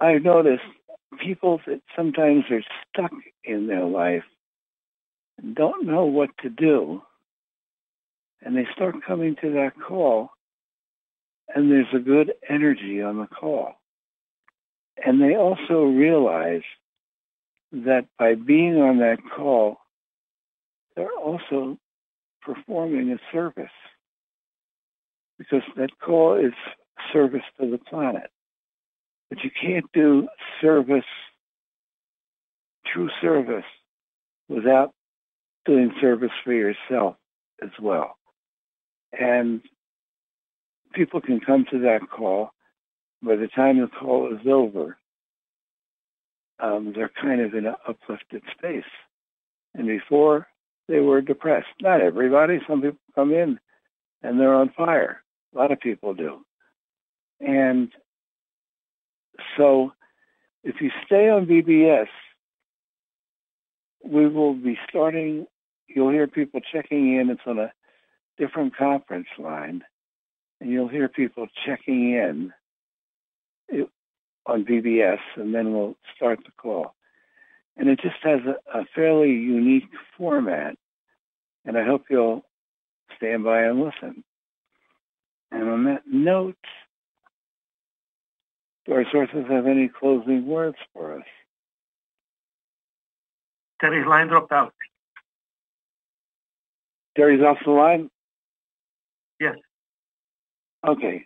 I've 0.00 0.22
noticed 0.22 0.62
people 1.22 1.60
that 1.66 1.80
sometimes 1.94 2.44
are 2.50 2.62
stuck 2.88 3.12
in 3.44 3.66
their 3.66 3.84
life 3.84 4.24
and 5.38 5.54
don't 5.54 5.86
know 5.86 6.04
what 6.04 6.30
to 6.42 6.48
do. 6.48 7.02
And 8.44 8.56
they 8.56 8.66
start 8.74 8.96
coming 9.06 9.36
to 9.40 9.52
that 9.52 9.72
call, 9.80 10.30
and 11.54 11.70
there's 11.70 11.86
a 11.94 12.00
good 12.00 12.32
energy 12.48 13.00
on 13.00 13.18
the 13.18 13.28
call. 13.28 13.74
And 15.04 15.20
they 15.20 15.34
also 15.34 15.84
realize 15.84 16.62
that 17.72 18.06
by 18.18 18.34
being 18.34 18.76
on 18.76 18.98
that 18.98 19.18
call, 19.34 19.78
they're 20.94 21.10
also 21.12 21.78
performing 22.42 23.10
a 23.10 23.18
service 23.32 23.70
because 25.38 25.62
that 25.76 25.90
call 26.04 26.34
is 26.34 26.52
service 27.12 27.42
to 27.60 27.70
the 27.70 27.78
planet. 27.78 28.30
But 29.28 29.42
you 29.42 29.50
can't 29.50 29.90
do 29.92 30.28
service, 30.60 31.04
true 32.86 33.08
service, 33.20 33.64
without 34.48 34.92
doing 35.64 35.92
service 36.00 36.30
for 36.44 36.52
yourself 36.52 37.16
as 37.62 37.70
well. 37.80 38.16
And 39.18 39.62
people 40.92 41.20
can 41.20 41.40
come 41.40 41.64
to 41.70 41.78
that 41.80 42.10
call. 42.10 42.50
By 43.22 43.36
the 43.36 43.48
time 43.48 43.80
the 43.80 43.86
call 43.86 44.32
is 44.32 44.46
over, 44.46 44.96
um, 46.58 46.92
they're 46.94 47.10
kind 47.20 47.40
of 47.40 47.54
in 47.54 47.66
an 47.66 47.74
uplifted 47.86 48.42
space. 48.56 48.84
And 49.74 49.86
before 49.86 50.48
they 50.88 51.00
were 51.00 51.20
depressed. 51.20 51.68
Not 51.80 52.00
everybody. 52.00 52.60
Some 52.68 52.82
people 52.82 52.98
come 53.14 53.32
in 53.32 53.58
and 54.22 54.38
they're 54.38 54.54
on 54.54 54.70
fire. 54.76 55.22
A 55.54 55.58
lot 55.58 55.72
of 55.72 55.80
people 55.80 56.14
do. 56.14 56.44
And 57.40 57.90
so 59.56 59.92
if 60.64 60.80
you 60.80 60.90
stay 61.06 61.28
on 61.28 61.46
BBS, 61.46 62.08
we 64.04 64.28
will 64.28 64.54
be 64.54 64.78
starting, 64.88 65.46
you'll 65.86 66.10
hear 66.10 66.26
people 66.26 66.60
checking 66.72 67.16
in. 67.16 67.30
It's 67.30 67.40
on 67.46 67.58
a 67.58 67.72
different 68.38 68.76
conference 68.76 69.28
line. 69.38 69.82
And 70.60 70.70
you'll 70.70 70.88
hear 70.88 71.08
people 71.08 71.46
checking 71.66 72.12
in 72.12 72.52
on 74.46 74.64
BBS, 74.64 75.20
and 75.36 75.54
then 75.54 75.72
we'll 75.72 75.96
start 76.16 76.40
the 76.44 76.52
call. 76.56 76.94
And 77.76 77.88
it 77.88 78.00
just 78.00 78.16
has 78.22 78.40
a, 78.46 78.78
a 78.78 78.84
fairly 78.94 79.30
unique 79.30 79.88
format. 80.16 80.76
And 81.64 81.78
I 81.78 81.84
hope 81.84 82.04
you'll 82.10 82.44
stand 83.16 83.44
by 83.44 83.62
and 83.62 83.80
listen. 83.80 84.24
And 85.50 85.68
on 85.68 85.84
that 85.84 86.02
note, 86.06 86.56
do 88.84 88.92
our 88.94 89.04
sources 89.12 89.44
have 89.48 89.66
any 89.66 89.88
closing 89.88 90.46
words 90.46 90.76
for 90.92 91.16
us? 91.16 91.26
Terry's 93.80 94.06
line 94.06 94.28
dropped 94.28 94.52
out. 94.52 94.74
Terry's 97.16 97.42
off 97.42 97.58
the 97.64 97.70
line? 97.70 98.10
Yes. 99.38 99.56
Okay. 100.86 101.24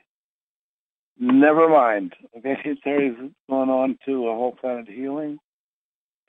Never 1.19 1.69
mind. 1.69 2.15
Okay, 2.37 2.77
Terry's 2.85 3.17
going 3.49 3.71
on 3.71 3.99
to 4.07 4.29
a 4.29 4.35
whole 4.35 4.53
planet 4.53 4.89
healing. 4.89 5.39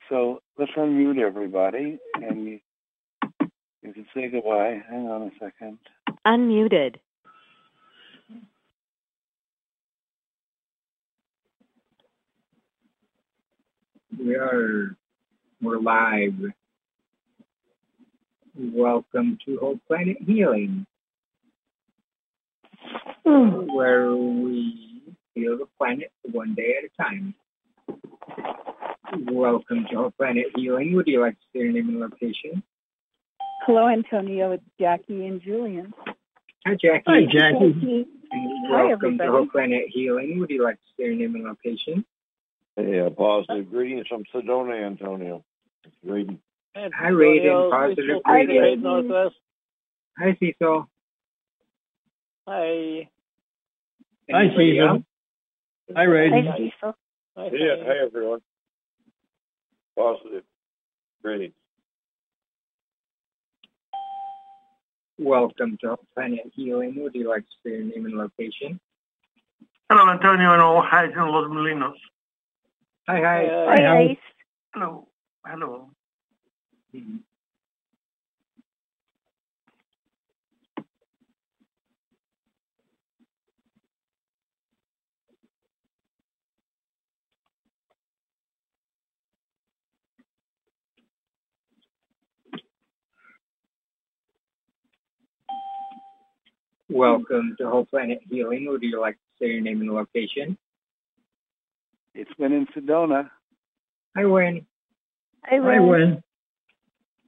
So 0.09 0.41
let's 0.57 0.71
unmute 0.77 1.19
everybody 1.19 1.99
and 2.15 2.45
you, 2.45 2.59
you 3.81 3.93
can 3.93 4.05
say 4.15 4.29
goodbye. 4.29 4.81
Hang 4.89 5.07
on 5.07 5.23
a 5.23 5.31
second. 5.39 5.77
Unmuted. 6.25 6.95
We 14.17 14.35
are 14.35 14.95
we're 15.61 15.79
live. 15.79 16.53
Welcome 18.55 19.37
to 19.45 19.57
Whole 19.57 19.79
Planet 19.87 20.17
Healing, 20.25 20.85
where 23.27 24.15
we 24.15 25.03
heal 25.35 25.57
the 25.57 25.67
planet 25.77 26.11
one 26.31 26.55
day 26.55 26.75
at 26.77 26.85
a 26.85 27.03
time. 27.03 27.33
Welcome 29.29 29.85
to 29.89 29.95
Whole 29.97 30.11
Planet 30.11 30.45
Healing. 30.55 30.95
Would 30.95 31.07
you 31.07 31.21
like 31.21 31.33
to 31.33 31.45
say 31.53 31.63
your 31.63 31.73
name 31.73 31.89
and 31.89 31.99
location? 31.99 32.63
Hello, 33.65 33.87
Antonio. 33.89 34.51
It's 34.53 34.63
Jackie 34.79 35.25
and 35.25 35.41
Julian. 35.41 35.93
Hi, 36.65 36.75
Jackie. 36.75 37.03
Hi, 37.07 37.25
Jackie. 37.25 38.07
And 38.31 38.67
Hi, 38.69 38.85
welcome 38.85 39.17
to 39.17 39.23
everybody. 39.23 39.29
Whole 39.29 39.47
Planet 39.47 39.83
Healing. 39.89 40.39
Would 40.39 40.49
you 40.49 40.63
like 40.63 40.75
to 40.75 40.81
say 40.97 41.07
your 41.07 41.15
name 41.15 41.35
and 41.35 41.43
location? 41.43 42.05
Hey, 42.77 43.01
uh, 43.01 43.09
positive 43.09 43.69
greetings 43.69 44.07
from 44.07 44.23
Sedona, 44.33 44.85
Antonio. 44.85 45.43
It's 45.83 45.95
Graydon. 46.05 46.39
Hi, 46.75 47.09
Raiden. 47.09 47.71
Positive 47.71 48.21
Hi, 48.25 48.45
greetings. 48.45 48.63
Raiden. 48.63 48.81
Northwest. 48.83 49.35
Hi, 50.17 50.37
Cecil. 50.39 50.87
Hi. 52.47 53.09
Hi, 54.31 54.41
Anybody 54.41 54.73
Cecil. 54.79 55.03
Hi, 55.95 56.03
Ray. 56.03 56.29
Hi, 56.31 56.57
Cecil. 56.57 56.95
Hi, 57.37 57.45
Yeah, 57.53 57.75
hey 57.85 57.99
everyone. 58.05 58.41
Positive 59.97 60.43
greetings. 61.23 61.53
Welcome 65.19 65.77
to 65.81 65.87
Whole 65.89 66.05
Planet 66.15 66.51
Healing. 66.55 66.95
Would 67.03 67.15
you 67.15 67.29
like 67.29 67.43
to 67.43 67.55
say 67.65 67.71
your 67.71 67.83
name 67.85 68.05
and 68.05 68.15
location? 68.15 68.79
Hello, 69.89 70.09
Antonio, 70.11 70.53
and 70.53 70.61
all 70.61 70.81
highs 70.81 71.11
in 71.13 71.19
Los 71.19 71.49
Molinos. 71.49 71.95
Hi, 73.07 73.19
hi. 73.21 73.47
Hi, 73.67 73.83
Hi. 73.83 74.03
Ice. 74.11 74.17
Hello. 74.73 75.07
Hello. 75.45 75.91
Mhm. 76.95 77.21
Welcome 96.89 97.55
to 97.59 97.69
Whole 97.69 97.85
Planet 97.85 98.19
Healing. 98.29 98.67
Would 98.69 98.81
you 98.81 98.99
like 99.01 99.15
to 99.15 99.19
say 99.39 99.47
your 99.51 99.61
name 99.61 99.81
and 99.81 99.91
location? 99.91 100.57
It's 102.13 102.33
been 102.39 102.53
in 102.53 102.65
Sedona. 102.67 103.29
Hi, 104.15 104.25
Wayne. 104.25 104.65
Hi, 105.43 105.57
Hi, 105.57 105.79
Wynn. 105.79 106.23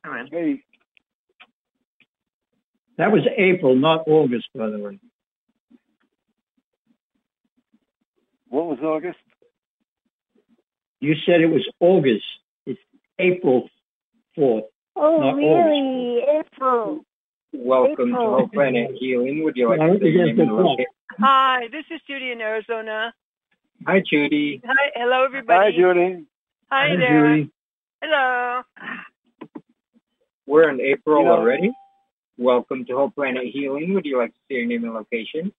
Hi, 0.06 0.16
man. 0.16 0.28
Hey, 0.32 0.64
That 2.98 3.12
was 3.12 3.22
April, 3.38 3.76
not 3.76 4.08
August, 4.08 4.48
by 4.56 4.70
the 4.70 4.80
way. 4.80 5.00
what 8.48 8.66
was 8.66 8.80
August? 8.82 9.20
You 11.02 11.14
said 11.26 11.42
it 11.42 11.48
was 11.52 11.68
August. 11.80 12.24
It's 12.66 12.80
April 13.20 13.70
4th. 14.38 14.64
Oh, 14.96 15.18
Not 15.20 15.36
really? 15.36 16.24
April. 16.40 17.06
Welcome 17.54 18.10
to 18.10 18.14
April. 18.16 18.30
Whole 18.38 18.48
Planet 18.50 18.92
Healing. 19.00 19.44
Would 19.44 19.58
you 19.58 19.70
like 19.70 19.80
to 19.80 20.00
say 20.00 20.10
your 20.10 20.28
yes, 20.28 20.38
name 20.38 20.50
and 20.50 20.56
location? 20.58 20.86
Hi, 21.20 21.68
this 21.72 21.84
is 21.92 22.00
Judy 22.08 22.32
in 22.32 22.42
Arizona. 22.42 23.14
Hi, 23.88 24.02
Judy. 24.08 24.62
Hi, 24.66 24.92
hello 24.96 25.26
everybody. 25.26 25.60
Hi. 25.60 25.72
Judy. 25.72 26.26
Hi 26.72 26.90
Hi, 26.90 26.96
there. 26.96 27.36
Judy. 27.38 27.52
Hello. 28.02 28.62
We're 30.46 30.70
in 30.70 30.80
April 30.82 31.20
You 31.20 31.26
know- 31.26 31.32
already. 31.34 31.72
Welcome 32.38 32.86
to 32.86 32.96
Whole 32.96 33.10
Planet 33.10 33.48
Healing. 33.52 33.94
Would 33.94 34.06
you 34.06 34.18
like 34.18 34.32
to 34.34 34.40
say 34.48 34.56
your 34.60 34.66
name 34.66 34.86
and 34.86 34.94
location? 34.94 35.52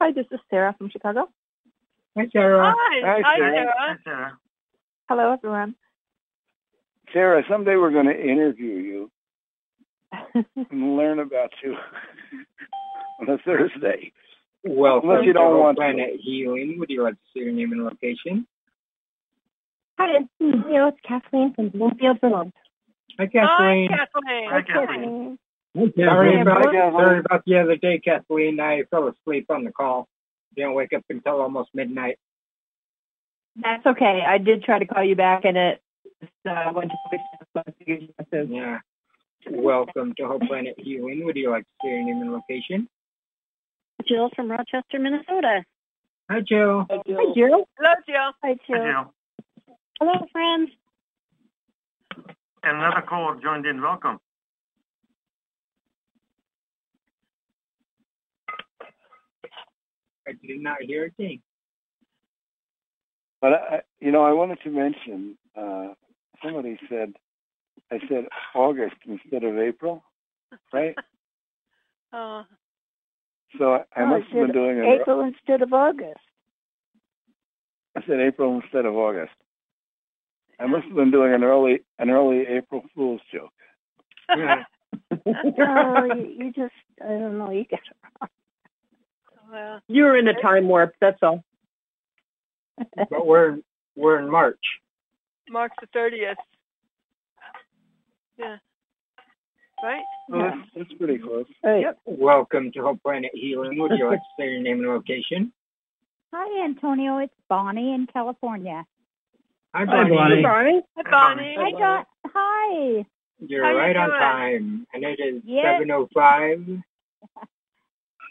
Hi, 0.00 0.12
this 0.12 0.26
is 0.30 0.38
Sarah 0.50 0.72
from 0.78 0.88
Chicago. 0.90 1.28
Hi, 2.16 2.28
Sarah. 2.32 2.72
Hi. 2.76 3.00
Hi, 3.04 3.22
Hi, 3.24 3.36
Sarah. 3.38 3.52
Sarah. 3.54 3.74
Hi, 3.78 3.96
Sarah. 4.04 4.38
Hello, 5.08 5.32
everyone. 5.32 5.74
Sarah, 7.12 7.42
someday 7.48 7.74
we're 7.76 7.90
going 7.90 8.06
to 8.06 8.20
interview 8.20 8.74
you 8.74 9.10
and 10.70 10.96
learn 10.96 11.18
about 11.18 11.50
you 11.62 11.74
on 13.20 13.28
a 13.30 13.38
Thursday. 13.38 14.12
Well, 14.64 15.00
Unless 15.02 15.20
you 15.24 15.32
to 15.32 15.38
don't 15.38 15.52
Whole 15.52 15.60
want 15.62 15.76
to. 15.76 15.80
Planet 15.80 16.20
Healing. 16.22 16.76
Would 16.78 16.90
you 16.90 17.02
like 17.02 17.14
to 17.14 17.20
say 17.34 17.44
your 17.44 17.52
name 17.52 17.72
and 17.72 17.84
location? 17.84 18.46
Hi, 19.98 20.18
you 20.40 20.50
know, 20.50 20.88
it's 20.88 20.98
Kathleen 21.06 21.54
from 21.54 21.70
Bloomfield, 21.70 22.18
Vermont. 22.20 22.52
Hi, 23.18 23.24
Hi, 23.24 23.28
Kathleen. 23.32 23.88
Kathleen. 23.88 24.50
Hi, 24.50 24.62
Kathleen. 24.62 25.38
Sorry 25.96 26.34
Hi, 26.34 26.42
about, 26.42 26.62
Kathleen. 26.64 26.92
sorry 26.92 27.18
about 27.20 27.42
the 27.46 27.58
other 27.58 27.76
day, 27.76 28.00
Kathleen. 28.04 28.60
I 28.60 28.82
fell 28.90 29.08
asleep 29.08 29.46
on 29.50 29.64
the 29.64 29.72
call. 29.72 30.08
Didn't 30.54 30.74
wake 30.74 30.92
up 30.94 31.04
until 31.08 31.40
almost 31.40 31.70
midnight. 31.74 32.18
That's 33.56 33.86
okay. 33.86 34.22
I 34.26 34.38
did 34.38 34.64
try 34.64 34.78
to 34.78 34.86
call 34.86 35.04
you 35.04 35.14
back, 35.16 35.44
and 35.44 35.56
it 35.56 35.82
uh, 36.48 36.72
went 36.74 36.90
to 36.90 36.96
voicemail, 37.10 37.46
so 37.54 37.62
I 37.66 37.72
figured 37.78 38.02
you. 38.02 38.56
Yeah. 38.56 38.78
Welcome 39.50 40.14
to 40.16 40.26
Whole 40.26 40.40
Planet 40.40 40.74
Healing. 40.78 41.24
Would 41.24 41.36
you 41.36 41.50
like 41.50 41.62
to 41.64 41.68
share 41.82 41.96
your 41.98 42.04
name 42.04 42.20
and 42.22 42.32
location? 42.32 42.88
Jill 44.06 44.30
from 44.34 44.50
Rochester, 44.50 44.98
Minnesota. 44.98 45.64
Hi, 46.30 46.40
Joe. 46.40 46.86
Hi, 46.90 46.96
Hi, 46.96 47.34
Jill. 47.34 47.66
Hello, 47.78 47.94
Jill. 48.06 48.32
Hi, 48.42 48.48
Hi, 48.48 48.54
Jill. 48.66 48.84
Jill. 48.84 49.14
Hello, 50.00 50.26
friends. 50.32 50.70
And 52.62 52.76
another 52.78 53.02
caller 53.08 53.40
joined 53.40 53.66
in. 53.66 53.80
Welcome. 53.80 54.18
I 60.28 60.32
did 60.44 60.60
not 60.60 60.82
hear 60.82 61.06
a 61.06 61.10
thing. 61.10 61.40
But 63.40 63.52
I, 63.52 63.80
you 64.00 64.10
know, 64.10 64.24
I 64.24 64.32
wanted 64.32 64.58
to 64.64 64.70
mention. 64.70 65.38
Uh, 65.56 65.94
somebody 66.42 66.78
said, 66.88 67.12
I 67.90 67.98
said 68.08 68.26
August 68.54 68.96
instead 69.06 69.44
of 69.44 69.58
April, 69.58 70.02
right? 70.72 70.94
Oh, 72.12 72.44
So 73.58 73.74
I, 73.74 74.00
I 74.00 74.04
must 74.06 74.28
have 74.30 74.46
been 74.46 74.52
doing 74.52 74.78
an. 74.78 74.86
April 74.86 75.20
instead 75.22 75.60
of 75.60 75.72
August. 75.72 76.20
I 77.96 78.00
said 78.06 78.20
April 78.20 78.60
instead 78.62 78.86
of 78.86 78.94
August. 78.94 79.32
I 80.58 80.66
must 80.66 80.86
have 80.86 80.94
been 80.94 81.10
doing 81.10 81.34
an 81.34 81.42
early 81.44 81.80
an 81.98 82.08
early 82.10 82.46
April 82.46 82.82
Fool's 82.94 83.20
joke. 83.32 83.52
No, 85.58 86.04
you, 86.04 86.32
you 86.38 86.52
just, 86.52 86.72
I 87.04 87.08
don't 87.08 87.38
know, 87.38 87.50
you 87.50 87.64
got 87.70 87.80
it 87.80 87.96
wrong. 88.20 88.30
well, 89.52 89.80
You 89.88 90.04
were 90.04 90.16
in 90.16 90.28
a 90.28 90.40
time 90.40 90.68
warp. 90.68 90.94
That's 91.00 91.18
all. 91.22 91.44
But 92.96 93.26
we're 93.26 93.58
we're 93.96 94.20
in 94.20 94.30
March. 94.30 94.64
March 95.50 95.72
the 95.80 95.86
30th. 95.88 96.36
Yeah. 98.38 98.56
Right? 99.82 100.02
Well, 100.28 100.42
that's, 100.42 100.68
that's 100.74 100.92
pretty 100.98 101.18
close. 101.18 101.46
Right. 101.62 101.84
Welcome 102.04 102.72
to 102.72 102.82
Whole 102.82 102.96
Planet 102.96 103.30
Healing. 103.34 103.78
Would 103.78 103.92
you 103.98 104.08
like 104.08 104.18
to 104.18 104.24
say 104.38 104.50
your 104.50 104.62
name 104.62 104.80
and 104.80 104.88
location? 104.88 105.52
Hi, 106.32 106.64
Antonio. 106.64 107.18
It's 107.18 107.32
Bonnie 107.48 107.94
in 107.94 108.06
California. 108.12 108.84
Hi, 109.74 109.84
Hi, 109.84 110.08
Bonnie. 110.08 110.42
Bonnie. 110.42 110.82
Hi, 110.96 111.10
Bonnie. 111.10 111.56
Hi, 111.58 111.70
John. 111.72 112.04
Hi. 112.26 113.06
You're 113.38 113.64
How 113.64 113.70
you 113.72 113.76
right 113.76 113.96
on 113.96 114.08
time, 114.10 114.86
and 114.94 115.04
it 115.04 115.20
is 115.20 115.42
Yeah. 115.44 115.78
7:05. 115.78 116.82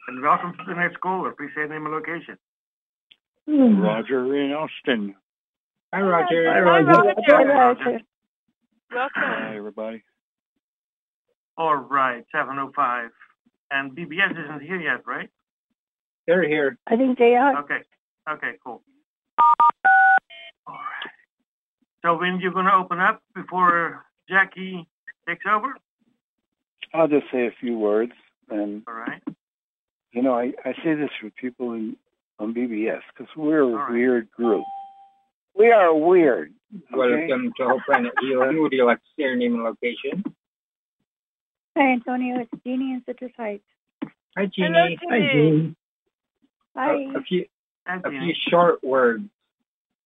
And 0.07 0.21
welcome 0.21 0.53
to 0.55 0.63
the 0.67 0.75
next 0.75 0.99
caller. 0.99 1.31
Please 1.31 1.49
say 1.55 1.61
your 1.61 1.69
name 1.69 1.87
and 1.87 1.95
location. 1.95 2.37
Hmm. 3.47 3.81
Roger 3.81 4.35
in 4.35 4.51
Austin. 4.51 5.15
Hi, 5.91 5.99
Roger. 6.01 6.47
Hi, 6.47 6.59
Roger. 6.59 6.85
Roger. 6.85 7.13
Hi, 7.27 7.43
Roger. 7.43 7.99
Welcome. 8.93 9.11
Hi, 9.23 9.55
everybody. 9.55 10.03
All 11.57 11.75
right, 11.75 12.23
705. 12.33 13.09
And 13.71 13.91
BBS 13.95 14.31
isn't 14.31 14.61
here 14.61 14.79
yet, 14.79 15.05
right? 15.07 15.29
They're 16.27 16.47
here. 16.47 16.77
I 16.87 16.95
think 16.95 17.17
they 17.17 17.35
are. 17.35 17.59
Okay. 17.59 17.79
Okay, 18.29 18.51
cool. 18.63 18.81
All 20.67 20.73
right. 20.75 21.11
So 22.03 22.17
when 22.17 22.39
you're 22.39 22.51
going 22.51 22.65
to 22.65 22.73
open 22.75 22.99
up 22.99 23.21
before 23.33 24.05
Jackie 24.29 24.87
takes 25.27 25.45
over? 25.49 25.75
I'll 26.93 27.07
just 27.07 27.25
say 27.31 27.47
a 27.47 27.51
few 27.59 27.77
words, 27.77 28.13
and 28.49 28.83
All 28.87 28.93
right. 28.93 29.21
you 30.11 30.21
know, 30.21 30.33
I, 30.33 30.53
I 30.63 30.73
say 30.83 30.93
this 30.95 31.09
for 31.19 31.29
people 31.31 31.73
in, 31.73 31.97
on 32.39 32.53
BBS 32.53 33.01
because 33.13 33.33
we're 33.35 33.61
a 33.61 33.67
right. 33.67 33.91
weird 33.91 34.31
group. 34.31 34.63
We 35.57 35.71
are 35.71 35.93
weird. 35.93 36.53
Okay? 36.75 37.27
Welcome 37.27 37.53
to 37.57 37.63
Whole 37.65 37.81
Planet 37.85 38.11
Healing. 38.21 38.61
Would 38.61 38.73
you 38.73 38.85
like 38.85 38.97
to 38.99 39.07
say 39.17 39.23
your 39.23 39.35
name 39.35 39.55
and 39.55 39.63
location? 39.63 40.23
Hi, 41.77 41.91
Antonio. 41.93 42.39
It's 42.41 42.51
Jeannie 42.65 42.93
in 42.93 43.03
Citrus 43.05 43.31
Heights. 43.37 43.63
Hi, 44.03 44.09
Hello, 44.35 44.49
Jeannie. 44.53 44.97
Jeannie. 45.09 45.75
Hi. 46.75 46.91
A, 46.93 47.17
a 47.19 47.21
few 47.21 47.45
a 47.87 48.09
few 48.09 48.33
short 48.49 48.83
words. 48.83 49.23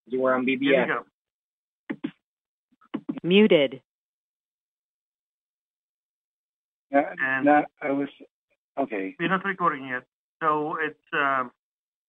You 0.07 0.21
were 0.21 0.33
on 0.35 0.45
Here 0.45 0.57
BBS. 0.57 1.99
Muted. 3.23 3.81
Now, 6.91 7.05
And- 7.23 7.45
now, 7.45 7.65
I 7.81 7.91
was 7.91 8.09
okay. 8.77 9.15
We're 9.19 9.29
not 9.29 9.45
recording 9.45 9.87
yet. 9.87 10.03
So 10.41 10.77
it's 10.81 10.99
uh, 11.13 11.45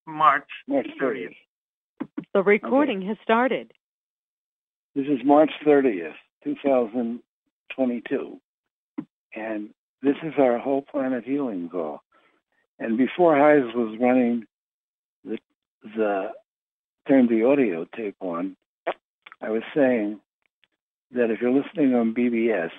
March 0.06 0.48
March 0.66 0.86
30th. 1.00 1.34
30th. 2.00 2.08
The 2.32 2.42
recording 2.42 3.02
has 3.02 3.16
started. 3.22 3.72
This 4.94 5.06
is 5.06 5.20
March 5.24 5.52
30th, 5.64 6.14
2022. 6.42 8.40
And 9.36 9.70
this 10.02 10.16
is 10.24 10.32
our 10.36 10.58
whole 10.58 10.82
planet 10.82 11.22
healing 11.24 11.68
call. 11.68 12.02
And 12.80 12.98
before 12.98 13.36
Heise 13.36 13.72
was 13.72 13.96
running 14.00 14.46
the, 15.24 15.38
the 15.84 16.32
turned 17.06 17.28
the 17.28 17.44
audio 17.44 17.86
tape 17.96 18.16
on, 18.20 18.56
I 19.40 19.50
was 19.50 19.62
saying 19.76 20.18
that 21.12 21.30
if 21.30 21.40
you're 21.40 21.52
listening 21.52 21.94
on 21.94 22.12
BBS, 22.12 22.72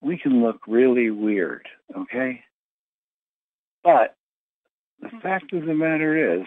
we 0.00 0.18
can 0.18 0.42
look 0.42 0.62
really 0.66 1.10
weird, 1.10 1.68
okay? 1.96 2.42
But 3.84 4.16
the 5.00 5.10
hmm. 5.10 5.20
fact 5.20 5.52
of 5.52 5.64
the 5.64 5.74
matter 5.74 6.40
is, 6.40 6.46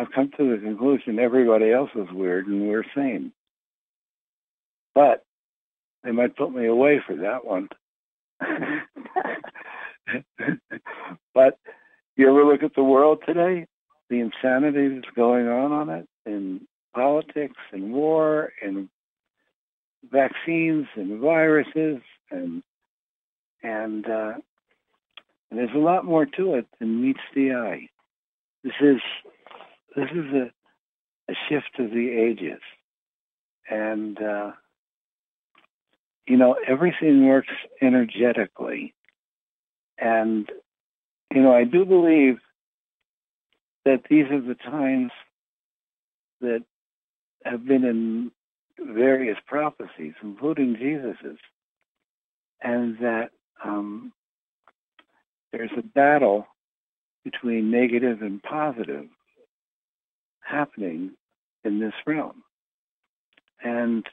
I've 0.00 0.12
come 0.12 0.30
to 0.38 0.56
the 0.56 0.62
conclusion 0.62 1.18
everybody 1.18 1.70
else 1.70 1.90
is 1.94 2.08
weird 2.10 2.46
and 2.46 2.66
we're 2.66 2.86
sane. 2.94 3.32
But 4.94 5.26
they 6.02 6.10
might 6.10 6.36
put 6.36 6.54
me 6.54 6.64
away 6.66 7.02
for 7.06 7.16
that 7.16 7.44
one. 7.44 7.68
but 11.34 11.58
you 12.16 12.30
ever 12.30 12.46
look 12.46 12.62
at 12.62 12.74
the 12.74 12.82
world 12.82 13.22
today? 13.26 13.66
The 14.08 14.20
insanity 14.20 14.88
that's 14.88 15.14
going 15.14 15.48
on 15.48 15.70
on 15.70 15.90
it 15.90 16.08
in 16.24 16.62
politics 16.94 17.60
and 17.70 17.92
war 17.92 18.54
and 18.62 18.88
vaccines 20.10 20.86
and 20.96 21.20
viruses 21.20 22.00
and 22.30 22.62
and 23.62 24.06
uh, 24.06 24.32
there's 25.50 25.74
a 25.74 25.78
lot 25.78 26.06
more 26.06 26.24
to 26.24 26.54
it 26.54 26.66
than 26.78 27.02
meets 27.02 27.20
the 27.34 27.52
eye. 27.52 27.88
This 28.64 28.72
is 28.80 29.02
this 29.96 30.10
is 30.10 30.32
a, 30.32 30.50
a 31.30 31.34
shift 31.48 31.78
of 31.78 31.90
the 31.90 32.10
ages. 32.10 32.60
And, 33.68 34.20
uh, 34.20 34.52
you 36.26 36.36
know, 36.36 36.56
everything 36.66 37.26
works 37.26 37.52
energetically. 37.80 38.94
And, 39.98 40.48
you 41.32 41.42
know, 41.42 41.54
I 41.54 41.64
do 41.64 41.84
believe 41.84 42.38
that 43.84 44.02
these 44.08 44.26
are 44.30 44.40
the 44.40 44.54
times 44.54 45.12
that 46.40 46.62
have 47.44 47.64
been 47.66 47.84
in 47.84 48.30
various 48.78 49.38
prophecies, 49.46 50.14
including 50.22 50.76
Jesus's, 50.76 51.38
and 52.62 52.98
that 52.98 53.30
um, 53.64 54.12
there's 55.52 55.70
a 55.76 55.82
battle 55.82 56.46
between 57.24 57.70
negative 57.70 58.22
and 58.22 58.42
positive 58.42 59.06
happening 60.50 61.12
in 61.64 61.80
this 61.80 61.94
realm. 62.06 62.42
And 63.62 64.06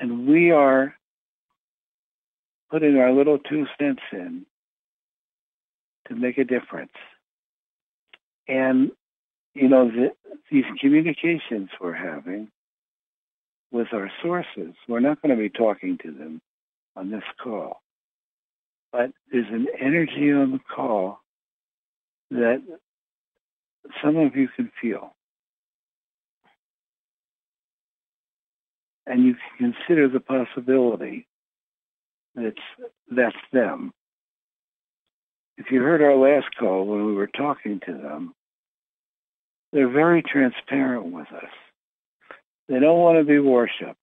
and 0.00 0.26
we 0.26 0.50
are 0.50 0.94
putting 2.70 2.96
our 2.96 3.12
little 3.12 3.38
two 3.38 3.66
cents 3.78 4.02
in 4.12 4.44
to 6.08 6.14
make 6.14 6.38
a 6.38 6.44
difference. 6.44 6.92
And 8.48 8.90
you 9.54 9.68
know, 9.68 9.88
the, 9.88 10.10
these 10.50 10.64
communications 10.80 11.70
we're 11.80 11.94
having 11.94 12.48
with 13.70 13.88
our 13.92 14.10
sources, 14.22 14.74
we're 14.88 15.00
not 15.00 15.22
going 15.22 15.34
to 15.34 15.40
be 15.40 15.48
talking 15.48 15.98
to 16.02 16.10
them 16.10 16.40
on 16.96 17.10
this 17.10 17.22
call. 17.42 17.80
But 18.92 19.10
there's 19.30 19.48
an 19.50 19.66
energy 19.80 20.32
on 20.32 20.52
the 20.52 20.60
call 20.74 21.20
that 22.30 22.62
some 24.02 24.16
of 24.16 24.36
you 24.36 24.48
can 24.48 24.70
feel. 24.80 25.13
And 29.06 29.24
you 29.24 29.34
can 29.58 29.74
consider 29.74 30.08
the 30.08 30.20
possibility 30.20 31.26
that 32.34 32.54
that's 33.10 33.36
them. 33.52 33.92
If 35.56 35.70
you 35.70 35.82
heard 35.82 36.02
our 36.02 36.16
last 36.16 36.54
call 36.58 36.86
when 36.86 37.06
we 37.06 37.14
were 37.14 37.28
talking 37.28 37.80
to 37.86 37.92
them, 37.92 38.34
they're 39.72 39.88
very 39.88 40.22
transparent 40.22 41.06
with 41.06 41.30
us. 41.32 41.50
They 42.68 42.80
don't 42.80 43.00
want 43.00 43.18
to 43.18 43.24
be 43.24 43.38
worshipped, 43.38 43.98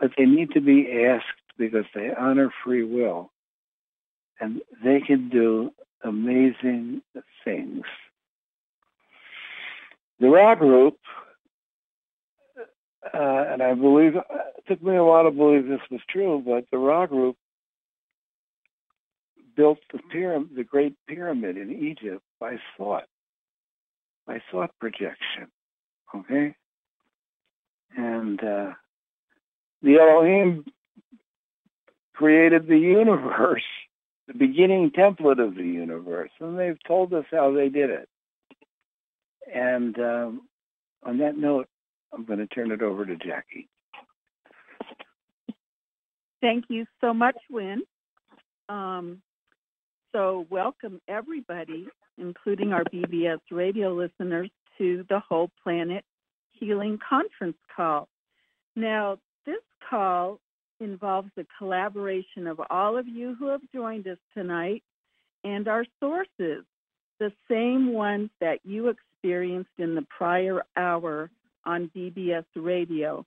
but 0.00 0.10
they 0.16 0.24
need 0.24 0.50
to 0.52 0.60
be 0.60 1.04
asked 1.06 1.26
because 1.56 1.84
they 1.94 2.10
honor 2.18 2.52
free 2.64 2.82
will 2.82 3.30
and 4.40 4.60
they 4.82 5.00
can 5.00 5.28
do 5.28 5.70
amazing 6.02 7.02
things. 7.44 7.84
The 10.18 10.28
Ra 10.28 10.54
Group, 10.54 10.98
uh, 13.04 13.44
and 13.52 13.62
I 13.62 13.74
believe 13.74 14.16
it 14.16 14.24
took 14.68 14.82
me 14.82 14.96
a 14.96 15.04
while 15.04 15.24
to 15.24 15.30
believe 15.30 15.66
this 15.66 15.80
was 15.90 16.00
true, 16.08 16.42
but 16.44 16.64
the 16.70 16.78
Ra 16.78 17.06
Group 17.06 17.36
built 19.56 19.78
the 19.92 19.98
pyramid, 20.10 20.50
the 20.56 20.64
Great 20.64 20.94
Pyramid 21.06 21.56
in 21.56 21.70
Egypt 21.70 22.22
by 22.40 22.56
thought, 22.76 23.04
by 24.26 24.40
thought 24.50 24.70
projection. 24.80 25.48
Okay, 26.14 26.54
and 27.96 28.42
uh, 28.42 28.72
the 29.82 29.98
Elohim 29.98 30.64
created 32.14 32.66
the 32.66 32.78
universe 32.78 33.62
the 34.28 34.34
beginning 34.34 34.90
template 34.90 35.44
of 35.44 35.54
the 35.54 35.64
universe, 35.64 36.30
and 36.40 36.58
they've 36.58 36.82
told 36.86 37.12
us 37.12 37.24
how 37.30 37.52
they 37.52 37.68
did 37.68 37.90
it. 37.90 38.08
And 39.52 39.98
um, 39.98 40.42
on 41.02 41.18
that 41.18 41.36
note, 41.36 41.68
I'm 42.12 42.24
going 42.24 42.38
to 42.38 42.46
turn 42.46 42.70
it 42.70 42.82
over 42.82 43.04
to 43.04 43.16
Jackie. 43.16 43.68
Thank 46.40 46.64
you 46.68 46.86
so 47.00 47.14
much, 47.14 47.36
Wynn. 47.50 47.82
Um, 48.68 49.22
so, 50.12 50.46
welcome 50.50 51.00
everybody, 51.08 51.86
including 52.18 52.72
our 52.72 52.84
BBS 52.84 53.38
radio 53.50 53.94
listeners, 53.94 54.50
to 54.78 55.04
the 55.08 55.20
Whole 55.20 55.50
Planet 55.62 56.04
Healing 56.52 56.98
Conference 57.08 57.56
call. 57.74 58.08
Now, 58.74 59.18
this 59.46 59.62
call 59.88 60.38
involves 60.80 61.30
the 61.36 61.46
collaboration 61.58 62.46
of 62.46 62.60
all 62.70 62.98
of 62.98 63.06
you 63.06 63.36
who 63.38 63.48
have 63.48 63.60
joined 63.72 64.06
us 64.08 64.18
tonight 64.34 64.82
and 65.44 65.68
our 65.68 65.84
sources, 66.00 66.64
the 67.18 67.32
same 67.50 67.92
ones 67.92 68.30
that 68.40 68.58
you 68.64 68.88
experienced 68.88 69.70
in 69.78 69.94
the 69.94 70.06
prior 70.16 70.62
hour 70.76 71.30
on 71.64 71.90
BBS 71.96 72.44
radio, 72.56 73.24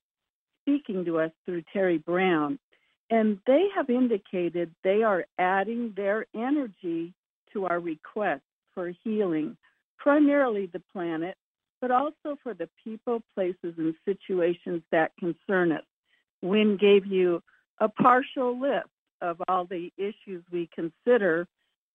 speaking 0.63 1.05
to 1.05 1.19
us 1.19 1.31
through 1.45 1.63
Terry 1.73 1.97
Brown. 1.97 2.59
And 3.09 3.39
they 3.45 3.67
have 3.75 3.89
indicated 3.89 4.73
they 4.83 5.03
are 5.03 5.25
adding 5.37 5.93
their 5.95 6.25
energy 6.35 7.13
to 7.53 7.65
our 7.65 7.79
request 7.79 8.41
for 8.73 8.91
healing, 9.03 9.57
primarily 9.97 10.65
the 10.67 10.81
planet, 10.91 11.35
but 11.81 11.91
also 11.91 12.37
for 12.41 12.53
the 12.53 12.69
people, 12.83 13.21
places, 13.35 13.75
and 13.77 13.93
situations 14.05 14.81
that 14.91 15.11
concern 15.19 15.71
us. 15.71 15.83
Wynn 16.41 16.77
gave 16.77 17.05
you 17.05 17.41
a 17.79 17.89
partial 17.89 18.59
list 18.59 18.87
of 19.21 19.41
all 19.47 19.65
the 19.65 19.91
issues 19.97 20.43
we 20.51 20.69
consider 20.73 21.47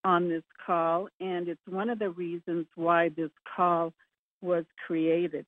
on 0.04 0.28
this 0.28 0.42
call, 0.64 1.08
and 1.20 1.48
it's 1.48 1.60
one 1.68 1.90
of 1.90 1.98
the 1.98 2.10
reasons 2.10 2.66
why 2.74 3.10
this 3.10 3.30
call 3.56 3.92
was 4.40 4.64
created. 4.86 5.44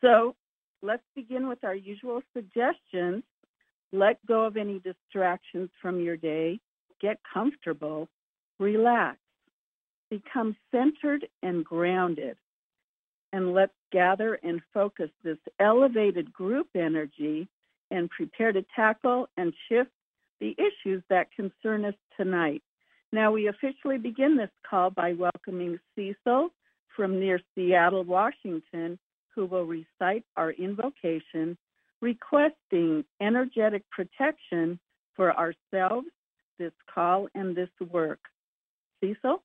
So 0.00 0.34
let's 0.82 1.02
begin 1.14 1.48
with 1.48 1.64
our 1.64 1.74
usual 1.74 2.22
suggestions. 2.34 3.24
Let 3.92 4.24
go 4.26 4.44
of 4.44 4.56
any 4.56 4.80
distractions 4.80 5.70
from 5.80 6.00
your 6.00 6.16
day, 6.16 6.60
get 7.00 7.18
comfortable, 7.32 8.08
relax, 8.58 9.18
become 10.10 10.56
centered 10.70 11.26
and 11.42 11.64
grounded, 11.64 12.36
and 13.32 13.54
let's 13.54 13.72
gather 13.92 14.34
and 14.34 14.60
focus 14.72 15.10
this 15.24 15.38
elevated 15.58 16.32
group 16.32 16.68
energy 16.74 17.48
and 17.90 18.10
prepare 18.10 18.52
to 18.52 18.64
tackle 18.76 19.28
and 19.36 19.52
shift 19.68 19.90
the 20.40 20.54
issues 20.58 21.02
that 21.08 21.32
concern 21.32 21.84
us 21.84 21.94
tonight. 22.16 22.62
Now, 23.10 23.32
we 23.32 23.48
officially 23.48 23.98
begin 23.98 24.36
this 24.36 24.50
call 24.68 24.90
by 24.90 25.14
welcoming 25.14 25.78
Cecil 25.94 26.50
from 26.94 27.18
near 27.18 27.40
Seattle, 27.54 28.04
Washington, 28.04 28.98
who 29.38 29.46
will 29.46 29.66
recite 29.66 30.24
our 30.36 30.50
invocation 30.50 31.56
requesting 32.00 33.04
energetic 33.20 33.84
protection 33.88 34.80
for 35.14 35.32
ourselves, 35.32 36.08
this 36.58 36.72
call, 36.92 37.28
and 37.36 37.54
this 37.54 37.68
work. 37.92 38.18
Cecil? 39.00 39.40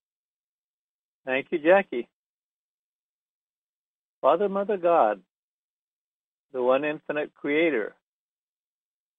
Thank 1.28 1.46
you, 1.52 1.60
Jackie. 1.60 2.10
Father, 4.20 4.50
Mother 4.50 4.78
God, 4.78 5.22
the 6.54 6.64
one 6.64 6.84
infinite 6.84 7.32
creator, 7.36 7.94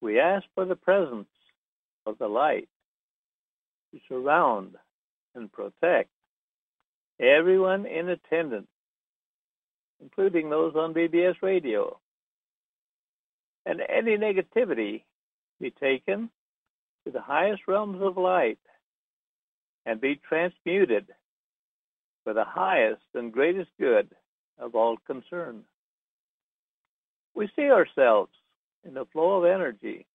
we 0.01 0.19
ask 0.19 0.45
for 0.57 0.65
the 0.65 0.75
presence 0.75 1.29
of 2.05 2.19
the 2.19 2.27
light 2.27 2.69
to 3.93 4.01
surround 4.09 4.75
and 5.37 5.53
protect 5.53 6.11
everyone 7.21 7.87
in 7.87 8.09
attendance, 8.09 8.67
including 10.03 10.51
those 10.51 10.75
on 10.75 10.95
BBS 10.95 11.37
radio, 11.43 11.99
and 13.67 13.81
any 13.81 14.17
negativity 14.17 15.03
be 15.61 15.71
taken 15.71 16.31
to 17.05 17.13
the 17.13 17.21
highest 17.21 17.63
realms 17.67 18.01
of 18.03 18.17
light 18.17 18.59
and 19.87 20.01
be 20.01 20.21
transmuted 20.29 21.07
for 22.25 22.33
the 22.33 22.45
highest 22.45 23.03
and 23.15 23.33
greatest 23.33 23.71
good 23.79 24.09
of 24.59 24.75
all 24.75 24.97
concerned. 25.07 25.65
We 27.35 27.51
see 27.57 27.71
ourselves 27.71 28.33
in 28.87 28.95
the 28.95 29.07
flow 29.13 29.39
of 29.39 29.45
energy 29.45 30.07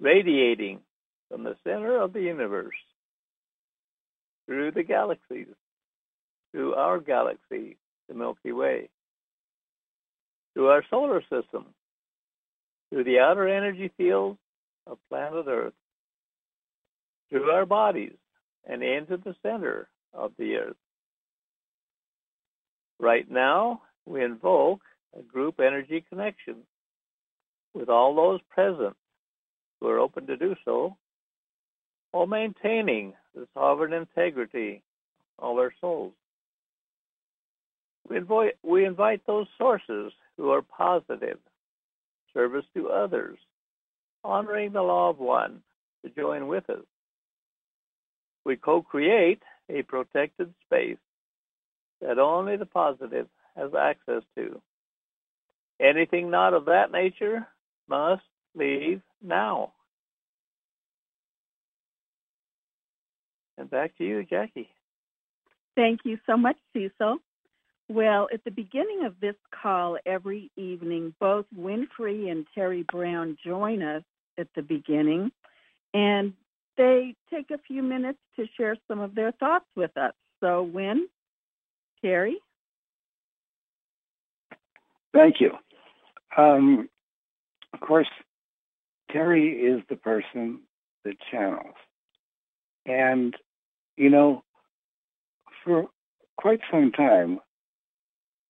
radiating 0.00 0.80
from 1.28 1.44
the 1.44 1.56
center 1.64 2.00
of 2.00 2.12
the 2.12 2.22
universe 2.22 2.76
through 4.46 4.70
the 4.70 4.82
galaxies, 4.82 5.48
through 6.52 6.74
our 6.74 7.00
galaxy, 7.00 7.76
the 8.08 8.14
Milky 8.14 8.52
Way, 8.52 8.88
through 10.54 10.68
our 10.68 10.84
solar 10.90 11.20
system, 11.22 11.66
through 12.90 13.04
the 13.04 13.18
outer 13.18 13.48
energy 13.48 13.90
fields 13.96 14.38
of 14.86 14.98
planet 15.08 15.46
Earth, 15.46 15.74
through 17.28 17.50
our 17.50 17.66
bodies, 17.66 18.16
and 18.66 18.82
into 18.82 19.16
the 19.18 19.34
center 19.42 19.88
of 20.14 20.32
the 20.38 20.56
Earth. 20.56 20.76
Right 22.98 23.30
now, 23.30 23.82
we 24.06 24.24
invoke 24.24 24.80
a 25.18 25.22
group 25.22 25.60
energy 25.60 26.04
connection 26.08 26.56
with 27.74 27.88
all 27.88 28.14
those 28.14 28.40
present 28.50 28.96
who 29.80 29.88
are 29.88 30.00
open 30.00 30.26
to 30.26 30.36
do 30.36 30.56
so, 30.64 30.96
while 32.10 32.26
maintaining 32.26 33.12
the 33.34 33.46
sovereign 33.54 33.92
integrity 33.92 34.82
of 35.38 35.56
our 35.56 35.72
souls. 35.80 36.14
We 38.08 38.16
invite, 38.16 38.54
we 38.62 38.84
invite 38.84 39.26
those 39.26 39.46
sources 39.58 40.12
who 40.36 40.50
are 40.50 40.62
positive, 40.62 41.38
service 42.32 42.64
to 42.74 42.88
others, 42.88 43.38
honoring 44.24 44.72
the 44.72 44.82
law 44.82 45.10
of 45.10 45.18
one, 45.18 45.62
to 46.04 46.10
join 46.10 46.48
with 46.48 46.68
us. 46.70 46.84
We 48.44 48.56
co 48.56 48.82
create 48.82 49.42
a 49.68 49.82
protected 49.82 50.54
space 50.64 50.96
that 52.00 52.18
only 52.18 52.56
the 52.56 52.66
positive 52.66 53.26
has 53.56 53.72
access 53.78 54.22
to. 54.36 54.60
Anything 55.80 56.30
not 56.30 56.54
of 56.54 56.66
that 56.66 56.90
nature 56.90 57.46
must 57.88 58.22
leave 58.54 59.02
now. 59.22 59.72
And 63.58 63.68
back 63.68 63.96
to 63.98 64.04
you, 64.04 64.24
Jackie. 64.24 64.70
Thank 65.74 66.00
you 66.04 66.18
so 66.26 66.36
much, 66.36 66.56
Cecil. 66.72 67.18
Well, 67.88 68.28
at 68.32 68.44
the 68.44 68.50
beginning 68.50 69.04
of 69.06 69.18
this 69.20 69.34
call 69.50 69.96
every 70.04 70.50
evening, 70.56 71.14
both 71.18 71.46
Wynn 71.56 71.88
Free 71.96 72.28
and 72.28 72.46
Terry 72.54 72.84
Brown 72.90 73.38
join 73.44 73.82
us 73.82 74.02
at 74.36 74.48
the 74.54 74.62
beginning, 74.62 75.32
and 75.94 76.34
they 76.76 77.14
take 77.32 77.50
a 77.50 77.58
few 77.66 77.82
minutes 77.82 78.18
to 78.36 78.46
share 78.56 78.76
some 78.88 79.00
of 79.00 79.14
their 79.14 79.32
thoughts 79.32 79.64
with 79.74 79.96
us. 79.96 80.12
So, 80.40 80.62
Wynn, 80.62 81.08
Terry? 82.02 82.38
Thank 85.14 85.40
you. 85.40 85.52
Um, 86.36 86.88
of 87.72 87.80
course, 87.80 88.08
Terry 89.10 89.48
is 89.48 89.82
the 89.88 89.96
person 89.96 90.60
that 91.04 91.16
channels. 91.30 91.74
And, 92.84 93.34
you 93.96 94.10
know, 94.10 94.44
for 95.64 95.86
quite 96.36 96.60
some 96.70 96.92
time, 96.92 97.40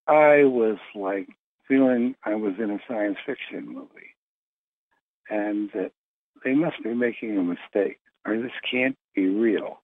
I 0.09 0.45
was 0.45 0.79
like 0.95 1.29
feeling 1.69 2.15
I 2.25 2.35
was 2.35 2.55
in 2.59 2.71
a 2.71 2.79
science 2.89 3.19
fiction 3.27 3.67
movie 3.67 4.15
and 5.29 5.71
that 5.75 5.93
they 6.45 6.55
must 6.55 6.83
be 6.83 6.95
making 6.95 7.37
a 7.37 7.43
mistake 7.43 8.01
or 8.27 8.39
this 8.39 8.53
can't 8.71 8.97
be 9.15 9.29
real. 9.29 9.81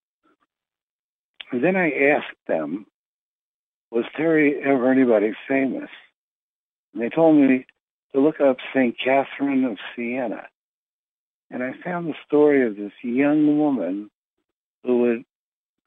And 1.52 1.62
then 1.62 1.76
I 1.76 1.90
asked 1.90 2.38
them, 2.48 2.86
was 3.90 4.04
Terry 4.16 4.60
ever 4.64 4.90
anybody 4.90 5.32
famous? 5.46 5.90
And 6.92 7.02
they 7.02 7.10
told 7.10 7.36
me 7.36 7.66
to 8.14 8.20
look 8.20 8.40
up 8.40 8.56
St. 8.74 8.96
Catherine 8.98 9.64
of 9.64 9.78
Siena. 9.94 10.46
And 11.50 11.62
I 11.62 11.72
found 11.84 12.08
the 12.08 12.14
story 12.26 12.66
of 12.66 12.76
this 12.76 12.92
young 13.02 13.58
woman 13.58 14.10
who 14.82 15.02
would 15.02 15.24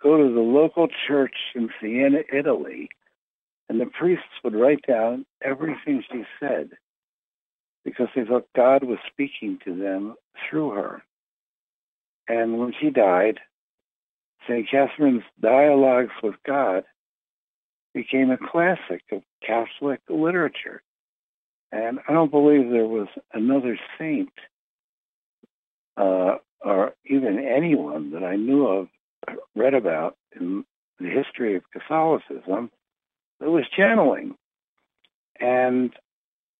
go 0.01 0.17
to 0.17 0.33
the 0.33 0.39
local 0.39 0.87
church 1.07 1.33
in 1.55 1.69
Siena, 1.81 2.19
Italy, 2.31 2.89
and 3.69 3.79
the 3.79 3.85
priests 3.85 4.23
would 4.43 4.55
write 4.55 4.85
down 4.87 5.25
everything 5.43 6.03
she 6.11 6.23
said 6.39 6.69
because 7.83 8.07
they 8.15 8.23
thought 8.23 8.47
God 8.55 8.83
was 8.83 8.99
speaking 9.11 9.59
to 9.65 9.75
them 9.75 10.15
through 10.49 10.71
her. 10.71 11.01
And 12.27 12.59
when 12.59 12.73
she 12.79 12.89
died, 12.89 13.39
St. 14.47 14.67
Catherine's 14.69 15.23
Dialogues 15.39 16.11
with 16.21 16.35
God 16.45 16.83
became 17.93 18.29
a 18.29 18.37
classic 18.37 19.03
of 19.11 19.21
Catholic 19.45 20.01
literature. 20.09 20.81
And 21.71 21.99
I 22.07 22.13
don't 22.13 22.31
believe 22.31 22.69
there 22.69 22.85
was 22.85 23.07
another 23.33 23.77
saint 23.97 24.31
uh, 25.97 26.35
or 26.61 26.93
even 27.05 27.39
anyone 27.39 28.11
that 28.11 28.23
I 28.23 28.35
knew 28.35 28.67
of 28.67 28.87
read 29.55 29.73
about 29.73 30.15
in 30.39 30.63
the 30.99 31.09
history 31.09 31.55
of 31.55 31.63
Catholicism 31.71 32.71
it 33.41 33.47
was 33.47 33.65
channeling. 33.75 34.35
And, 35.39 35.91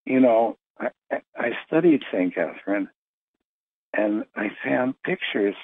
you 0.06 0.20
know, 0.20 0.58
I, 0.80 0.90
I 1.36 1.52
studied 1.66 2.04
St. 2.12 2.34
Catherine 2.34 2.90
and 3.94 4.26
I 4.36 4.50
found 4.64 5.02
pictures, 5.04 5.56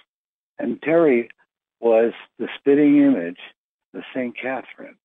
and 0.58 0.82
Terry 0.82 1.30
was 1.80 2.14
the 2.40 2.48
spitting 2.58 2.98
image 2.98 3.40
of 3.94 4.02
St. 4.16 4.36
Catherine. 4.36 4.96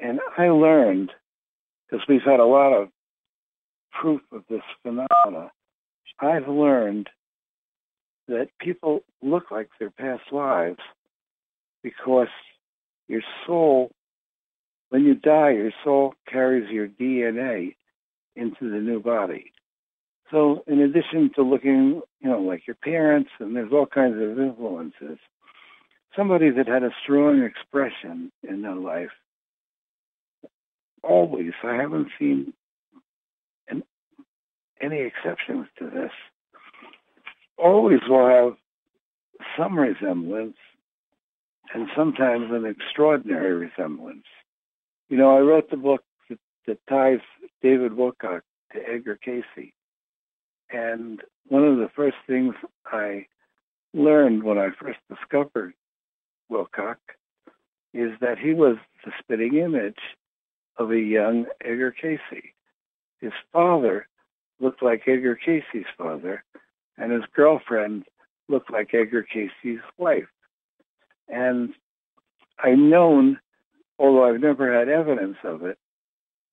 And 0.00 0.20
I 0.36 0.50
learned, 0.50 1.10
because 1.88 2.06
we've 2.08 2.22
had 2.22 2.40
a 2.40 2.44
lot 2.44 2.72
of 2.72 2.88
proof 3.90 4.20
of 4.30 4.44
this 4.48 4.62
phenomena, 4.82 5.50
I've 6.20 6.48
learned 6.48 7.08
that 8.28 8.48
people 8.60 9.00
look 9.22 9.50
like 9.50 9.70
their 9.78 9.90
past 9.90 10.32
lives 10.32 10.80
because 11.82 12.28
your 13.08 13.22
soul, 13.46 13.90
when 14.90 15.04
you 15.04 15.14
die, 15.14 15.50
your 15.50 15.72
soul 15.84 16.14
carries 16.30 16.70
your 16.70 16.88
DNA 16.88 17.74
into 18.34 18.70
the 18.70 18.78
new 18.78 19.00
body. 19.00 19.52
So, 20.30 20.64
in 20.66 20.80
addition 20.80 21.30
to 21.36 21.42
looking, 21.42 22.02
you 22.20 22.30
know, 22.30 22.40
like 22.40 22.66
your 22.66 22.76
parents, 22.76 23.30
and 23.38 23.54
there's 23.54 23.72
all 23.72 23.86
kinds 23.86 24.16
of 24.16 24.38
influences, 24.38 25.18
somebody 26.16 26.50
that 26.50 26.66
had 26.66 26.82
a 26.82 26.90
strong 27.02 27.42
expression 27.42 28.32
in 28.42 28.62
their 28.62 28.74
life, 28.74 29.10
always, 31.02 31.52
I 31.62 31.74
haven't 31.74 32.08
seen 32.18 32.52
an, 33.68 33.84
any 34.80 35.00
exceptions 35.00 35.66
to 35.78 35.90
this, 35.90 36.10
always 37.56 38.00
will 38.08 38.26
have 38.26 38.56
some 39.56 39.78
resemblance 39.78 40.56
and 41.72 41.88
sometimes 41.96 42.50
an 42.50 42.64
extraordinary 42.64 43.54
resemblance. 43.54 44.24
You 45.08 45.16
know, 45.16 45.36
I 45.36 45.40
wrote 45.40 45.70
the 45.70 45.76
book 45.76 46.02
that, 46.28 46.38
that 46.66 46.78
ties 46.88 47.20
David 47.62 47.92
Wilcock 47.92 48.42
to 48.72 48.88
Edgar 48.88 49.18
Cayce. 49.22 49.72
And 50.70 51.22
one 51.48 51.64
of 51.64 51.78
the 51.78 51.90
first 51.94 52.16
things 52.26 52.54
I 52.86 53.26
learned 53.94 54.42
when 54.42 54.58
I 54.58 54.70
first 54.80 54.98
discovered 55.08 55.74
Wilcock 56.50 56.96
is 57.94 58.10
that 58.20 58.38
he 58.38 58.52
was 58.52 58.76
the 59.04 59.12
spitting 59.18 59.56
image 59.56 60.00
of 60.76 60.90
a 60.90 60.98
young 60.98 61.46
Edgar 61.64 61.92
Cayce. 61.92 62.42
His 63.20 63.32
father 63.52 64.08
looked 64.60 64.82
like 64.82 65.02
Edgar 65.06 65.36
Cayce's 65.36 65.86
father, 65.96 66.44
and 66.98 67.12
his 67.12 67.22
girlfriend 67.34 68.04
looked 68.48 68.70
like 68.70 68.92
Edgar 68.92 69.22
Cayce's 69.22 69.80
wife. 69.96 70.28
And 71.28 71.74
I've 72.62 72.78
known, 72.78 73.38
although 73.98 74.24
I've 74.24 74.40
never 74.40 74.76
had 74.78 74.88
evidence 74.88 75.36
of 75.44 75.62
it, 75.64 75.78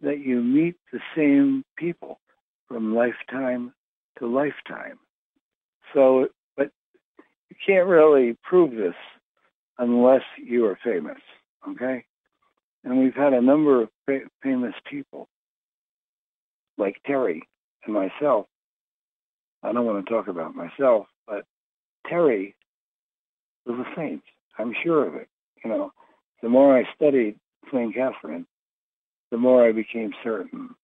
that 0.02 0.20
you 0.20 0.42
meet 0.42 0.76
the 0.92 1.00
same 1.16 1.64
people 1.78 2.20
from 2.68 2.96
lifetime 2.96 3.74
to 4.20 4.28
lifetime. 4.28 5.00
So, 5.94 6.28
but 6.58 6.72
you 7.50 7.56
can't 7.66 7.88
really 7.88 8.38
prove 8.44 8.72
this 8.72 8.96
unless 9.78 10.24
you 10.38 10.66
are 10.66 10.78
famous, 10.84 11.20
okay? 11.70 12.06
And 12.84 13.00
we've 13.00 13.16
had 13.16 13.34
a 13.34 13.42
number 13.42 13.82
of 13.84 13.90
fa- 14.06 14.30
famous 14.42 14.74
people, 14.90 15.28
like 16.78 16.98
Terry 17.06 17.42
and 17.86 17.94
myself. 17.94 18.48
I 19.64 19.72
don't 19.72 19.86
want 19.86 20.06
to 20.06 20.12
talk 20.12 20.28
about 20.28 20.56
myself, 20.56 21.08
but 21.26 21.46
Terry 22.08 22.56
was 23.66 23.80
a 23.80 23.96
saint. 23.96 24.22
I'm 24.58 24.74
sure 24.84 25.08
of 25.08 25.16
it. 25.16 25.30
You 25.64 25.70
know, 25.70 25.94
the 26.44 26.50
more 26.50 26.78
I 26.78 26.84
studied 26.94 27.40
Queen 27.70 27.94
Catherine, 27.94 28.46
the 29.32 29.38
more 29.38 29.66
I 29.66 29.72
became 29.72 30.12
certain. 30.24 30.76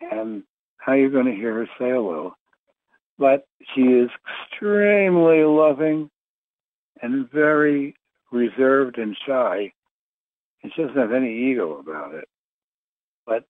And 0.00 0.42
how 0.78 0.94
you're 0.94 1.10
going 1.10 1.26
to 1.26 1.36
hear 1.36 1.54
her 1.54 1.66
say 1.78 1.90
hello. 1.90 2.34
But 3.18 3.46
she 3.74 3.82
is 3.82 4.08
extremely 4.50 5.44
loving 5.44 6.10
and 7.02 7.30
very 7.30 7.94
reserved 8.32 8.96
and 8.96 9.14
shy. 9.26 9.72
And 10.62 10.72
she 10.74 10.82
doesn't 10.82 10.96
have 10.96 11.12
any 11.12 11.50
ego 11.50 11.78
about 11.78 12.14
it. 12.14 12.28
But 13.26 13.44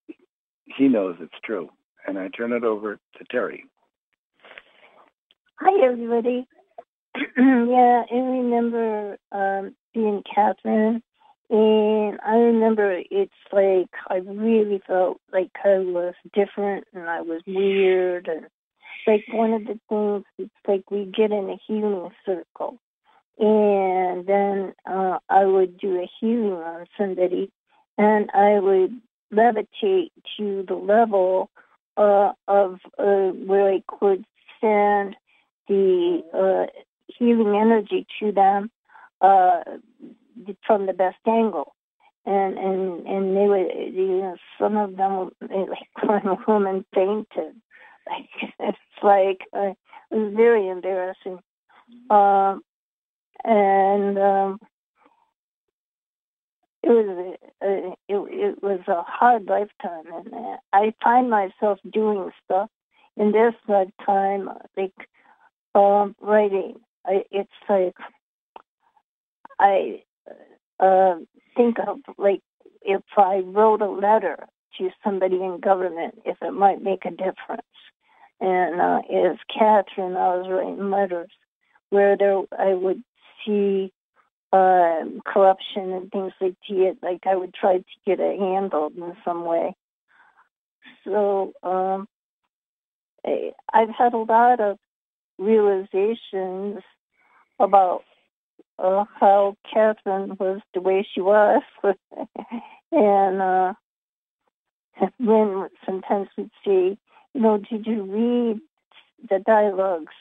he 0.64 0.88
knows 0.88 1.16
it's 1.20 1.32
true. 1.44 1.70
And 2.06 2.18
I 2.18 2.28
turn 2.28 2.52
it 2.52 2.64
over 2.64 2.96
to 2.96 3.24
Terry. 3.30 3.64
Hi, 5.60 5.86
everybody. 5.86 6.48
yeah, 7.36 8.02
I 8.10 8.14
remember 8.14 9.16
um, 9.30 9.76
being 9.94 10.22
Catherine, 10.34 11.02
and 11.52 12.18
I 12.26 12.36
remember 12.36 13.02
it's 13.10 13.30
like 13.52 13.90
I 14.08 14.16
really 14.24 14.80
felt 14.86 15.20
like 15.30 15.50
I 15.62 15.78
was 15.80 16.14
different 16.32 16.86
and 16.94 17.10
I 17.10 17.20
was 17.20 17.42
weird. 17.46 18.26
And 18.26 18.46
like 19.06 19.24
one 19.30 19.52
of 19.52 19.64
the 19.66 19.78
things, 19.86 20.24
it's 20.38 20.50
like 20.66 20.90
we 20.90 21.04
get 21.04 21.30
in 21.30 21.50
a 21.50 21.60
healing 21.66 22.08
circle, 22.24 22.78
and 23.38 24.26
then 24.26 24.72
uh, 24.90 25.18
I 25.28 25.44
would 25.44 25.76
do 25.76 26.00
a 26.00 26.10
healing 26.18 26.54
on 26.54 26.86
somebody, 26.96 27.50
and 27.98 28.30
I 28.32 28.58
would 28.58 28.98
levitate 29.30 30.10
to 30.38 30.64
the 30.66 30.74
level 30.74 31.50
uh, 31.98 32.32
of 32.48 32.78
uh, 32.98 33.28
where 33.44 33.70
I 33.70 33.82
could 33.86 34.24
send 34.58 35.16
the 35.68 36.22
uh, 36.32 36.80
healing 37.08 37.54
energy 37.60 38.06
to 38.20 38.32
them 38.32 38.70
uh, 39.20 39.60
from 40.66 40.86
the 40.86 40.92
best 40.92 41.18
angle. 41.26 41.74
And 42.24 42.56
and 42.56 43.06
and 43.06 43.36
they 43.36 43.48
would, 43.48 43.94
you 43.94 44.18
know, 44.20 44.36
some 44.58 44.76
of 44.76 44.96
them, 44.96 45.30
like 45.40 45.88
one 46.02 46.38
woman 46.46 46.84
fainted. 46.94 47.54
Like 48.06 48.28
it's 48.60 48.78
like 49.02 49.40
uh, 49.52 49.72
it 50.10 50.16
was 50.16 50.32
very 50.34 50.68
embarrassing. 50.68 51.40
Um, 52.10 52.62
and 53.44 54.18
um, 54.18 54.60
it 56.82 56.88
was 56.88 57.36
a, 57.60 57.66
a, 57.66 57.88
it, 58.08 58.16
it 58.30 58.62
was 58.62 58.80
a 58.88 59.02
hard 59.02 59.46
lifetime, 59.46 60.04
and 60.12 60.32
uh, 60.32 60.56
I 60.72 60.94
find 61.02 61.30
myself 61.30 61.78
doing 61.92 62.30
stuff 62.44 62.70
in 63.16 63.32
this 63.32 63.54
lifetime, 63.68 64.48
like 64.76 64.94
um, 65.74 66.14
writing. 66.20 66.76
I, 67.04 67.24
it's 67.30 67.50
like 67.68 67.96
I 69.58 70.02
uh, 70.82 71.16
think 71.56 71.78
of 71.78 71.98
like 72.18 72.40
if 72.82 73.02
I 73.16 73.42
wrote 73.44 73.82
a 73.82 73.90
letter 73.90 74.36
to 74.78 74.90
somebody 75.04 75.36
in 75.36 75.60
government, 75.60 76.20
if 76.24 76.36
it 76.42 76.52
might 76.52 76.82
make 76.82 77.04
a 77.04 77.10
difference. 77.10 77.62
And 78.40 78.80
uh, 78.80 79.00
as 79.08 79.36
Catherine, 79.48 80.16
I 80.16 80.36
was 80.36 80.48
writing 80.50 80.90
letters 80.90 81.30
where 81.90 82.16
there 82.16 82.42
I 82.58 82.74
would 82.74 83.02
see 83.44 83.92
uh, 84.52 85.04
corruption 85.24 85.92
and 85.92 86.10
things 86.10 86.32
like 86.40 86.56
that. 86.68 86.96
Like 87.02 87.20
I 87.26 87.36
would 87.36 87.54
try 87.54 87.78
to 87.78 87.84
get 88.06 88.20
it 88.20 88.40
handled 88.40 88.94
in 88.96 89.14
some 89.24 89.44
way. 89.44 89.76
So 91.04 91.52
um, 91.62 92.08
I've 93.72 93.90
had 93.96 94.14
a 94.14 94.18
lot 94.18 94.60
of 94.60 94.78
realizations 95.38 96.82
about 97.58 98.02
uh, 98.78 99.04
how 99.18 99.56
Catherine 99.72 100.36
was 100.38 100.60
the 100.74 100.80
way 100.80 101.06
she 101.12 101.20
was, 101.20 101.62
and 102.92 103.42
uh, 103.42 103.74
when 105.18 105.68
sometimes 105.84 106.28
we'd 106.36 106.50
say, 106.64 106.98
you 107.34 107.40
know, 107.40 107.58
did 107.58 107.86
you 107.86 108.02
read 108.02 108.60
the 109.28 109.38
dialogues, 109.38 110.12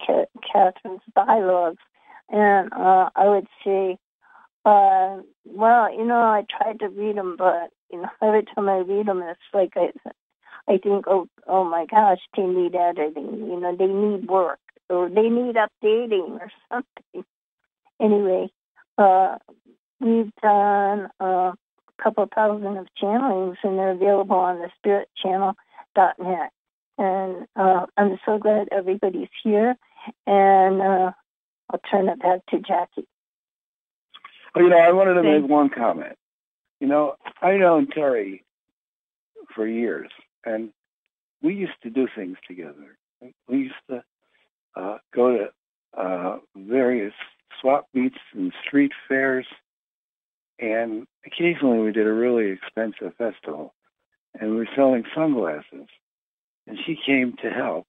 Catherine's 0.00 1.02
dialogues? 1.14 1.82
And 2.28 2.72
uh, 2.72 3.10
I 3.14 3.28
would 3.28 3.46
say, 3.64 3.98
uh, 4.64 5.18
well, 5.44 5.92
you 5.92 6.04
know, 6.04 6.20
I 6.20 6.44
tried 6.48 6.80
to 6.80 6.88
read 6.88 7.16
them, 7.16 7.36
but 7.36 7.70
you 7.90 8.00
know, 8.02 8.08
every 8.22 8.44
time 8.44 8.68
I 8.68 8.78
read 8.78 9.06
them, 9.06 9.22
it's 9.22 9.40
like 9.52 9.72
I, 9.76 9.92
I 10.68 10.78
think, 10.78 11.06
oh, 11.08 11.28
oh 11.46 11.64
my 11.64 11.86
gosh, 11.86 12.20
they 12.36 12.44
need 12.44 12.74
editing. 12.74 13.48
You 13.48 13.60
know, 13.60 13.76
they 13.76 13.86
need 13.86 14.28
work 14.28 14.60
or 14.92 15.08
they 15.08 15.28
need 15.28 15.56
updating 15.56 16.40
or 16.40 16.50
something. 16.72 17.24
Anyway, 18.00 18.50
uh, 18.98 19.38
we've 20.00 20.32
done 20.42 21.08
a 21.20 21.52
couple 22.02 22.28
thousand 22.34 22.76
of 22.76 22.86
channelings, 23.00 23.56
and 23.62 23.78
they're 23.78 23.92
available 23.92 24.36
on 24.36 24.60
the 24.60 25.04
spiritchannel.net. 25.24 26.50
And 26.98 27.46
uh, 27.56 27.86
I'm 27.96 28.18
so 28.26 28.38
glad 28.38 28.68
everybody's 28.70 29.28
here, 29.42 29.76
and 30.26 30.82
uh, 30.82 31.12
I'll 31.70 31.80
turn 31.90 32.08
it 32.08 32.20
back 32.20 32.40
to 32.50 32.58
Jackie. 32.58 33.08
Oh, 34.54 34.60
you 34.60 34.68
know, 34.68 34.76
I 34.76 34.92
wanted 34.92 35.14
to 35.14 35.22
make 35.22 35.48
one 35.48 35.70
comment. 35.70 36.16
You 36.80 36.88
know, 36.88 37.14
I 37.40 37.56
known 37.56 37.86
Terry 37.86 38.44
for 39.54 39.66
years, 39.66 40.10
and 40.44 40.70
we 41.42 41.54
used 41.54 41.80
to 41.84 41.90
do 41.90 42.06
things 42.14 42.36
together. 42.46 42.96
We 43.48 43.58
used 43.58 43.74
to 43.88 44.02
uh, 44.76 44.98
go 45.14 45.36
to 45.36 46.00
uh, 46.00 46.38
various 46.56 47.14
swap 47.60 47.86
meets 47.94 48.18
and 48.34 48.52
street 48.66 48.92
fairs. 49.08 49.46
And 50.58 51.06
occasionally 51.26 51.80
we 51.80 51.92
did 51.92 52.06
a 52.06 52.12
really 52.12 52.50
expensive 52.50 53.14
festival 53.16 53.74
and 54.38 54.50
we 54.50 54.56
were 54.56 54.68
selling 54.76 55.04
sunglasses. 55.14 55.86
And 56.66 56.78
she 56.86 56.96
came 57.04 57.34
to 57.42 57.50
help. 57.50 57.86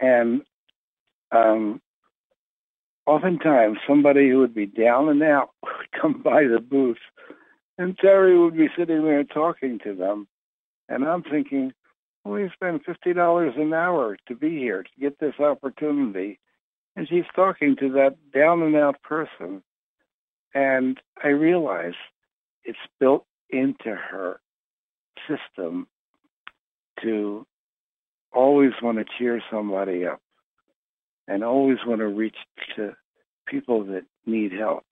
And 0.00 0.42
um 1.30 1.80
oftentimes 3.06 3.78
somebody 3.86 4.28
who 4.28 4.38
would 4.38 4.54
be 4.54 4.66
down 4.66 5.08
and 5.08 5.22
out 5.22 5.50
would 5.62 6.00
come 6.00 6.22
by 6.22 6.44
the 6.44 6.60
booth 6.60 6.98
and 7.78 7.96
Terry 7.98 8.38
would 8.38 8.56
be 8.56 8.68
sitting 8.76 9.02
there 9.04 9.24
talking 9.24 9.80
to 9.84 9.94
them. 9.94 10.28
And 10.88 11.04
I'm 11.04 11.22
thinking 11.22 11.72
we 12.24 12.50
spend 12.54 12.84
fifty 12.84 13.12
dollars 13.12 13.54
an 13.56 13.72
hour 13.72 14.16
to 14.28 14.34
be 14.34 14.58
here 14.58 14.82
to 14.82 15.00
get 15.00 15.18
this 15.18 15.38
opportunity 15.38 16.38
and 16.96 17.08
she's 17.08 17.24
talking 17.34 17.76
to 17.76 17.90
that 17.92 18.16
down 18.32 18.62
and 18.62 18.76
out 18.76 19.00
person 19.02 19.62
and 20.54 20.98
I 21.22 21.28
realize 21.28 21.94
it's 22.64 22.78
built 23.00 23.26
into 23.50 23.94
her 23.94 24.40
system 25.28 25.86
to 27.02 27.46
always 28.32 28.72
want 28.82 28.98
to 28.98 29.04
cheer 29.18 29.42
somebody 29.50 30.06
up 30.06 30.20
and 31.28 31.42
always 31.42 31.78
want 31.86 32.00
to 32.00 32.08
reach 32.08 32.36
to 32.76 32.94
people 33.46 33.84
that 33.84 34.04
need 34.26 34.52
help. 34.52 34.84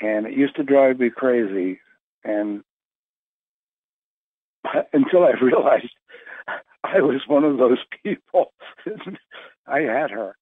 And 0.00 0.26
it 0.26 0.34
used 0.34 0.56
to 0.56 0.62
drive 0.62 0.98
me 0.98 1.10
crazy. 1.10 1.80
And 2.24 2.62
until 4.92 5.24
I 5.24 5.32
realized 5.40 5.92
I 6.84 7.00
was 7.00 7.22
one 7.26 7.44
of 7.44 7.58
those 7.58 7.78
people, 8.02 8.52
I 9.66 9.80
had 9.80 10.10
her 10.10 10.36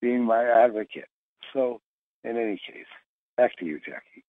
being 0.00 0.24
my 0.24 0.44
advocate. 0.44 1.08
So, 1.52 1.80
in 2.24 2.36
any 2.36 2.60
case, 2.66 2.86
back 3.36 3.56
to 3.58 3.64
you, 3.64 3.80
Jackie. 3.80 4.24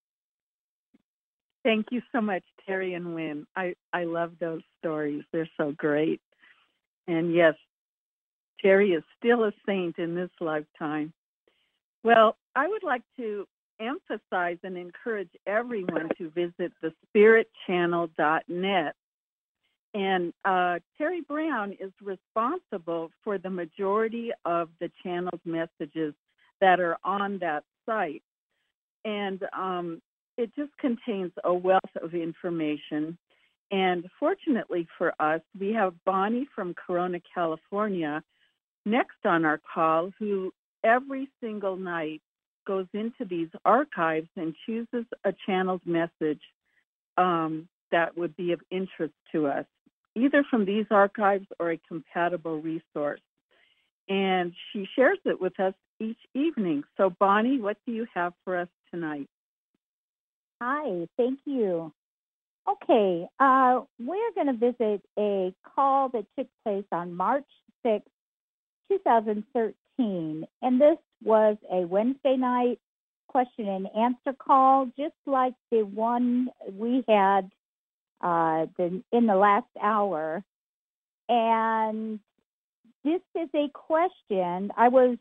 Thank 1.63 1.88
you 1.91 2.01
so 2.11 2.22
much, 2.22 2.43
Terry 2.65 2.95
and 2.95 3.13
Wynn. 3.13 3.45
I, 3.55 3.76
I 3.93 4.05
love 4.05 4.34
those 4.39 4.63
stories. 4.80 5.23
They're 5.31 5.49
so 5.57 5.72
great. 5.72 6.19
And 7.07 7.35
yes, 7.35 7.53
Terry 8.61 8.93
is 8.93 9.03
still 9.19 9.43
a 9.43 9.51
saint 9.65 9.99
in 9.99 10.15
this 10.15 10.31
lifetime. 10.39 11.13
Well, 12.03 12.35
I 12.55 12.68
would 12.68 12.81
like 12.84 13.03
to 13.18 13.47
emphasize 13.80 14.57
and 14.63 14.76
encourage 14.77 15.30
everyone 15.45 16.09
to 16.18 16.30
visit 16.31 16.72
thespiritchannel.net. 17.15 18.95
And 19.93 20.34
uh, 20.45 20.80
Terry 20.97 21.22
Brown 21.22 21.73
is 21.80 21.91
responsible 22.01 23.11
for 23.23 23.38
the 23.38 23.49
majority 23.49 24.31
of 24.45 24.69
the 24.80 24.89
channel's 25.03 25.41
messages 25.43 26.13
that 26.61 26.80
are 26.80 26.97
on 27.03 27.39
that 27.39 27.63
site. 27.85 28.23
And 29.03 29.41
um, 29.57 30.01
it 30.38 30.51
just 30.55 30.72
contains 30.77 31.31
a 31.43 31.53
wealth 31.53 31.81
of 32.01 32.13
information. 32.13 33.18
And 33.72 34.05
fortunately 34.19 34.88
for 34.97 35.13
us, 35.19 35.41
we 35.59 35.73
have 35.73 35.93
Bonnie 36.05 36.47
from 36.55 36.73
Corona, 36.73 37.19
California, 37.34 38.23
next 38.85 39.26
on 39.26 39.45
our 39.45 39.59
call, 39.73 40.11
who 40.19 40.53
every 40.84 41.27
single 41.41 41.76
night 41.76 42.22
goes 42.65 42.88
into 42.93 43.26
these 43.26 43.49
archives 43.65 44.30
and 44.35 44.55
chooses 44.65 45.05
a 45.26 45.34
channeled 45.45 45.81
message 45.85 46.41
um, 47.18 47.68
that 47.91 48.18
would 48.18 48.35
be 48.35 48.51
of 48.51 48.61
interest 48.72 49.13
to 49.31 49.47
us, 49.47 49.65
either 50.15 50.43
from 50.49 50.65
these 50.65 50.85
archives 50.91 51.47
or 51.59 51.71
a 51.71 51.79
compatible 51.88 52.61
resource. 52.61 53.21
And 54.09 54.53
she 54.71 54.88
shares 54.95 55.19
it 55.25 55.39
with 55.39 55.59
us 55.59 55.73
each 55.99 56.19
evening. 56.33 56.83
So, 56.97 57.09
Bonnie, 57.19 57.59
what 57.59 57.77
do 57.85 57.93
you 57.93 58.07
have 58.13 58.33
for 58.43 58.57
us 58.57 58.67
tonight? 58.91 59.27
Hi, 60.61 61.07
thank 61.17 61.39
you. 61.45 61.91
Okay, 62.69 63.25
uh, 63.39 63.81
we're 63.99 64.31
going 64.35 64.47
to 64.47 64.53
visit 64.53 65.01
a 65.17 65.53
call 65.75 66.09
that 66.09 66.25
took 66.38 66.47
place 66.63 66.85
on 66.91 67.13
March 67.15 67.47
6, 67.83 68.05
2013. 68.91 70.45
And 70.61 70.81
this 70.81 70.97
was 71.23 71.57
a 71.71 71.85
Wednesday 71.85 72.38
night 72.38 72.79
question 73.27 73.67
and 73.67 73.88
answer 73.97 74.38
call, 74.38 74.88
just 74.97 75.15
like 75.25 75.53
the 75.71 75.83
one 75.83 76.49
we 76.77 77.03
had 77.07 77.49
uh, 78.22 78.68
the, 78.77 79.02
in 79.11 79.26
the 79.26 79.35
last 79.35 79.68
hour. 79.81 80.43
And 81.30 82.19
this 83.03 83.22
is 83.35 83.49
a 83.56 83.69
question. 83.73 84.72
I 84.76 84.89
was 84.89 85.18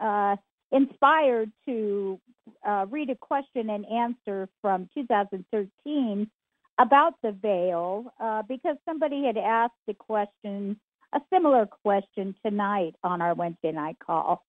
uh, 0.00 0.36
inspired 0.70 1.50
to 1.66 2.20
uh, 2.66 2.86
read 2.90 3.10
a 3.10 3.16
question 3.16 3.70
and 3.70 3.84
answer 3.86 4.48
from 4.62 4.88
2013 4.94 6.30
about 6.78 7.14
the 7.22 7.32
veil 7.32 8.12
uh, 8.20 8.42
because 8.42 8.76
somebody 8.84 9.24
had 9.24 9.38
asked 9.38 9.72
a 9.88 9.94
question, 9.94 10.78
a 11.14 11.20
similar 11.32 11.66
question 11.66 12.34
tonight 12.44 12.94
on 13.02 13.22
our 13.22 13.34
Wednesday 13.34 13.72
night 13.72 13.96
call. 14.04 14.44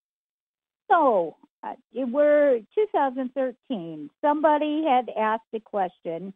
So 0.92 1.36
uh, 1.64 1.74
it 1.94 2.10
were 2.10 2.60
2013. 2.76 4.10
Somebody 4.22 4.84
had 4.84 5.10
asked 5.18 5.44
a 5.54 5.60
question 5.60 6.34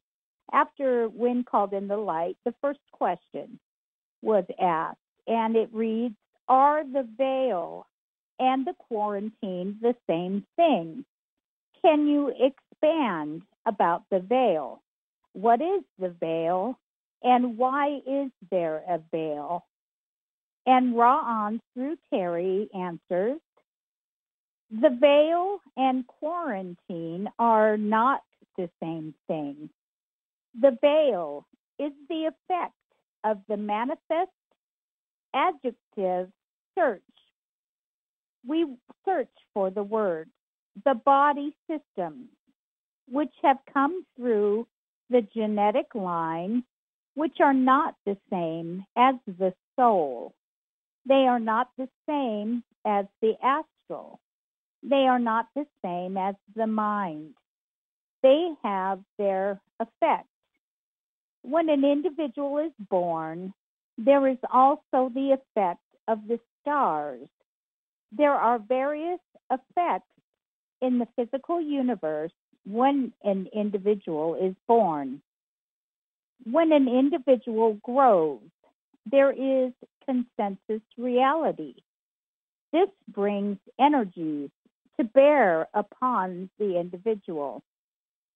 after 0.52 1.10
Wynn 1.10 1.44
called 1.44 1.74
in 1.74 1.88
the 1.88 1.98
light. 1.98 2.38
The 2.46 2.56
first 2.62 2.80
question 2.92 3.60
was 4.22 4.46
asked, 4.60 4.98
and 5.28 5.56
it 5.56 5.70
reads, 5.74 6.16
"Are 6.48 6.84
the 6.84 7.04
veil 7.04 7.88
and 8.40 8.66
the 8.66 8.74
quarantine 8.74 9.78
the 9.82 9.96
same 10.08 10.46
thing? 10.56 11.06
Can 11.82 12.08
you 12.08 12.30
expand 12.30 13.44
about 13.66 14.04
the 14.10 14.20
veil? 14.20 14.82
What 15.34 15.62
is 15.62 15.84
the 15.98 16.10
veil 16.10 16.78
and 17.24 17.58
why 17.58 18.02
is 18.06 18.32
there 18.50 18.84
a 18.88 19.00
veil? 19.12 19.66
And 20.66 20.96
Ra-On 20.96 21.62
through 21.74 21.98
Terry 22.10 22.70
answers, 22.74 23.40
the 24.70 24.90
veil 24.90 25.60
and 25.78 26.06
quarantine 26.08 27.30
are 27.38 27.78
not 27.78 28.22
the 28.58 28.70
same 28.82 29.14
thing. 29.28 29.70
The 30.60 30.78
veil 30.82 31.48
is 31.80 31.92
the 32.10 32.26
effect 32.26 32.74
of 33.24 33.40
the 33.48 33.58
manifest 33.58 34.32
adjective 35.34 36.30
search 36.78 37.02
we 38.48 38.66
search 39.06 39.30
for 39.54 39.70
the 39.70 39.84
word, 39.84 40.30
the 40.86 40.94
body 40.94 41.56
systems, 41.70 42.30
which 43.10 43.34
have 43.44 43.58
come 43.74 44.06
through 44.16 44.68
the 45.10 45.22
genetic 45.34 45.94
line, 45.94 46.64
which 47.16 47.38
are 47.42 47.54
not 47.54 47.96
the 48.06 48.18
same 48.30 48.86
as 48.98 49.16
the 49.28 49.54
soul. 49.78 50.34
They 51.06 51.28
are 51.28 51.40
not 51.40 51.70
the 51.78 51.90
same 52.08 52.64
as 52.86 53.06
the 53.22 53.34
astral. 53.44 54.20
They 54.84 55.08
are 55.08 55.20
not 55.20 55.48
the 55.56 55.66
same 55.84 56.18
as 56.18 56.36
the 56.56 56.68
mind. 56.68 57.36
They 58.24 58.50
have 58.64 59.00
their 59.18 59.60
effect. 59.80 60.28
When 61.44 61.70
an 61.70 61.84
individual 61.84 62.60
is 62.60 62.72
born, 62.90 63.54
there 63.98 64.28
is 64.28 64.38
also 64.52 65.12
the 65.14 65.38
effect 65.38 65.82
of 66.08 66.28
the 66.28 66.40
stars 66.62 67.28
there 68.12 68.34
are 68.34 68.60
various 68.60 69.20
effects 69.52 70.12
in 70.82 71.00
the 71.00 71.08
physical 71.16 71.62
universe 71.62 72.32
when 72.66 73.14
an 73.24 73.48
individual 73.54 74.36
is 74.36 74.56
born. 74.68 75.22
When 76.44 76.72
an 76.72 76.88
individual 76.88 77.76
grows, 77.84 78.42
there 79.10 79.32
is 79.32 79.72
consensus 80.06 80.82
reality. 80.98 81.76
This 82.74 82.90
brings 83.08 83.58
energies 83.80 84.50
to 85.00 85.04
bear 85.04 85.68
upon 85.74 86.50
the 86.60 86.80
individual. 86.80 87.64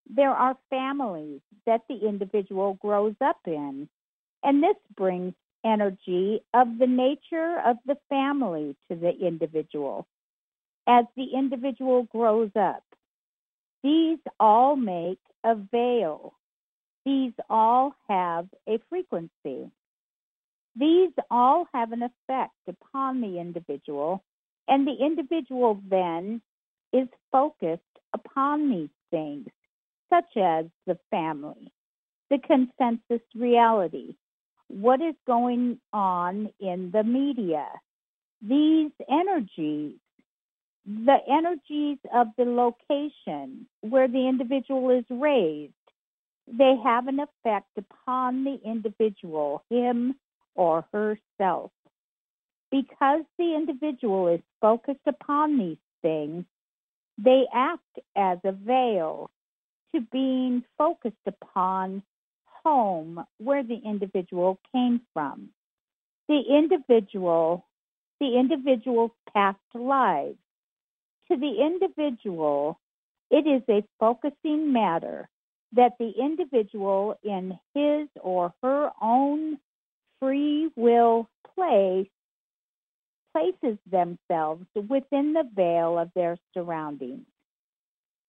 There 0.10 0.32
are 0.32 0.58
families 0.70 1.42
that 1.66 1.82
the 1.90 2.08
individual 2.08 2.78
grows 2.82 3.16
up 3.22 3.40
in, 3.46 3.90
and 4.44 4.64
this 4.64 4.78
brings 4.96 5.34
energy 5.64 6.42
of 6.54 6.78
the 6.78 6.88
nature 6.88 7.60
of 7.66 7.78
the 7.86 7.98
family 8.10 8.76
to 8.90 8.96
the 8.96 9.12
individual 9.12 10.06
as 10.88 11.06
the 11.16 11.34
individual 11.34 12.04
grows 12.04 12.52
up. 12.56 12.84
These 13.84 14.20
all 14.40 14.76
make 14.76 15.20
a 15.44 15.56
veil. 15.56 16.34
These 17.06 17.34
all 17.50 17.96
have 18.08 18.48
a 18.68 18.80
frequency. 18.90 19.72
These 20.76 21.12
all 21.32 21.68
have 21.74 21.92
an 21.92 22.04
effect 22.04 22.54
upon 22.68 23.22
the 23.22 23.40
individual, 23.40 24.24
and 24.68 24.86
the 24.86 24.96
individual 25.00 25.80
then 25.90 26.42
is 26.92 27.08
focused 27.32 27.82
upon 28.14 28.70
these 28.70 28.90
things, 29.12 29.48
such 30.10 30.38
as 30.38 30.66
the 30.88 30.98
family, 31.12 31.72
the 32.30 32.40
consensus 32.40 33.26
reality, 33.36 34.16
what 34.68 35.02
is 35.02 35.16
going 35.28 35.80
on 35.94 36.50
in 36.60 36.92
the 36.92 37.04
media. 37.04 37.68
These 38.42 38.92
energies, 39.10 39.96
the 40.86 41.18
energies 41.30 41.98
of 42.14 42.28
the 42.38 42.46
location 42.46 43.68
where 43.82 44.08
the 44.08 44.28
individual 44.28 44.92
is 44.92 45.06
raised, 45.10 45.74
They 46.48 46.76
have 46.84 47.08
an 47.08 47.20
effect 47.20 47.70
upon 47.78 48.44
the 48.44 48.60
individual, 48.64 49.64
him 49.70 50.16
or 50.56 50.86
herself. 50.94 51.72
Because 52.72 53.24
the 53.38 53.56
individual 53.56 54.28
is 54.28 54.42
focused 54.62 55.08
upon 55.08 55.58
these 55.58 55.78
things, 56.02 56.46
they 57.18 57.46
act 57.54 58.00
as 58.16 58.40
a 58.44 58.52
veil 58.52 59.30
to 59.96 60.02
being 60.12 60.64
focused 60.78 61.16
upon 61.26 62.04
home 62.64 63.26
where 63.38 63.64
the 63.64 63.80
individual 63.86 64.60
came 64.74 65.02
from. 65.14 65.50
The 66.28 66.42
individual, 66.50 67.66
the 68.20 68.38
individual's 68.38 69.12
past 69.34 69.58
lives. 69.74 70.38
To 71.32 71.38
the 71.38 71.62
individual, 71.62 72.80
it 73.32 73.48
is 73.48 73.62
a 73.70 73.84
focusing 74.00 74.74
matter 74.74 75.30
that 75.74 75.94
the 76.00 76.12
individual 76.20 77.18
in 77.24 77.58
his 77.74 78.08
or 78.22 78.54
her 78.62 78.92
own 79.02 79.58
free 80.20 80.70
will 80.76 81.30
place 81.56 82.08
places 83.34 83.78
themselves 83.90 84.66
within 84.76 85.34
the 85.34 85.48
veil 85.56 85.98
of 86.00 86.10
their 86.16 86.38
surroundings. 86.54 87.26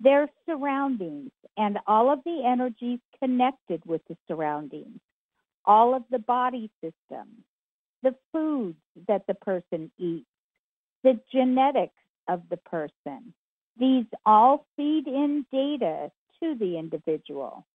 Their 0.01 0.29
surroundings 0.47 1.31
and 1.57 1.79
all 1.87 2.13
of 2.13 2.23
the 2.25 2.43
energies 2.45 3.01
connected 3.19 3.83
with 3.87 4.03
the 4.09 4.17
surroundings, 4.29 5.01
all 5.65 5.95
of 5.95 6.05
the 6.11 6.19
body 6.19 6.71
systems, 6.83 7.43
the 8.03 8.15
foods 8.33 8.79
that 9.09 9.27
the 9.27 9.35
person 9.35 9.91
eats, 9.99 10.27
the 11.03 11.19
genetics 11.33 11.95
of 12.29 12.43
the 12.51 12.59
person. 12.59 13.33
These 13.79 14.07
all 14.25 14.67
feed 14.77 15.07
in 15.07 15.47
data 15.51 16.11
to 16.41 16.55
the 16.55 16.79
individual. 16.79 17.67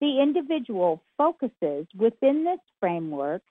The 0.00 0.20
individual 0.20 1.02
focuses 1.16 1.86
within 1.96 2.44
this 2.44 2.60
framework 2.80 3.42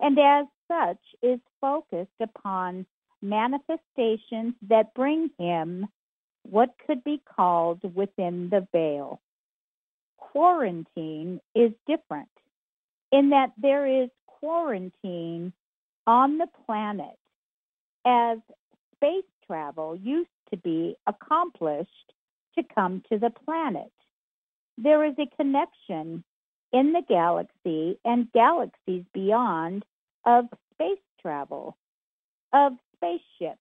and 0.00 0.18
as 0.18 0.46
such 0.66 0.98
is 1.22 1.40
focused 1.60 2.20
upon 2.20 2.86
manifestations 3.22 4.54
that 4.68 4.94
bring 4.94 5.30
him 5.38 5.86
what 6.50 6.70
could 6.86 7.04
be 7.04 7.20
called 7.36 7.82
within 7.94 8.48
the 8.50 8.66
veil. 8.72 9.20
Quarantine 10.18 11.40
is 11.54 11.72
different 11.86 12.28
in 13.12 13.30
that 13.30 13.52
there 13.56 13.86
is 13.86 14.10
quarantine 14.26 15.52
on 16.06 16.38
the 16.38 16.48
planet 16.66 17.18
as 18.06 18.38
space 18.96 19.24
travel 19.46 19.96
used 19.96 20.28
to 20.50 20.56
be 20.56 20.96
accomplished 21.06 22.12
to 22.56 22.64
come 22.74 23.02
to 23.10 23.18
the 23.18 23.30
planet. 23.30 23.92
There 24.78 25.04
is 25.04 25.14
a 25.18 25.36
connection 25.36 26.24
in 26.72 26.92
the 26.92 27.02
galaxy 27.08 27.98
and 28.04 28.30
galaxies 28.32 29.04
beyond 29.12 29.84
of 30.24 30.46
space 30.74 30.98
travel, 31.20 31.76
of 32.52 32.72
spaceships, 32.96 33.58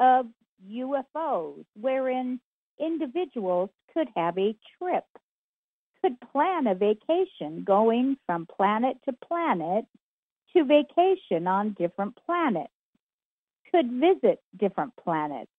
of 0.00 0.26
UFOs, 0.70 1.64
wherein 1.80 2.40
individuals 2.78 3.70
could 3.92 4.08
have 4.16 4.38
a 4.38 4.56
trip, 4.78 5.04
could 6.02 6.20
plan 6.32 6.66
a 6.66 6.74
vacation 6.74 7.64
going 7.64 8.16
from 8.26 8.46
planet 8.46 8.96
to 9.04 9.12
planet 9.12 9.84
to 10.52 10.64
vacation 10.64 11.46
on 11.46 11.74
different 11.78 12.18
planets, 12.26 12.72
could 13.70 13.90
visit 13.90 14.40
different 14.58 14.92
planets. 15.02 15.50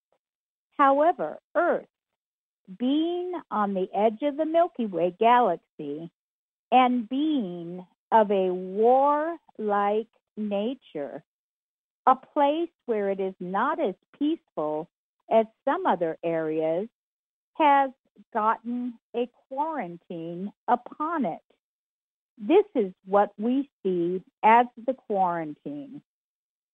However, 0.78 1.40
Earth, 1.56 1.88
being 2.78 3.34
on 3.52 3.74
the 3.74 3.88
edge 3.94 4.22
of 4.22 4.38
the 4.38 4.46
Milky 4.46 4.86
Way 4.86 5.16
galaxy 5.20 6.10
and 6.72 7.08
being 7.08 7.86
of 8.12 8.32
a 8.32 8.50
war 8.52 9.38
like 9.58 10.08
nature, 10.38 11.24
a 12.06 12.16
place 12.16 12.70
where 12.86 13.10
it 13.10 13.20
is 13.20 13.34
not 13.40 13.80
as 13.80 13.96
peaceful 14.18 14.90
as 15.32 15.46
some 15.66 15.86
other 15.86 16.18
areas, 16.24 16.88
has 17.56 17.92
gotten 18.34 18.94
a 19.16 19.30
quarantine 19.48 20.52
upon 20.68 21.26
it. 21.26 21.40
This 22.38 22.66
is 22.76 22.92
what 23.06 23.32
we 23.38 23.70
see 23.84 24.24
as 24.44 24.66
the 24.88 24.94
quarantine. 24.94 26.02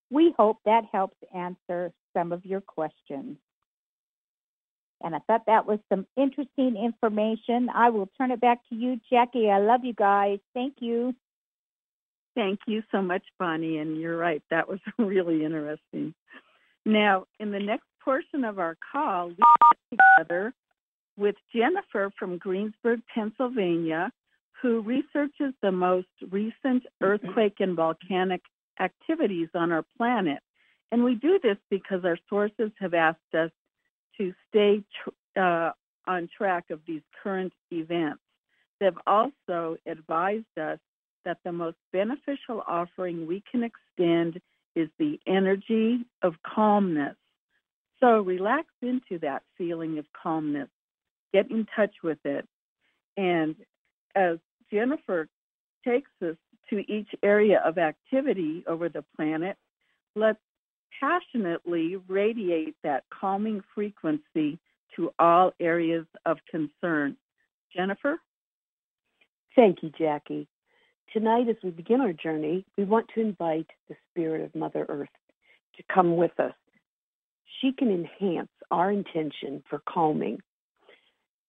We 0.10 0.34
hope 0.38 0.58
that 0.66 0.86
helps 0.92 1.18
answer 1.36 1.92
some 2.14 2.32
of 2.32 2.46
your 2.46 2.62
questions. 2.62 3.38
And 5.02 5.16
I 5.16 5.20
thought 5.28 5.46
that 5.48 5.66
was 5.66 5.80
some 5.90 6.06
interesting 6.18 6.76
information. 6.76 7.70
I 7.74 7.90
will 7.90 8.10
turn 8.18 8.32
it 8.32 8.42
back 8.42 8.60
to 8.70 8.76
you, 8.76 9.00
Jackie. 9.10 9.50
I 9.50 9.60
love 9.60 9.86
you 9.86 9.94
guys. 9.94 10.40
Thank 10.54 10.76
you. 10.80 11.16
Thank 12.36 12.60
you 12.68 12.84
so 12.92 13.02
much, 13.02 13.24
Bonnie. 13.38 13.78
And 13.78 14.00
you're 14.00 14.18
right, 14.18 14.42
that 14.50 14.68
was 14.68 14.80
really 14.98 15.44
interesting. 15.44 16.14
Now, 16.86 17.26
in 17.40 17.52
the 17.52 17.60
next 17.60 17.86
portion 18.04 18.44
of 18.44 18.60
our 18.60 18.78
call, 18.92 19.30
we 19.30 19.36
get 19.36 20.00
together 20.18 20.54
with 21.18 21.36
Jennifer 21.54 22.12
from 22.18 22.38
Greensburg, 22.38 23.02
Pennsylvania, 23.14 24.12
who 24.62 24.82
researches 24.82 25.54
the 25.62 25.72
most 25.72 26.08
recent 26.32 26.84
earthquake 27.02 27.56
and 27.60 27.76
volcanic 27.76 28.42
activities 28.80 29.50
on 29.54 29.72
our 29.72 29.86
planet. 29.98 30.40
And 30.92 31.04
we 31.04 31.16
do 31.16 31.40
this 31.42 31.58
because 31.70 32.04
our 32.04 32.18
sources 32.30 32.72
have 32.80 32.94
asked 32.94 33.36
us 33.38 33.52
to 34.18 34.34
stay 34.50 34.84
tr- 35.04 35.40
uh, 35.40 35.72
on 36.08 36.30
track 36.36 36.66
of 36.72 36.80
these 36.88 37.02
current 37.22 37.54
events. 37.72 38.22
They've 38.80 38.98
also 39.06 39.78
advised 39.86 40.58
us 40.60 40.80
that 41.26 41.38
the 41.44 41.52
most 41.52 41.78
beneficial 41.92 42.64
offering 42.68 43.28
we 43.28 43.44
can 43.52 43.64
extend 43.64 44.42
is 44.76 44.90
the 44.98 45.20
energy 45.28 46.06
of 46.22 46.36
calmness. 46.44 47.16
So 48.02 48.22
relax 48.22 48.68
into 48.82 49.20
that 49.22 49.44
feeling 49.58 49.98
of 49.98 50.06
calmness. 50.14 50.70
Get 51.34 51.52
in 51.52 51.68
touch 51.76 51.96
with 52.04 52.20
it. 52.24 52.48
And 53.18 53.56
as 54.16 54.38
Jennifer 54.72 55.28
takes 55.86 56.10
us 56.22 56.36
to 56.70 56.80
each 56.92 57.10
area 57.24 57.62
of 57.66 57.78
activity 57.78 58.64
over 58.68 58.90
the 58.90 59.04
planet, 59.16 59.58
let's 60.16 60.40
passionately 61.00 61.98
radiate 62.08 62.76
that 62.84 63.04
calming 63.10 63.62
frequency 63.76 64.60
to 64.96 65.12
all 65.20 65.54
areas 65.60 66.06
of 66.26 66.38
concern. 66.50 67.16
Jennifer? 67.76 68.20
Thank 69.56 69.84
you, 69.84 69.92
Jackie. 69.98 70.48
Tonight, 71.14 71.50
as 71.50 71.56
we 71.64 71.72
begin 71.72 72.02
our 72.02 72.14
journey, 72.14 72.66
we 72.78 72.84
want 72.84 73.08
to 73.16 73.22
invite 73.22 73.68
the 73.88 73.96
spirit 74.10 74.42
of 74.42 74.56
Mother 74.56 74.86
Earth 74.88 75.10
to 75.78 75.84
come 75.94 76.16
with 76.16 76.38
us. 76.40 76.54
She 77.62 77.72
can 77.72 77.90
enhance 77.90 78.50
our 78.72 78.92
intention 78.92 79.64
for 79.70 79.80
calming. 79.88 80.40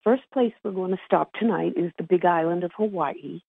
First 0.02 0.22
place 0.32 0.52
we're 0.64 0.70
going 0.72 0.93
to 0.93 1.01
stop 1.05 1.32
tonight 1.35 1.74
is 1.77 1.93
the 1.98 2.05
big 2.05 2.24
island 2.24 2.64
of 2.64 2.72
Hawaii. 2.77 3.40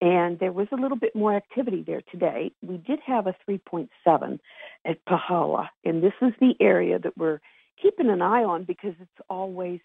And 0.00 0.38
there 0.38 0.52
was 0.52 0.68
a 0.72 0.76
little 0.76 0.98
bit 0.98 1.16
more 1.16 1.34
activity 1.34 1.82
there 1.86 2.02
today. 2.10 2.52
We 2.62 2.76
did 2.76 2.98
have 3.06 3.26
a 3.26 3.34
3.7 3.48 4.38
at 4.84 5.04
Pahala, 5.06 5.68
and 5.84 6.02
this 6.02 6.12
is 6.20 6.32
the 6.38 6.54
area 6.60 6.98
that 6.98 7.16
we're 7.16 7.40
keeping 7.80 8.10
an 8.10 8.20
eye 8.20 8.44
on 8.44 8.64
because 8.64 8.94
it's 9.00 9.26
always 9.30 9.80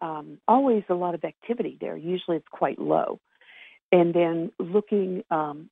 um, 0.00 0.38
always 0.48 0.82
a 0.88 0.94
lot 0.94 1.14
of 1.14 1.24
activity 1.24 1.76
there. 1.78 1.94
Usually 1.94 2.38
it's 2.38 2.48
quite 2.50 2.78
low. 2.78 3.20
And 3.92 4.14
then 4.14 4.50
looking 4.58 5.24
um, 5.30 5.68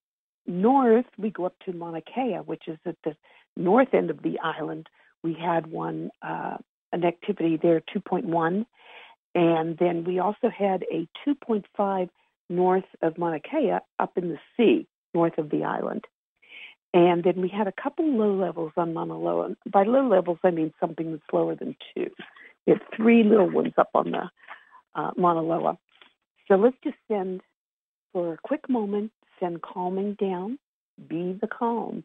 north, 0.46 1.06
we 1.16 1.30
go 1.30 1.46
up 1.46 1.54
to 1.64 1.72
Mauna 1.72 2.02
Kea, 2.02 2.40
which 2.44 2.64
is 2.68 2.78
at 2.84 2.96
the 3.04 3.16
north 3.56 3.94
end 3.94 4.10
of 4.10 4.22
the 4.22 4.38
island. 4.40 4.86
We 5.22 5.34
had 5.34 5.66
one, 5.66 6.10
uh, 6.22 6.58
an 6.92 7.04
activity 7.04 7.58
there, 7.60 7.82
2.1. 7.94 8.66
And 9.34 9.78
then 9.78 10.04
we 10.04 10.18
also 10.18 10.48
had 10.48 10.84
a 10.90 11.08
2.5 11.26 12.08
north 12.48 12.84
of 13.02 13.18
Mauna 13.18 13.40
Kea 13.40 13.78
up 13.98 14.12
in 14.16 14.28
the 14.30 14.38
sea, 14.56 14.86
north 15.14 15.38
of 15.38 15.50
the 15.50 15.64
island. 15.64 16.04
And 16.94 17.22
then 17.22 17.42
we 17.42 17.48
had 17.48 17.66
a 17.68 17.72
couple 17.72 18.06
low 18.06 18.34
levels 18.34 18.72
on 18.76 18.94
Mauna 18.94 19.18
Loa. 19.18 19.54
By 19.70 19.82
low 19.82 20.08
levels, 20.08 20.38
I 20.42 20.50
mean 20.50 20.72
something 20.80 21.12
that's 21.12 21.32
lower 21.32 21.54
than 21.54 21.76
two. 21.94 22.10
We 22.66 22.72
had 22.72 22.82
three 22.96 23.22
little 23.22 23.50
ones 23.50 23.74
up 23.76 23.90
on 23.94 24.12
the 24.12 24.30
uh, 24.94 25.10
Mauna 25.16 25.42
Loa. 25.42 25.78
So 26.48 26.54
let's 26.54 26.76
just 26.82 26.96
send 27.06 27.42
for 28.12 28.34
a 28.34 28.38
quick 28.42 28.68
moment, 28.70 29.12
send 29.38 29.60
calming 29.60 30.14
down, 30.14 30.58
be 31.08 31.38
the 31.38 31.46
calm. 31.46 32.04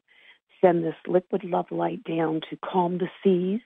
Send 0.63 0.83
this 0.83 0.95
liquid 1.07 1.43
love 1.43 1.65
light 1.71 2.03
down 2.05 2.41
to 2.49 2.57
calm 2.63 2.97
the 2.97 3.09
seas, 3.23 3.59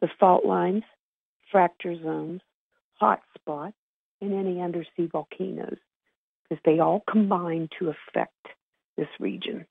the 0.00 0.08
fault 0.18 0.46
lines, 0.46 0.84
fracture 1.52 2.00
zones, 2.02 2.40
hot 2.94 3.20
spots, 3.38 3.76
and 4.20 4.32
any 4.32 4.60
undersea 4.60 5.06
volcanoes, 5.12 5.78
because 6.48 6.62
they 6.64 6.78
all 6.78 7.04
combine 7.08 7.68
to 7.78 7.90
affect 7.90 8.46
this 8.96 9.08
region. 9.20 9.66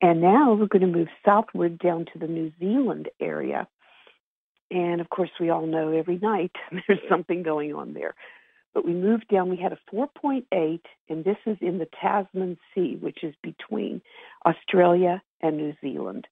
And 0.00 0.20
now 0.20 0.54
we're 0.54 0.66
going 0.66 0.82
to 0.82 0.98
move 0.98 1.08
southward 1.24 1.78
down 1.78 2.06
to 2.12 2.18
the 2.18 2.26
New 2.26 2.50
Zealand 2.58 3.08
area. 3.20 3.68
And 4.70 5.00
of 5.00 5.10
course, 5.10 5.30
we 5.38 5.50
all 5.50 5.66
know 5.66 5.92
every 5.92 6.18
night 6.18 6.52
there's 6.88 7.00
something 7.08 7.42
going 7.42 7.74
on 7.74 7.92
there. 7.92 8.14
But 8.74 8.84
we 8.84 8.92
moved 8.92 9.28
down. 9.28 9.50
We 9.50 9.56
had 9.56 9.72
a 9.72 9.78
4.8, 9.94 10.80
and 11.08 11.24
this 11.24 11.36
is 11.46 11.56
in 11.60 11.78
the 11.78 11.88
Tasman 12.00 12.58
Sea, 12.74 12.96
which 13.00 13.22
is 13.22 13.34
between 13.42 14.02
Australia 14.46 15.22
and 15.40 15.56
New 15.56 15.74
Zealand. 15.80 16.26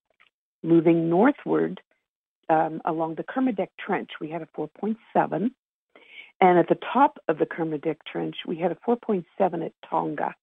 Moving 0.63 1.11
northward 1.11 1.81
um, 2.49 2.81
along 2.85 3.15
the 3.15 3.23
Kermadec 3.23 3.69
Trench, 3.79 4.11
we 4.21 4.31
had 4.31 4.43
a 4.43 4.49
4.7. 4.59 5.51
And 6.41 6.59
at 6.59 6.69
the 6.69 6.79
top 6.93 7.19
of 7.29 7.39
the 7.39 7.47
Kermadec 7.47 7.97
Trench, 8.11 8.37
we 8.47 8.57
had 8.57 8.73
a 8.73 8.77
4.7 8.89 9.25
at 9.65 9.73
Tonga. 9.89 10.35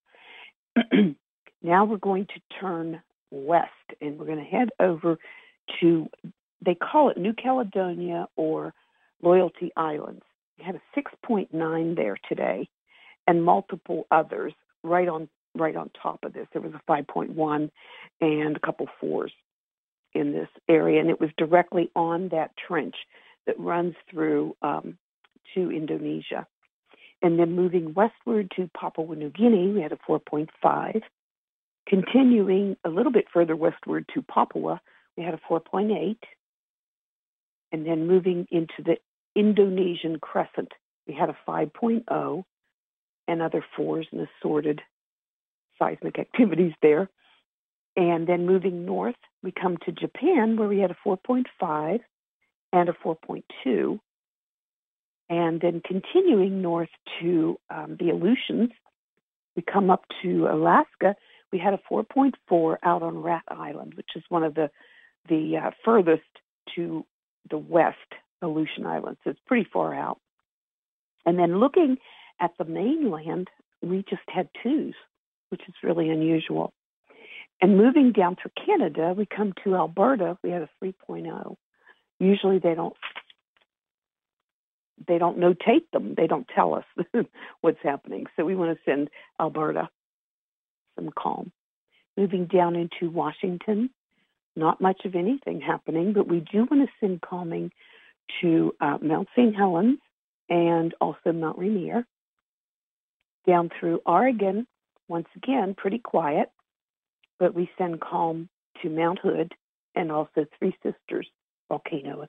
now 1.64 1.86
we're 1.86 1.98
going 1.98 2.28
to 2.28 2.60
turn 2.62 3.02
west 3.32 3.72
and 4.00 4.18
we're 4.18 4.26
going 4.26 4.38
to 4.38 4.44
head 4.44 4.70
over 4.80 5.18
to, 5.80 6.08
they 6.64 6.76
call 6.76 7.10
it 7.10 7.18
New 7.18 7.34
Caledonia 7.34 8.28
or 8.36 8.74
Loyalty 9.22 9.72
Islands. 9.76 10.24
We 10.58 10.64
had 10.64 10.76
a 10.76 11.00
6.9 11.00 11.96
there 11.96 12.18
today 12.28 12.70
and 13.28 13.44
multiple 13.44 14.08
others 14.12 14.54
right 14.84 15.08
on 15.08 15.30
right 15.56 15.76
on 15.76 15.90
top 16.02 16.24
of 16.24 16.34
this. 16.34 16.48
There 16.54 16.62
was 16.62 16.74
a 16.74 16.92
5.1 16.92 17.72
and 18.22 18.56
a 18.56 18.60
couple 18.60 18.88
fours 19.00 19.32
in 20.14 20.32
this 20.32 20.50
area, 20.70 21.00
and 21.02 21.10
it 21.10 21.20
was 21.20 21.30
directly 21.38 21.90
on 21.96 22.30
that 22.30 22.52
trench 22.56 22.96
that 23.46 23.60
runs 23.60 23.96
through 24.10 24.56
um, 24.62 24.98
to 25.56 25.72
Indonesia. 25.72 26.46
And 27.22 27.40
then 27.40 27.54
moving 27.54 27.94
westward 27.94 28.52
to 28.56 28.70
Papua 28.80 29.16
New 29.16 29.30
Guinea, 29.32 29.72
we 29.72 29.82
had 29.82 29.92
a 29.92 30.00
4.5. 30.08 31.02
Continuing 31.88 32.76
a 32.84 32.90
little 32.90 33.12
bit 33.12 33.26
further 33.34 33.56
westward 33.56 34.06
to 34.14 34.22
Papua, 34.22 34.80
we 35.16 35.24
had 35.24 35.34
a 35.34 35.40
4.8. 35.50 36.18
And 37.72 37.86
then 37.86 38.08
moving 38.08 38.48
into 38.52 38.84
the 38.84 38.98
Indonesian 39.38 40.20
crescent, 40.20 40.72
we 41.08 41.14
had 41.14 41.30
a 41.30 41.38
5.0 41.48 42.44
and 43.28 43.42
other 43.42 43.64
fours 43.76 44.08
and 44.12 44.28
assorted 44.28 44.82
seismic 45.78 46.18
activities 46.20 46.74
there. 46.82 47.10
And 47.96 48.28
then 48.28 48.46
moving 48.46 48.86
north, 48.86 49.16
we 49.44 49.52
come 49.52 49.78
to 49.86 49.92
Japan 49.92 50.58
where 50.58 50.68
we 50.68 50.80
had 50.80 50.92
a 50.92 50.98
4.5 51.06 52.00
and 52.74 52.90
a 52.90 52.94
4.2. 52.94 54.00
And 55.30 55.62
then 55.62 55.82
continuing 55.86 56.62
north 56.62 56.90
to 57.22 57.60
um, 57.70 57.98
the 58.00 58.10
Aleutians, 58.10 58.72
we 59.56 59.62
come 59.62 59.90
up 59.90 60.06
to 60.24 60.48
Alaska. 60.48 61.16
We 61.52 61.60
had 61.60 61.74
a 61.74 61.80
4.4 61.92 62.78
out 62.84 63.04
on 63.04 63.22
Rat 63.22 63.44
Island, 63.50 63.94
which 63.96 64.12
is 64.16 64.24
one 64.30 64.44
of 64.44 64.56
the 64.56 64.70
the 65.28 65.58
uh, 65.58 65.72
furthest 65.84 66.24
to 66.76 67.06
the 67.50 67.58
west 67.58 67.98
Aleutian 68.42 68.86
Islands. 68.86 69.20
It's 69.26 69.40
pretty 69.46 69.68
far 69.72 69.94
out. 69.94 70.20
And 71.26 71.38
then 71.38 71.60
looking 71.60 71.98
at 72.40 72.52
the 72.58 72.66
mainland, 72.66 73.50
we 73.82 74.04
just 74.10 74.22
had 74.28 74.50
twos, 74.64 74.96
which 75.50 75.62
is 75.68 75.76
really 75.84 76.10
unusual. 76.10 76.74
And 77.62 77.78
moving 77.78 78.12
down 78.12 78.36
through 78.36 78.52
Canada, 78.66 79.14
we 79.18 79.26
come 79.26 79.54
to 79.64 79.76
Alberta. 79.76 80.38
We 80.44 80.52
had 80.52 80.62
a 80.62 80.70
3.0. 80.84 81.56
Usually 82.20 82.60
they 82.60 82.76
don't 82.76 82.96
they 85.08 85.20
don't 85.20 85.38
notate 85.38 85.90
them. 85.94 86.16
They 86.18 86.26
don't 86.26 86.48
tell 86.54 86.74
us 86.74 86.86
what's 87.62 87.78
happening. 87.84 88.26
So 88.36 88.46
we 88.46 88.56
want 88.56 88.76
to 88.76 88.84
send 88.84 89.10
Alberta 89.40 89.90
some 90.96 91.12
calm. 91.18 91.52
Moving 92.18 92.46
down 92.46 92.76
into 92.76 93.12
Washington, 93.12 93.92
not 94.56 94.82
much 94.82 95.06
of 95.06 95.14
anything 95.14 95.62
happening, 95.62 96.14
but 96.14 96.28
we 96.28 96.40
do 96.40 96.66
want 96.70 96.88
to 96.88 96.92
send 97.00 97.22
calming 97.22 97.72
to 98.42 98.74
uh, 98.80 98.98
Mount 99.02 99.28
St. 99.36 99.56
Helens 99.56 100.00
and 100.50 100.94
also 101.02 101.32
Mount 101.34 101.58
Rainier. 101.58 102.06
Down 103.46 103.70
through 103.80 104.02
Oregon, 104.06 104.68
once 105.08 105.28
again, 105.36 105.74
pretty 105.76 106.00
quiet, 106.00 106.50
but 107.40 107.54
we 107.54 107.70
send 107.78 108.02
calm 108.02 108.50
to 108.82 108.90
Mount 108.90 109.20
Hood 109.20 109.54
and 109.96 110.12
also 110.12 110.46
Three 110.60 110.76
Sisters 110.84 111.28
volcano 111.70 112.28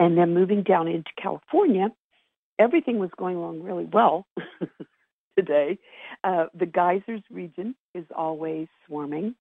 and 0.00 0.16
then 0.16 0.34
moving 0.34 0.62
down 0.62 0.88
into 0.88 1.10
California, 1.20 1.88
everything 2.58 2.98
was 2.98 3.10
going 3.16 3.36
along 3.36 3.62
really 3.62 3.84
well 3.84 4.26
today. 5.38 5.78
Uh, 6.22 6.46
the 6.54 6.66
geysers 6.66 7.22
region 7.30 7.74
is 7.94 8.04
always 8.14 8.68
swarming. 8.86 9.34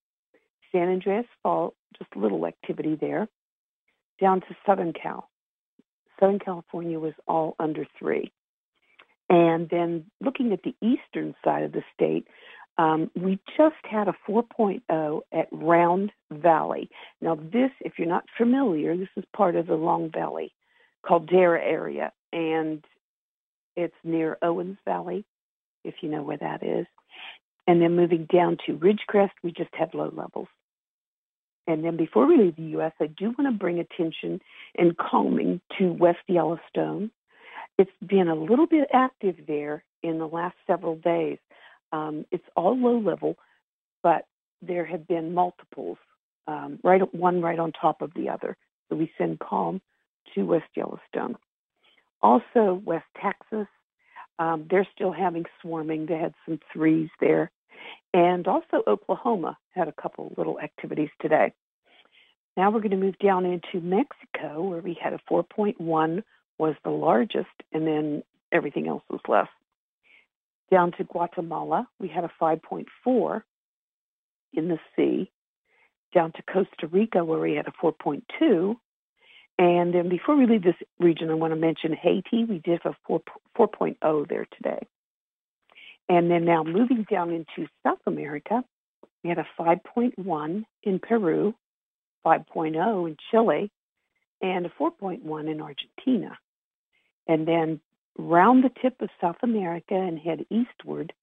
San 0.72 0.90
Andreas 0.90 1.26
Fault, 1.44 1.76
just 1.98 2.10
a 2.16 2.20
little 2.20 2.46
activity 2.46 2.98
there. 3.00 3.28
Down 4.20 4.42
to 4.42 4.56
Southern 4.66 4.94
Cal. 4.94 5.30
Southern 6.20 6.40
California 6.40 7.00
was 7.00 7.14
all 7.28 7.56
under 7.60 7.86
three. 7.98 8.32
And 9.30 9.70
then 9.70 10.06
looking 10.22 10.54
at 10.54 10.64
the 10.64 10.76
eastern 10.82 11.36
side 11.44 11.64
of 11.64 11.74
the 11.74 11.84
state, 11.94 12.28
um, 12.78 13.10
we 13.16 13.40
just 13.58 13.76
had 13.84 14.08
a 14.08 14.16
4.0 14.30 15.22
at 15.32 15.48
Round 15.52 16.12
Valley. 16.32 16.90
Now, 17.22 17.36
this, 17.36 17.72
if 17.82 17.94
you're 17.98 18.08
not 18.08 18.26
familiar, 18.38 18.96
this 18.96 19.10
is 19.16 19.24
part 19.36 19.56
of 19.56 19.68
the 19.68 19.76
Long 19.76 20.12
Valley 20.12 20.54
Caldera 21.06 21.60
area, 21.60 22.12
and 22.32 22.84
it's 23.76 23.96
near 24.04 24.38
Owens 24.42 24.78
Valley, 24.86 25.26
if 25.84 25.96
you 26.02 26.10
know 26.10 26.22
where 26.22 26.38
that 26.38 26.64
is. 26.64 26.86
And 27.66 27.82
then 27.82 27.96
moving 27.96 28.28
down 28.32 28.58
to 28.66 28.78
Ridgecrest, 28.78 29.32
we 29.44 29.52
just 29.52 29.74
had 29.74 29.94
low 29.94 30.12
levels. 30.14 30.48
And 31.68 31.84
then 31.84 31.98
before 31.98 32.26
we 32.26 32.38
leave 32.38 32.56
the 32.56 32.64
U.S., 32.64 32.94
I 33.00 33.08
do 33.08 33.26
want 33.38 33.52
to 33.52 33.52
bring 33.52 33.80
attention 33.80 34.40
and 34.78 34.98
calming 34.98 35.60
to 35.78 35.92
West 35.92 36.20
Yellowstone. 36.28 37.12
It's 37.78 37.92
been 38.06 38.30
a 38.30 38.36
little 38.36 38.66
bit 38.66 38.88
active 38.94 39.36
there 39.48 39.84
in 40.02 40.18
the 40.18 40.28
last 40.28 40.56
several 40.66 40.96
days. 40.96 41.38
Um, 41.92 42.26
it's 42.32 42.44
all 42.56 42.78
low 42.78 42.98
level, 42.98 43.36
but 44.02 44.26
there 44.62 44.86
have 44.86 45.08
been 45.08 45.34
multiples, 45.34 45.98
um, 46.48 46.80
right 46.84 47.14
one 47.14 47.42
right 47.42 47.60
on 47.60 47.74
top 47.74 48.02
of 48.02 48.14
the 48.16 48.30
other. 48.30 48.58
So 48.90 48.96
we 48.96 49.12
send 49.18 49.40
calm 49.40 49.82
to 50.34 50.44
West 50.44 50.70
Yellowstone. 50.76 51.36
Also, 52.22 52.82
West 52.86 53.06
Texas, 53.22 53.68
um, 54.40 54.66
they're 54.70 54.88
still 54.96 55.12
having 55.12 55.46
swarming. 55.62 56.06
They 56.06 56.18
had 56.18 56.34
some 56.46 56.60
threes 56.74 57.10
there. 57.20 57.52
And 58.14 58.48
also, 58.48 58.84
Oklahoma 58.88 59.58
had 59.72 59.88
a 59.88 59.92
couple 59.92 60.34
little 60.38 60.60
activities 60.60 61.10
today. 61.22 61.54
Now 62.56 62.72
we're 62.72 62.80
going 62.80 62.92
to 62.92 62.98
move 62.98 63.20
down 63.20 63.46
into 63.46 63.86
Mexico, 63.86 64.64
where 64.64 64.82
we 64.82 64.98
had 65.00 65.14
a 65.14 65.20
4.1 65.30 66.24
was 66.58 66.76
the 66.84 66.90
largest, 66.90 67.50
and 67.72 67.86
then 67.86 68.24
everything 68.52 68.88
else 68.88 69.04
was 69.10 69.22
less. 69.28 69.50
Down 70.72 70.92
to 70.94 71.04
Guatemala, 71.04 71.88
we 72.00 72.08
had 72.08 72.24
a 72.24 72.32
5.4 72.42 73.44
in 74.54 74.68
the 74.68 74.80
sea. 74.96 75.32
Down 76.14 76.32
to 76.34 76.42
Costa 76.42 76.88
Rica, 76.88 77.24
where 77.24 77.40
we 77.40 77.54
had 77.54 77.68
a 77.68 77.74
4.2. 77.84 78.76
And 79.60 79.94
then 79.94 80.10
before 80.10 80.36
we 80.36 80.46
leave 80.46 80.64
this 80.64 80.76
region, 81.00 81.30
I 81.30 81.36
want 81.36 81.52
to 81.52 81.60
mention 81.60 81.94
Haiti. 81.94 82.44
We 82.44 82.60
did 82.60 82.80
have 82.84 82.94
a 82.94 82.98
4, 83.08 83.22
4.0 83.58 84.30
there 84.30 84.48
today. 84.56 84.88
And 86.10 86.32
then 86.32 86.46
now 86.46 86.64
moving 86.64 87.06
down 87.10 87.32
into 87.32 87.70
South 87.84 88.00
America, 88.06 88.64
we 89.24 89.30
had 89.30 89.40
a 89.40 89.48
5.1 89.60 90.64
in 90.84 91.00
Peru, 91.00 91.54
5.0 92.26 93.08
in 93.08 93.18
Chile, 93.30 93.72
and 94.42 94.66
a 94.66 94.70
4.1 94.70 95.52
in 95.52 95.62
Argentina. 95.62 96.38
And 97.28 97.48
then 97.48 97.82
round 98.18 98.64
the 98.64 98.72
tip 98.82 99.02
of 99.02 99.10
South 99.20 99.38
America 99.44 99.96
and 99.96 100.18
head 100.18 100.46
eastward, 100.50 101.14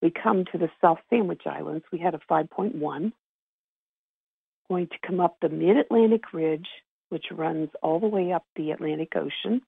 we 0.00 0.10
come 0.10 0.44
to 0.50 0.58
the 0.58 0.70
South 0.80 0.98
Sandwich 1.08 1.42
Islands. 1.46 1.84
We 1.92 1.98
had 1.98 2.14
a 2.14 2.20
5.1. 2.28 3.12
Going 4.68 4.86
to 4.88 5.06
come 5.06 5.20
up 5.20 5.36
the 5.40 5.48
Mid 5.48 5.76
Atlantic 5.76 6.32
Ridge, 6.32 6.66
which 7.10 7.26
runs 7.30 7.68
all 7.82 8.00
the 8.00 8.08
way 8.08 8.32
up 8.32 8.44
the 8.56 8.72
Atlantic 8.72 9.12
Ocean. 9.14 9.62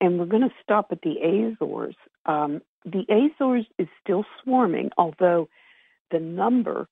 And 0.00 0.18
we're 0.18 0.26
going 0.26 0.42
to 0.48 0.54
stop 0.62 0.88
at 0.90 1.02
the 1.02 1.16
Azores. 1.20 1.96
Um, 2.26 2.60
the 2.84 3.04
Azores 3.08 3.66
is 3.78 3.88
still 4.02 4.24
swarming, 4.42 4.90
although 4.98 5.48
the 6.10 6.20
number 6.20 6.88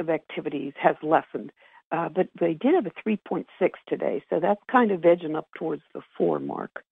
of 0.00 0.10
activities 0.10 0.72
has 0.80 0.96
lessened. 1.02 1.52
Uh, 1.92 2.08
but 2.08 2.28
they 2.38 2.54
did 2.54 2.74
have 2.74 2.86
a 2.86 3.08
3.6 3.08 3.46
today, 3.88 4.22
so 4.28 4.40
that's 4.40 4.60
kind 4.70 4.90
of 4.90 5.04
edging 5.04 5.36
up 5.36 5.48
towards 5.56 5.82
the 5.94 6.02
four 6.18 6.40
mark. 6.40 6.84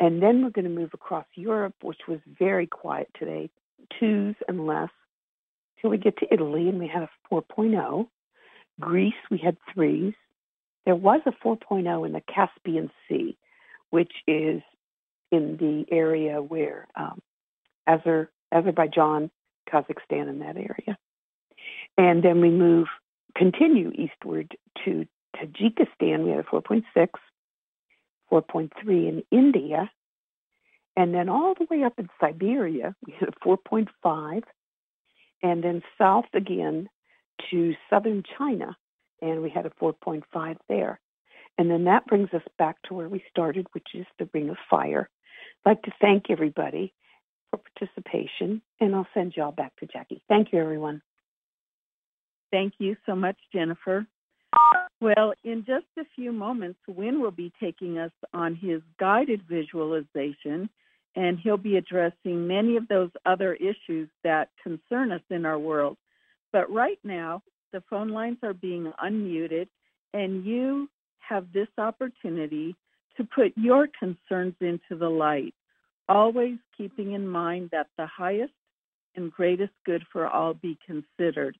And 0.00 0.22
then 0.22 0.42
we're 0.42 0.50
going 0.50 0.66
to 0.66 0.70
move 0.70 0.90
across 0.92 1.24
Europe, 1.34 1.74
which 1.82 2.00
was 2.06 2.20
very 2.38 2.66
quiet 2.66 3.08
today, 3.18 3.50
twos 3.98 4.36
and 4.46 4.66
less, 4.66 4.90
till 5.80 5.90
we 5.90 5.96
get 5.96 6.18
to 6.18 6.26
Italy, 6.32 6.68
and 6.68 6.78
we 6.78 6.88
had 6.88 7.02
a 7.02 7.10
4.0. 7.32 8.06
Greece, 8.80 9.14
we 9.30 9.38
had 9.38 9.56
threes. 9.72 10.14
There 10.84 10.94
was 10.94 11.20
a 11.26 11.32
4.0 11.44 12.06
in 12.06 12.12
the 12.12 12.22
Caspian 12.32 12.90
Sea, 13.08 13.36
which 13.90 14.12
is 14.26 14.62
in 15.30 15.56
the 15.58 15.84
area 15.90 16.40
where 16.42 16.86
um, 16.96 17.20
Azer, 17.88 18.28
Azerbaijan, 18.52 19.30
Kazakhstan, 19.70 20.28
in 20.28 20.38
that 20.40 20.56
area. 20.56 20.96
And 21.96 22.22
then 22.22 22.40
we 22.40 22.50
move, 22.50 22.86
continue 23.36 23.90
eastward 23.90 24.56
to 24.84 25.06
Tajikistan. 25.36 26.24
We 26.24 26.30
had 26.30 26.40
a 26.40 26.42
4.6. 26.44 26.84
4.3 28.30 28.70
in 28.86 29.22
India. 29.30 29.90
And 30.96 31.14
then 31.14 31.28
all 31.28 31.54
the 31.54 31.66
way 31.70 31.82
up 31.82 31.94
in 31.98 32.08
Siberia, 32.20 32.94
we 33.06 33.12
hit 33.12 33.28
a 33.28 33.46
4.5. 33.46 34.42
And 35.42 35.62
then 35.62 35.82
south 35.96 36.26
again 36.34 36.88
to 37.50 37.74
southern 37.88 38.22
China, 38.36 38.76
and 39.22 39.42
we 39.42 39.50
had 39.50 39.66
a 39.66 39.70
4.5 39.70 40.56
there. 40.68 41.00
And 41.58 41.68
then 41.68 41.84
that 41.84 42.06
brings 42.06 42.32
us 42.32 42.42
back 42.56 42.80
to 42.84 42.94
where 42.94 43.08
we 43.08 43.22
started, 43.28 43.66
which 43.72 43.88
is 43.92 44.06
the 44.18 44.28
Ring 44.32 44.48
of 44.48 44.56
Fire. 44.70 45.10
I'd 45.66 45.70
like 45.70 45.82
to 45.82 45.92
thank 46.00 46.30
everybody 46.30 46.94
for 47.50 47.58
participation, 47.58 48.62
and 48.80 48.94
I'll 48.94 49.08
send 49.12 49.34
y'all 49.36 49.52
back 49.52 49.74
to 49.80 49.86
Jackie. 49.86 50.22
Thank 50.28 50.52
you, 50.52 50.60
everyone. 50.60 51.02
Thank 52.52 52.74
you 52.78 52.96
so 53.04 53.16
much, 53.16 53.36
Jennifer. 53.52 54.06
Well, 55.00 55.34
in 55.44 55.64
just 55.66 55.86
a 55.98 56.04
few 56.16 56.32
moments, 56.32 56.78
Wynn 56.86 57.20
will 57.20 57.30
be 57.32 57.52
taking 57.60 57.98
us 57.98 58.12
on 58.32 58.54
his 58.54 58.80
guided 58.98 59.42
visualization, 59.48 60.70
and 61.16 61.38
he'll 61.38 61.56
be 61.56 61.76
addressing 61.76 62.46
many 62.46 62.76
of 62.76 62.88
those 62.88 63.10
other 63.26 63.54
issues 63.54 64.08
that 64.24 64.50
concern 64.62 65.12
us 65.12 65.20
in 65.30 65.44
our 65.44 65.58
world. 65.58 65.96
But 66.52 66.70
right 66.70 66.98
now, 67.04 67.42
the 67.72 67.82
phone 67.90 68.08
lines 68.08 68.38
are 68.42 68.54
being 68.54 68.92
unmuted, 69.02 69.68
and 70.14 70.44
you 70.44 70.88
have 71.28 71.52
this 71.52 71.68
opportunity 71.76 72.74
to 73.16 73.24
put 73.24 73.52
your 73.56 73.88
concerns 73.98 74.54
into 74.60 74.96
the 74.98 75.08
light, 75.08 75.54
always 76.08 76.56
keeping 76.76 77.12
in 77.12 77.28
mind 77.28 77.70
that 77.72 77.88
the 77.96 78.06
highest 78.06 78.52
and 79.16 79.32
greatest 79.32 79.72
good 79.84 80.04
for 80.12 80.26
all 80.26 80.54
be 80.54 80.78
considered. 80.86 81.58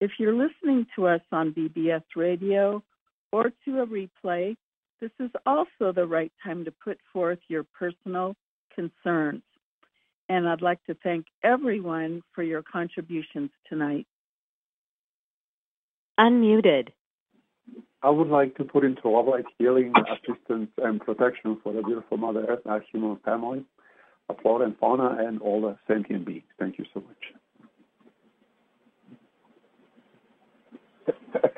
If 0.00 0.12
you're 0.18 0.34
listening 0.34 0.86
to 0.94 1.08
us 1.08 1.22
on 1.32 1.52
BBS 1.52 2.02
radio 2.14 2.82
or 3.32 3.50
to 3.64 3.80
a 3.80 3.86
replay, 3.86 4.56
this 5.00 5.10
is 5.18 5.30
also 5.46 5.92
the 5.92 6.06
right 6.06 6.32
time 6.44 6.64
to 6.64 6.72
put 6.72 6.98
forth 7.12 7.38
your 7.48 7.64
personal 7.78 8.34
concerns. 8.74 9.42
And 10.28 10.48
I'd 10.48 10.62
like 10.62 10.84
to 10.84 10.96
thank 11.02 11.26
everyone 11.42 12.22
for 12.34 12.42
your 12.42 12.62
contributions 12.62 13.50
tonight. 13.68 14.06
Unmuted. 16.20 16.88
I 18.02 18.10
would 18.10 18.28
like 18.28 18.56
to 18.56 18.64
put 18.64 18.84
into 18.84 19.12
our 19.14 19.24
light 19.24 19.44
healing, 19.58 19.92
assistance, 19.96 20.70
and 20.78 21.00
protection 21.00 21.58
for 21.62 21.72
the 21.72 21.82
beautiful 21.82 22.16
Mother 22.16 22.46
Earth, 22.48 22.60
our 22.66 22.84
human 22.92 23.16
family, 23.24 23.64
our 24.28 24.36
flora 24.40 24.66
and 24.66 24.78
fauna, 24.78 25.16
and 25.18 25.40
all 25.40 25.60
the 25.62 25.76
sentient 25.88 26.24
beings. 26.24 26.44
Thank 26.58 26.78
you 26.78 26.84
so 26.94 27.00
much. 27.00 27.16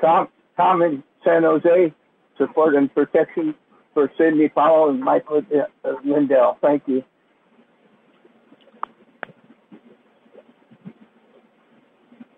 Tom, 0.01 0.29
Tom 0.57 0.81
in 0.81 1.03
San 1.23 1.43
Jose, 1.43 1.93
support 2.37 2.75
and 2.75 2.91
protection 2.93 3.53
for 3.93 4.11
Sidney 4.17 4.49
Powell 4.49 4.89
and 4.89 4.99
Michael 4.99 5.43
uh, 5.53 5.89
Lindell. 6.03 6.57
Thank 6.61 6.83
you. 6.87 7.03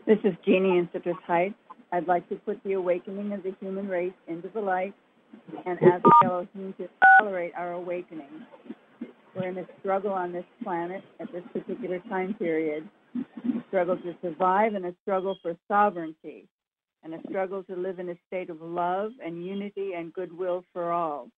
This 0.06 0.18
is 0.26 0.34
Jeannie 0.46 0.78
in 0.78 0.90
Citrus 0.92 1.16
Heights. 1.26 1.56
I'd 1.94 2.08
like 2.08 2.28
to 2.30 2.36
put 2.38 2.60
the 2.64 2.74
awakening 2.74 3.34
of 3.34 3.44
the 3.44 3.54
human 3.60 3.88
race 3.88 4.14
into 4.28 4.50
the 4.50 4.60
light 4.60 4.96
and 5.68 5.78
ask 5.84 6.04
Elohim 6.26 6.74
to 6.80 6.90
accelerate 7.20 7.54
our 7.56 7.74
awakening. 7.74 8.48
We're 9.36 9.50
in 9.50 9.60
a 9.60 9.66
struggle 9.80 10.12
on 10.12 10.32
this 10.32 10.46
planet 10.64 11.04
at 11.20 11.32
this 11.32 11.44
particular 11.54 12.00
time 12.10 12.34
period, 12.34 12.90
a 13.16 13.64
struggle 13.68 13.96
to 13.98 14.16
survive 14.24 14.74
and 14.74 14.88
a 14.88 14.96
struggle 15.04 15.38
for 15.44 15.56
sovereignty, 15.68 16.48
and 17.04 17.14
a 17.14 17.20
struggle 17.30 17.62
to 17.66 17.76
live 17.76 18.00
in 18.00 18.10
a 18.10 18.16
state 18.26 18.50
of 18.50 18.60
love 18.60 19.12
and 19.24 19.46
unity 19.46 19.92
and 19.96 20.14
goodwill 20.14 20.64
for 20.74 20.92
all. 20.92 21.30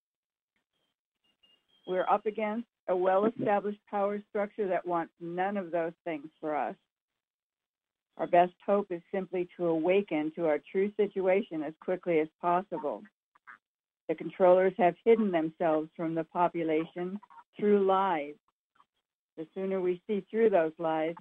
We're 1.85 2.07
up 2.09 2.25
against 2.25 2.67
a 2.87 2.95
well 2.95 3.25
established 3.25 3.79
power 3.91 4.21
structure 4.29 4.69
that 4.69 4.87
wants 4.87 5.11
none 5.19 5.57
of 5.57 5.71
those 5.71 5.93
things 6.05 6.27
for 6.39 6.55
us. 6.55 6.75
Our 8.17 8.27
best 8.27 8.53
hope 8.65 8.87
is 8.91 9.01
simply 9.13 9.47
to 9.57 9.65
awaken 9.67 10.31
to 10.35 10.45
our 10.47 10.59
true 10.71 10.91
situation 10.95 11.63
as 11.63 11.73
quickly 11.81 12.19
as 12.19 12.29
possible. 12.41 13.03
The 14.07 14.15
controllers 14.15 14.73
have 14.77 14.95
hidden 15.03 15.31
themselves 15.31 15.89
from 15.97 16.15
the 16.15 16.23
population 16.23 17.19
through 17.59 17.85
lies. 17.85 18.35
The 19.37 19.47
sooner 19.53 19.81
we 19.81 20.01
see 20.07 20.25
through 20.31 20.51
those 20.51 20.71
lies, 20.77 21.15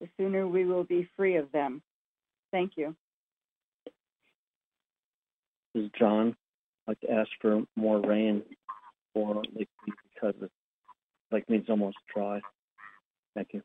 the 0.00 0.08
sooner 0.16 0.48
we 0.48 0.64
will 0.64 0.84
be 0.84 1.08
free 1.16 1.36
of 1.36 1.52
them. 1.52 1.80
Thank 2.50 2.72
you. 2.76 2.96
This 5.74 5.84
is 5.84 5.90
John. 5.98 6.34
I'd 6.86 6.92
like 6.92 7.00
to 7.00 7.10
ask 7.12 7.30
for 7.40 7.62
more 7.76 8.00
rain 8.00 8.42
for 9.14 9.42
Lake 9.54 9.68
because 9.84 10.34
it 10.42 10.50
like 11.30 11.48
means 11.48 11.66
almost 11.68 11.98
dry. 12.12 12.40
Thank 13.34 13.48
you. 13.52 13.62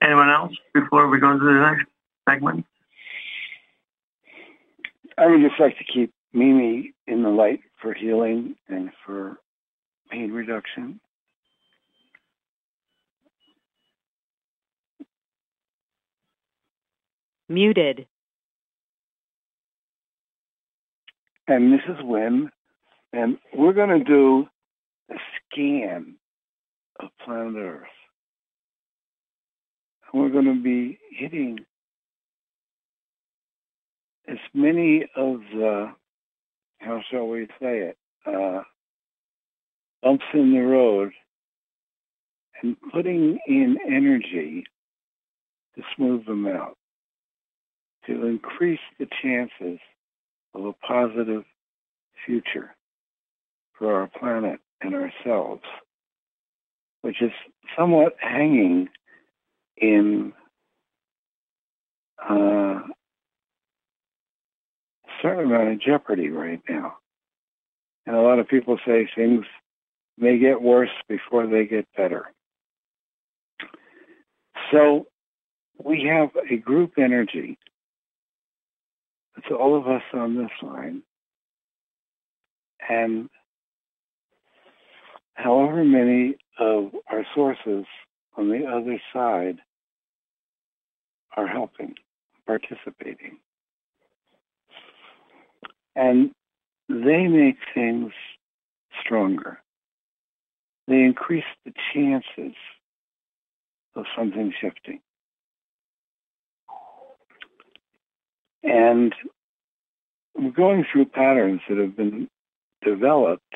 Anyone 0.00 0.30
else 0.30 0.52
before 0.72 1.08
we 1.08 1.18
go 1.18 1.32
to 1.36 1.44
the 1.44 1.52
next 1.52 1.86
segment? 2.28 2.64
I 5.16 5.26
would 5.26 5.40
just 5.40 5.58
like 5.58 5.76
to 5.78 5.84
keep 5.84 6.12
Mimi 6.32 6.92
in 7.06 7.22
the 7.22 7.30
light 7.30 7.60
for 7.82 7.92
healing 7.92 8.54
and 8.68 8.90
for 9.04 9.38
pain 10.10 10.30
reduction. 10.30 11.00
Muted. 17.48 18.06
And 21.48 21.72
this 21.72 21.80
is 21.88 21.96
Wynn, 22.02 22.50
and 23.12 23.38
we're 23.54 23.72
going 23.72 23.98
to 23.98 24.04
do 24.04 24.46
a 25.10 25.14
scan 25.50 26.16
of 27.00 27.08
planet 27.24 27.56
Earth. 27.56 27.97
We're 30.12 30.30
going 30.30 30.46
to 30.46 30.62
be 30.62 30.98
hitting 31.10 31.58
as 34.26 34.38
many 34.54 35.04
of 35.16 35.40
the, 35.52 35.92
how 36.78 37.02
shall 37.10 37.28
we 37.28 37.46
say 37.60 37.90
it, 37.90 37.98
uh, 38.26 38.62
bumps 40.02 40.24
in 40.32 40.52
the 40.52 40.60
road 40.60 41.12
and 42.62 42.76
putting 42.92 43.38
in 43.46 43.76
energy 43.86 44.64
to 45.76 45.82
smooth 45.96 46.26
them 46.26 46.46
out, 46.46 46.76
to 48.06 48.26
increase 48.26 48.80
the 48.98 49.06
chances 49.22 49.78
of 50.54 50.64
a 50.64 50.72
positive 50.72 51.44
future 52.24 52.74
for 53.78 53.94
our 53.94 54.08
planet 54.18 54.58
and 54.80 54.94
ourselves, 54.94 55.62
which 57.02 57.22
is 57.22 57.30
somewhat 57.76 58.16
hanging 58.18 58.88
in 59.80 60.32
uh, 62.30 62.34
a 62.34 62.82
certain 65.22 65.44
amount 65.44 65.72
of 65.72 65.80
jeopardy 65.80 66.28
right 66.28 66.60
now. 66.68 66.96
And 68.06 68.16
a 68.16 68.20
lot 68.20 68.38
of 68.38 68.48
people 68.48 68.78
say 68.86 69.08
things 69.14 69.44
may 70.16 70.38
get 70.38 70.60
worse 70.60 70.90
before 71.08 71.46
they 71.46 71.66
get 71.66 71.86
better. 71.96 72.32
So 74.72 75.06
we 75.82 76.04
have 76.10 76.30
a 76.50 76.56
group 76.56 76.92
energy. 76.98 77.58
It's 79.36 79.46
all 79.50 79.76
of 79.76 79.86
us 79.86 80.02
on 80.12 80.36
this 80.36 80.50
line. 80.62 81.02
And 82.88 83.28
however 85.34 85.84
many 85.84 86.36
of 86.58 86.90
our 87.10 87.24
sources 87.34 87.84
on 88.36 88.48
the 88.48 88.66
other 88.66 89.00
side 89.12 89.58
are 91.38 91.46
helping, 91.46 91.94
participating. 92.46 93.38
And 95.94 96.32
they 96.88 97.28
make 97.28 97.58
things 97.74 98.12
stronger. 99.00 99.60
They 100.88 101.00
increase 101.02 101.44
the 101.64 101.72
chances 101.94 102.56
of 103.94 104.04
something 104.16 104.52
shifting. 104.60 105.00
And 108.64 109.14
we're 110.36 110.50
going 110.50 110.86
through 110.90 111.06
patterns 111.06 111.60
that 111.68 111.78
have 111.78 111.96
been 111.96 112.28
developed 112.84 113.54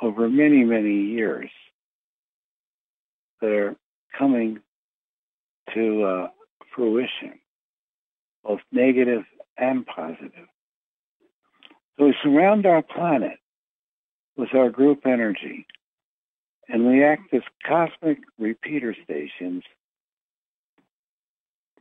over 0.00 0.28
many, 0.28 0.62
many 0.62 0.94
years 0.94 1.50
that 3.40 3.50
are 3.50 3.76
coming 4.16 4.60
to 5.74 6.02
uh, 6.04 6.28
fruition, 6.74 7.38
both 8.42 8.60
negative 8.72 9.22
and 9.56 9.86
positive. 9.86 10.48
So 11.98 12.06
we 12.06 12.14
surround 12.22 12.66
our 12.66 12.82
planet 12.82 13.38
with 14.36 14.54
our 14.54 14.70
group 14.70 15.06
energy, 15.06 15.66
and 16.68 16.86
we 16.86 17.04
act 17.04 17.32
as 17.32 17.42
cosmic 17.66 18.18
repeater 18.38 18.94
stations, 19.04 19.62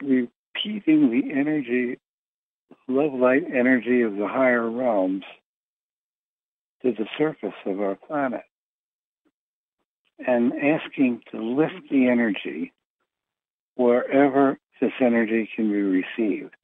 repeating 0.02 1.10
the 1.10 1.32
energy 1.34 1.98
love 2.88 3.14
light 3.14 3.44
energy 3.54 4.02
of 4.02 4.16
the 4.16 4.28
higher 4.28 4.70
realms 4.70 5.24
to 6.82 6.92
the 6.92 7.06
surface 7.18 7.54
of 7.66 7.80
our 7.80 7.96
planet 7.96 8.44
and 10.26 10.54
asking 10.54 11.22
to 11.32 11.42
lift 11.42 11.90
the 11.90 12.08
energy 12.08 12.74
wherever 13.76 14.60
this 14.84 14.92
energy 15.00 15.50
can 15.56 15.72
be 15.72 15.82
received. 15.82 16.56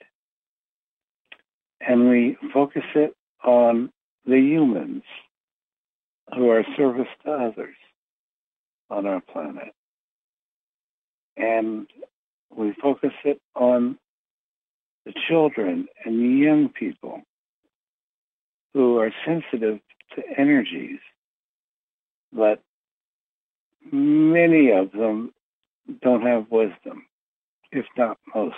And 1.80 2.10
we 2.10 2.36
focus 2.54 2.84
it 2.94 3.16
on 3.46 3.94
the 4.26 4.36
humans 4.36 5.04
who 6.36 6.50
are 6.50 6.66
service 6.76 7.08
to 7.24 7.32
others 7.32 7.76
on 8.90 9.06
our 9.06 9.22
planet. 9.22 9.74
And 11.38 11.88
we 12.54 12.74
focus 12.82 13.14
it 13.24 13.40
on 13.56 13.98
the 15.06 15.14
children 15.30 15.88
and 16.04 16.20
the 16.20 16.44
young 16.44 16.68
people 16.68 17.22
who 18.74 19.00
are 19.00 19.14
sensitive 19.26 19.80
to 20.16 20.24
energies, 20.38 21.00
but 22.34 22.62
many 23.94 24.72
of 24.72 24.92
them 24.92 25.32
don't 26.02 26.24
have 26.24 26.52
wisdom, 26.52 27.06
if 27.72 27.86
not 27.98 28.18
most. 28.34 28.56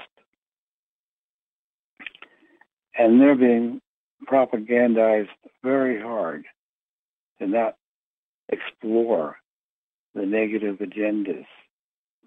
And 2.98 3.20
they're 3.20 3.36
being 3.36 3.82
propagandized 4.30 5.30
very 5.64 6.02
hard 6.02 6.46
to 7.40 7.48
not 7.48 7.76
explore 8.50 9.38
the 10.14 10.26
negative 10.26 10.78
agendas 10.78 11.46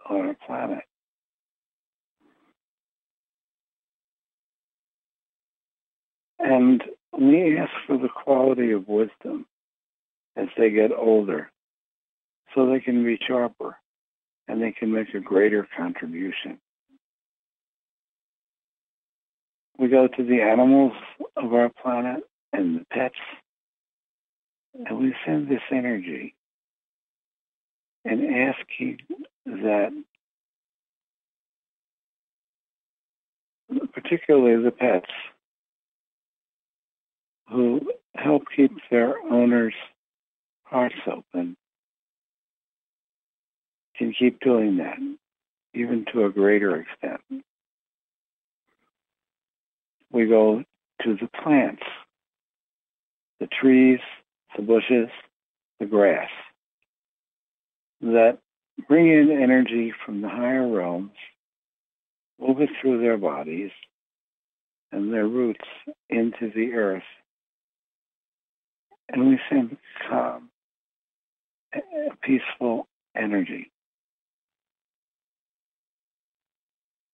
on 0.09 0.21
our 0.27 0.37
planet. 0.47 0.85
And 6.39 6.83
we 7.19 7.57
ask 7.59 7.71
for 7.87 7.97
the 7.97 8.09
quality 8.09 8.73
of 8.73 8.89
wisdom 8.89 9.47
as 10.37 10.49
they 10.59 10.71
get 10.71 10.91
older 10.93 11.51
so 12.55 12.67
they 12.67 12.81
can 12.81 13.05
be 13.05 13.19
sharper 13.27 13.77
and 14.49 14.61
they 14.61 14.73
can 14.73 14.93
make 14.93 15.15
a 15.15 15.21
greater 15.21 15.67
contribution. 15.77 16.59
We 19.79 19.89
go 19.89 20.07
to 20.07 20.23
the 20.23 20.41
animals 20.41 20.93
of 21.37 21.53
our 21.53 21.69
planet 21.69 22.23
and 22.53 22.81
the 22.81 22.85
pets, 22.93 23.15
and 24.75 24.99
we 24.99 25.15
send 25.27 25.49
this 25.49 25.63
energy 25.73 26.35
and 28.05 28.23
asking 28.35 28.99
that 29.47 29.93
particularly 33.93 34.63
the 34.63 34.71
pets 34.71 35.11
who 37.51 37.93
help 38.15 38.45
keep 38.55 38.73
their 38.91 39.19
owners' 39.31 39.75
hearts 40.65 40.95
open 41.07 41.57
can 43.97 44.13
keep 44.19 44.41
doing 44.41 44.79
that, 44.79 44.99
even 45.73 46.05
to 46.13 46.25
a 46.25 46.31
greater 46.31 46.77
extent. 46.81 47.21
We 50.15 50.27
go 50.27 50.63
to 51.03 51.17
the 51.21 51.29
plants, 51.43 51.83
the 53.41 53.49
trees, 53.49 53.99
the 54.57 54.63
bushes, 54.63 55.09
the 55.81 55.87
grass 55.87 56.31
that 58.01 58.39
bring 58.87 59.09
in 59.09 59.33
energy 59.33 59.93
from 60.07 60.23
the 60.23 60.29
higher 60.29 60.69
realms, 60.69 61.11
move 62.39 62.61
it 62.61 62.71
through 62.81 63.01
their 63.01 63.17
bodies 63.17 63.73
and 64.93 65.13
their 65.13 65.27
roots 65.27 65.65
into 66.09 66.49
the 66.55 66.75
earth. 66.75 67.03
And 69.09 69.29
we 69.29 69.41
send 69.51 69.77
calm, 70.09 70.49
peaceful 72.23 72.87
energy. 73.17 73.73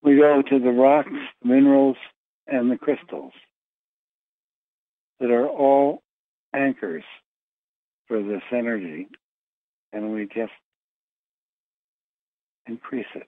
We 0.02 0.16
go 0.16 0.42
to 0.42 0.58
the 0.58 0.70
rocks, 0.70 1.08
the 1.42 1.48
minerals, 1.48 1.96
and 2.50 2.70
the 2.70 2.76
crystals 2.76 3.32
that 5.20 5.30
are 5.30 5.48
all 5.48 6.02
anchors 6.54 7.04
for 8.08 8.22
this 8.22 8.42
energy, 8.52 9.06
and 9.92 10.12
we 10.12 10.26
just 10.26 10.52
increase 12.66 13.06
it. 13.14 13.26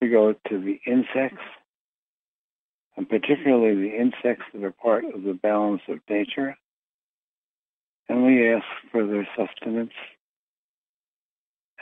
We 0.00 0.08
go 0.08 0.32
to 0.32 0.58
the 0.58 0.80
insects, 0.84 1.44
and 2.96 3.08
particularly 3.08 3.88
the 3.88 3.96
insects 3.96 4.44
that 4.52 4.64
are 4.64 4.72
part 4.72 5.04
of 5.04 5.22
the 5.22 5.34
balance 5.34 5.82
of 5.88 6.00
nature, 6.10 6.56
and 8.08 8.26
we 8.26 8.52
ask 8.52 8.64
for 8.90 9.06
their 9.06 9.28
sustenance 9.36 9.92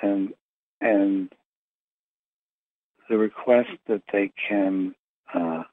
and 0.02 0.34
and 0.82 1.32
the 3.11 3.19
request 3.19 3.70
that 3.89 4.03
they 4.12 4.32
can 4.49 4.95
uh, 5.35 5.65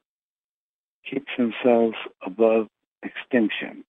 keep 1.10 1.26
themselves 1.38 1.96
above 2.26 2.68
extinction. 3.04 3.86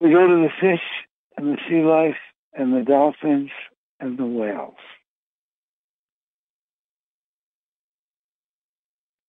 We 0.00 0.10
go 0.10 0.26
to 0.26 0.34
the 0.34 0.48
fish 0.60 0.80
and 1.36 1.48
the 1.48 1.58
sea 1.68 1.82
life 1.82 2.16
and 2.54 2.74
the 2.74 2.84
dolphins 2.84 3.50
and 4.00 4.18
the 4.18 4.26
whales. 4.26 4.74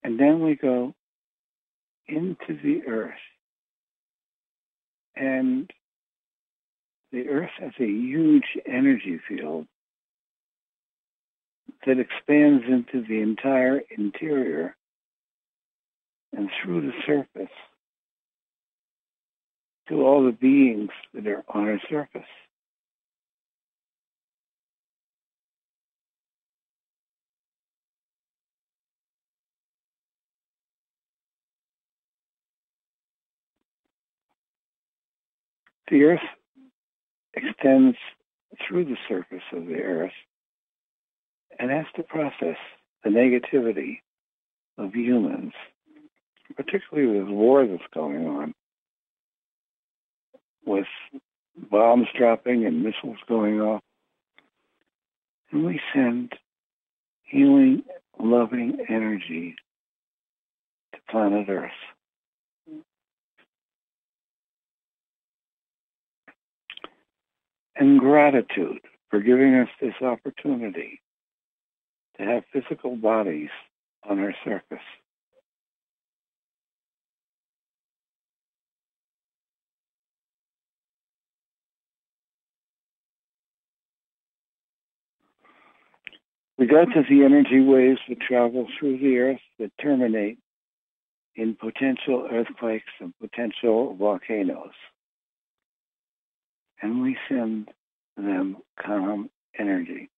And 0.03 0.19
then 0.19 0.41
we 0.41 0.55
go 0.55 0.93
into 2.11 2.61
the 2.61 2.87
earth. 2.87 3.13
And 5.15 5.69
the 7.11 7.27
earth 7.27 7.49
has 7.59 7.71
a 7.79 7.85
huge 7.85 8.57
energy 8.65 9.19
field 9.27 9.67
that 11.85 11.99
expands 11.99 12.63
into 12.67 13.05
the 13.07 13.21
entire 13.21 13.81
interior 13.97 14.75
and 16.33 16.49
through 16.61 16.81
the 16.81 16.93
surface 17.05 17.53
to 19.89 20.05
all 20.05 20.23
the 20.25 20.31
beings 20.31 20.91
that 21.13 21.27
are 21.27 21.43
on 21.49 21.67
our 21.67 21.81
surface. 21.89 22.21
The 35.91 36.03
earth 36.05 36.19
extends 37.33 37.97
through 38.65 38.85
the 38.85 38.97
surface 39.09 39.43
of 39.51 39.65
the 39.65 39.81
earth 39.81 40.13
and 41.59 41.69
has 41.69 41.85
to 41.97 42.03
process 42.03 42.55
the 43.03 43.09
negativity 43.09 43.99
of 44.77 44.95
humans, 44.95 45.51
particularly 46.55 47.19
with 47.19 47.27
war 47.27 47.67
that's 47.67 47.83
going 47.93 48.25
on, 48.25 48.53
with 50.65 50.87
bombs 51.69 52.07
dropping 52.17 52.65
and 52.65 52.83
missiles 52.83 53.19
going 53.27 53.59
off. 53.59 53.81
And 55.51 55.65
we 55.65 55.81
send 55.93 56.31
healing, 57.23 57.83
loving 58.17 58.77
energy 58.87 59.55
to 60.93 60.99
planet 61.09 61.49
Earth. 61.49 61.71
And 67.75 67.99
gratitude 67.99 68.79
for 69.09 69.19
giving 69.19 69.55
us 69.55 69.69
this 69.81 69.93
opportunity 70.01 71.01
to 72.17 72.23
have 72.23 72.43
physical 72.51 72.95
bodies 72.95 73.49
on 74.07 74.19
our 74.19 74.33
surface. 74.43 74.85
We 86.57 86.67
go 86.67 86.85
to 86.85 87.03
the 87.09 87.23
energy 87.23 87.59
waves 87.59 87.99
that 88.07 88.19
travel 88.19 88.67
through 88.79 88.99
the 88.99 89.17
earth 89.17 89.39
that 89.57 89.71
terminate 89.81 90.37
in 91.35 91.55
potential 91.55 92.27
earthquakes 92.31 92.91
and 92.99 93.13
potential 93.19 93.95
volcanoes 93.95 94.73
and 96.81 97.01
we 97.01 97.17
send 97.29 97.69
them 98.17 98.57
calm 98.83 99.29
energy. 99.57 100.09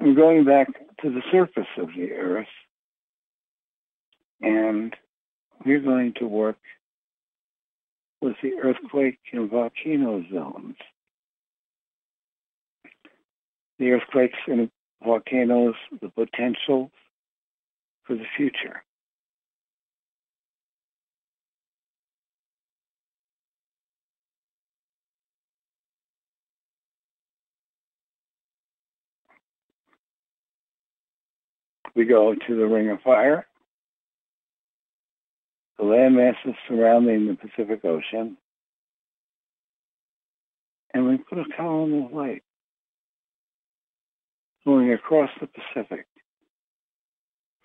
We're 0.00 0.14
going 0.14 0.44
back 0.44 0.68
to 1.02 1.10
the 1.10 1.22
surface 1.30 1.68
of 1.78 1.88
the 1.96 2.12
earth 2.12 2.46
and 4.40 4.94
we're 5.64 5.80
going 5.80 6.14
to 6.18 6.26
work 6.26 6.58
with 8.20 8.36
the 8.42 8.54
earthquake 8.62 9.18
and 9.32 9.50
volcano 9.50 10.24
zones. 10.32 10.76
The 13.78 13.90
earthquakes 13.90 14.38
and 14.46 14.70
volcanoes, 15.04 15.74
the 16.00 16.08
potential 16.08 16.90
for 18.04 18.14
the 18.14 18.24
future. 18.36 18.82
We 31.94 32.04
go 32.06 32.34
to 32.34 32.56
the 32.56 32.66
Ring 32.66 32.90
of 32.90 33.00
Fire, 33.02 33.46
the 35.78 35.84
land 35.84 36.16
masses 36.16 36.54
surrounding 36.68 37.26
the 37.26 37.34
Pacific 37.34 37.84
Ocean, 37.84 38.38
and 40.94 41.06
we 41.08 41.18
put 41.18 41.38
a 41.38 41.44
column 41.56 42.04
of 42.04 42.12
light 42.12 42.42
going 44.64 44.92
across 44.92 45.30
the 45.40 45.48
Pacific 45.48 46.06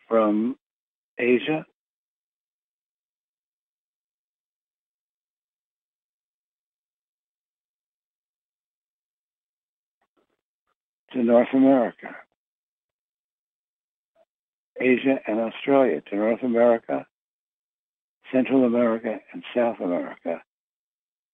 from 0.08 0.58
Asia 1.18 1.66
to 11.14 11.24
North 11.24 11.48
America, 11.54 12.16
Asia 14.80 15.20
and 15.28 15.40
Australia 15.40 16.02
to 16.10 16.16
North 16.16 16.44
America, 16.44 17.06
Central 18.32 18.66
America, 18.66 19.20
and 19.34 19.44
South 19.56 19.80
America, 19.80 20.42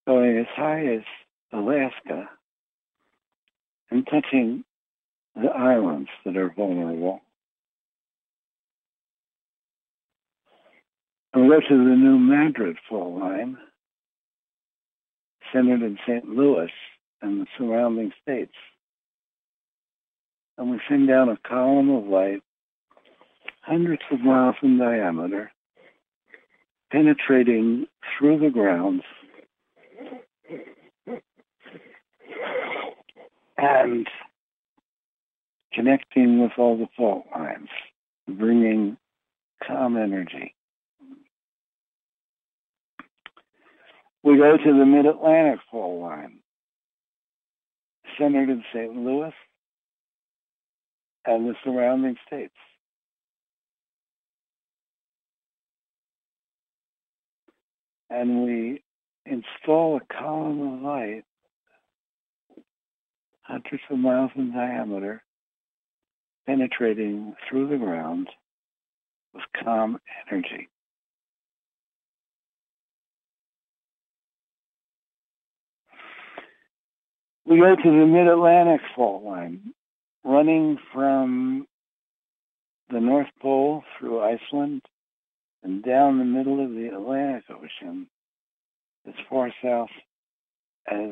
going 0.08 0.38
as 0.38 0.48
high 0.56 0.86
as 0.86 1.02
Alaska 1.52 2.30
and 3.92 4.08
touching 4.08 4.64
the 5.36 5.50
islands 5.50 6.10
that 6.26 6.38
are 6.38 6.54
vulnerable. 6.56 7.22
And 11.34 11.44
we 11.44 11.50
go 11.50 11.60
to 11.60 11.78
the 11.78 11.96
New 11.96 12.20
Madrid 12.20 12.78
fault 12.88 13.20
line, 13.20 13.58
centered 15.52 15.82
in 15.82 15.98
St. 16.08 16.28
Louis 16.28 16.72
and 17.22 17.42
the 17.42 17.48
surrounding 17.58 18.12
states. 18.22 18.54
And 20.58 20.70
we 20.70 20.80
send 20.88 21.08
down 21.08 21.30
a 21.30 21.38
column 21.38 21.90
of 21.90 22.06
light 22.06 22.44
hundreds 23.64 24.04
of 24.12 24.20
miles 24.20 24.56
in 24.62 24.78
diameter, 24.78 25.52
penetrating 26.92 27.88
through 28.18 28.40
the 28.40 28.50
ground 28.50 29.02
and 33.58 34.08
connecting 35.74 36.42
with 36.42 36.52
all 36.58 36.78
the 36.78 36.88
fault 36.96 37.26
lines, 37.34 37.70
bringing 38.28 38.98
calm 39.66 39.98
energy. 39.98 40.54
We 44.24 44.38
go 44.38 44.58
to 44.58 44.78
the 44.78 44.86
Mid 44.86 45.06
Atlantic 45.06 45.60
fault 45.72 46.02
line, 46.02 46.40
centered 48.18 48.50
in 48.50 48.64
St. 48.74 48.94
Louis 48.96 49.34
and 51.26 51.48
the 51.48 51.56
surrounding 51.64 52.18
states. 52.28 52.54
And 58.14 58.44
we 58.44 58.84
install 59.26 59.98
a 59.98 60.14
column 60.14 60.62
of 60.62 60.82
light 60.84 61.24
hundreds 63.42 63.82
of 63.90 63.98
miles 63.98 64.30
in 64.36 64.54
diameter, 64.54 65.24
penetrating 66.46 67.34
through 67.50 67.70
the 67.70 67.78
ground 67.78 68.30
with 69.34 69.44
calm 69.64 69.98
energy. 70.32 70.70
We 77.48 77.58
go 77.58 77.76
to 77.76 77.84
the 77.84 78.06
Mid 78.06 78.28
Atlantic 78.28 78.82
fault 78.96 79.24
line, 79.24 79.74
running 80.24 80.78
from 80.94 81.66
the 82.92 83.00
North 83.00 83.28
Pole 83.42 83.84
through 83.98 84.22
Iceland 84.22 84.84
and 85.64 85.84
down 85.84 86.20
the 86.20 86.26
middle 86.26 86.64
of 86.64 86.72
the 86.72 86.88
Atlantic 86.88 87.46
Ocean 87.50 88.08
as 89.08 89.14
far 89.30 89.50
south 89.64 89.90
as 90.90 91.12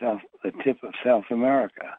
south, 0.00 0.20
the 0.44 0.52
tip 0.64 0.78
of 0.82 0.92
South 1.04 1.24
America. 1.30 1.98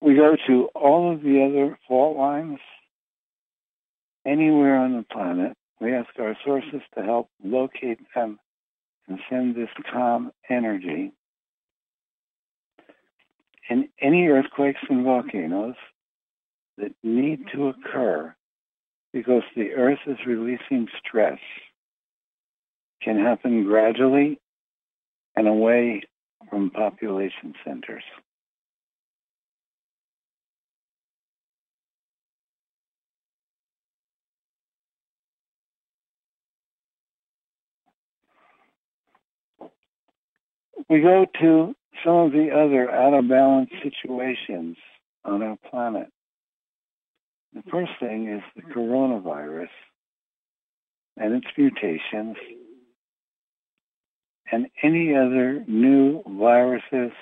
We 0.00 0.14
go 0.14 0.36
to 0.46 0.66
all 0.74 1.12
of 1.12 1.22
the 1.22 1.42
other 1.42 1.78
fault 1.88 2.16
lines 2.16 2.60
anywhere 4.24 4.76
on 4.76 4.96
the 4.96 5.02
planet. 5.02 5.56
We 5.80 5.94
ask 5.94 6.08
our 6.18 6.36
sources 6.44 6.80
to 6.96 7.02
help 7.02 7.28
locate 7.44 8.00
them 8.14 8.38
and 9.08 9.18
send 9.28 9.54
this 9.54 9.68
calm 9.92 10.32
energy. 10.48 11.12
And 13.68 13.88
any 14.00 14.28
earthquakes 14.28 14.80
and 14.88 15.04
volcanoes 15.04 15.74
that 16.78 16.92
need 17.02 17.46
to 17.52 17.68
occur 17.68 18.34
because 19.12 19.42
the 19.54 19.72
earth 19.72 19.98
is 20.06 20.18
releasing 20.26 20.88
stress 20.98 21.38
can 23.02 23.18
happen 23.18 23.64
gradually 23.64 24.40
and 25.36 25.46
away 25.48 26.02
from 26.50 26.70
population 26.70 27.54
centers. 27.64 28.02
We 40.88 41.00
go 41.00 41.26
to 41.40 41.74
some 42.04 42.16
of 42.16 42.32
the 42.32 42.50
other 42.50 42.90
out 42.90 43.14
of 43.14 43.28
balance 43.28 43.70
situations 43.82 44.76
on 45.24 45.42
our 45.42 45.56
planet. 45.70 46.08
The 47.54 47.62
first 47.70 47.92
thing 48.00 48.28
is 48.28 48.42
the 48.54 48.62
coronavirus 48.72 49.68
and 51.16 51.34
its 51.34 51.46
mutations 51.56 52.36
and 54.52 54.66
any 54.82 55.14
other 55.14 55.64
new 55.66 56.22
viruses 56.26 57.12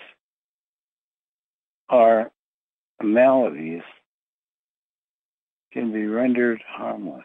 or 1.88 2.30
maladies 3.02 3.82
can 5.72 5.92
be 5.92 6.06
rendered 6.06 6.62
harmless. 6.66 7.24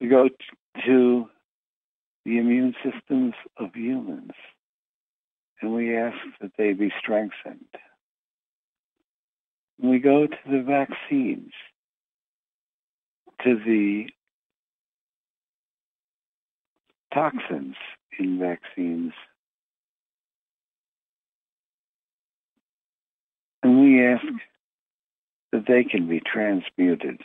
We 0.00 0.08
go 0.08 0.28
to 0.86 1.28
the 2.24 2.38
immune 2.38 2.74
systems 2.84 3.34
of 3.56 3.74
humans 3.74 4.32
and 5.60 5.74
we 5.74 5.96
ask 5.96 6.16
that 6.40 6.52
they 6.56 6.72
be 6.72 6.92
strengthened. 7.00 7.64
We 9.80 9.98
go 9.98 10.26
to 10.26 10.36
the 10.50 10.62
vaccines, 10.62 11.52
to 13.44 13.56
the 13.64 14.06
toxins 17.12 17.76
in 18.18 18.38
vaccines. 18.38 19.12
And 23.62 23.80
we 23.80 24.04
ask 24.04 24.24
that 25.52 25.64
they 25.66 25.84
can 25.84 26.08
be 26.08 26.20
transmuted. 26.20 27.20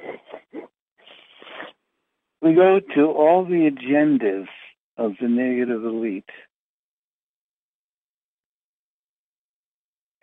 we 2.42 2.54
go 2.54 2.80
to 2.94 3.06
all 3.06 3.44
the 3.44 3.70
agendas 3.70 4.46
of 4.96 5.12
the 5.20 5.28
negative 5.28 5.84
elite 5.84 6.24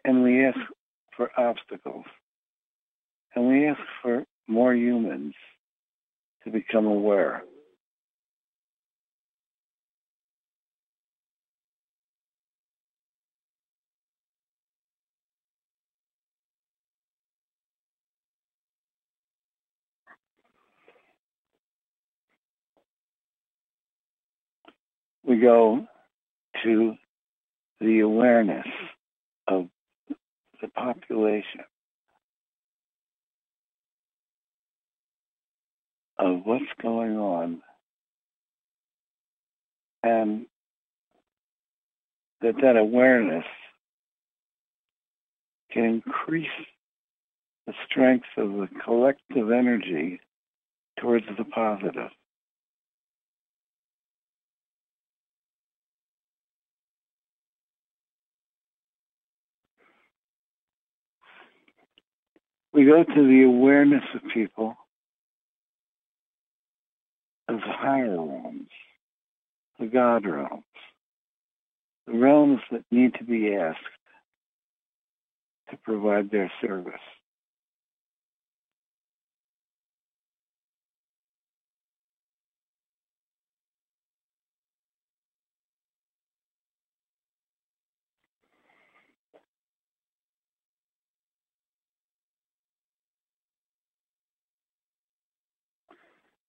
and 0.06 0.24
we 0.24 0.46
ask 0.46 0.58
for 1.16 1.30
obstacles 1.40 2.06
and 3.36 3.48
we 3.48 3.68
ask 3.68 3.80
for 4.02 4.26
more 4.48 4.74
humans 4.74 5.34
to 6.44 6.50
become 6.50 6.86
aware. 6.86 7.44
We 25.28 25.38
go 25.38 25.86
to 26.64 26.96
the 27.82 28.00
awareness 28.00 28.68
of 29.48 29.68
the 30.62 30.70
population 30.70 31.62
of 36.18 36.42
what's 36.46 36.64
going 36.82 37.18
on 37.18 37.62
and 40.04 40.46
that 42.42 42.56
that 42.62 42.78
awareness 42.78 43.46
can 45.72 45.84
increase 45.86 46.48
the 47.68 47.74
strength 47.90 48.28
of 48.38 48.50
the 48.54 48.70
collective 48.84 49.52
energy 49.52 50.22
towards 51.00 51.26
the 51.38 51.44
positive. 51.44 52.12
We 62.78 62.86
go 62.86 63.04
to 63.04 63.28
the 63.28 63.42
awareness 63.42 64.04
of 64.14 64.22
people 64.32 64.78
the 67.48 67.60
higher 67.66 68.16
realms, 68.16 68.70
the 69.80 69.88
God 69.88 70.28
realms, 70.28 70.64
the 72.06 72.14
realms 72.14 72.60
that 72.72 72.84
need 72.92 73.16
to 73.16 73.24
be 73.24 73.56
asked 73.56 73.80
to 75.72 75.78
provide 75.78 76.30
their 76.30 76.52
service. 76.62 76.94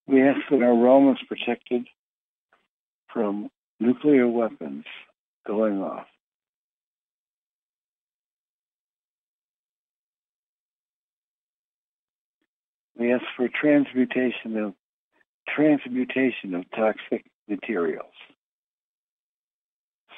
We 0.08 0.22
ask 0.22 0.40
that 0.50 0.62
our 0.62 0.74
realm 0.74 1.10
is 1.12 1.18
protected 1.28 1.86
from 3.12 3.50
nuclear 3.78 4.26
weapons 4.26 4.84
going 5.46 5.82
off. 5.82 6.06
We 12.98 13.12
ask 13.12 13.22
for 13.36 13.48
transmutation 13.48 14.56
of 14.56 14.74
transmutation 15.46 16.54
of 16.54 16.64
toxic 16.74 17.24
materials, 17.46 18.12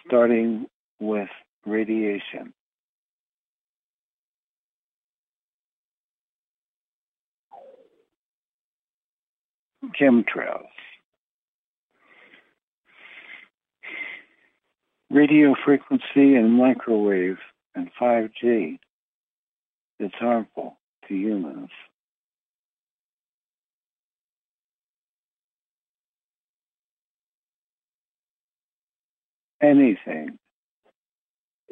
starting 0.07 0.67
with 1.01 1.29
radiation. 1.67 2.55
Chemtrails, 10.01 10.69
radio 15.11 15.55
frequency 15.65 16.37
and 16.37 16.53
microwave 16.53 17.39
and 17.75 17.91
5G 18.01 18.79
that's 19.99 20.15
harmful 20.15 20.79
to 21.09 21.15
humans. 21.15 21.71
Anything 29.63 30.39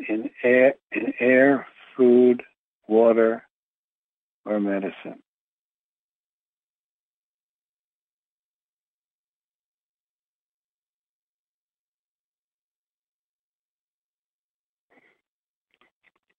in 0.07 0.31
air, 0.43 0.75
in 0.93 1.15
air, 1.19 1.67
food, 1.97 2.43
water, 2.87 3.43
or 4.45 4.61
medicine. 4.61 5.23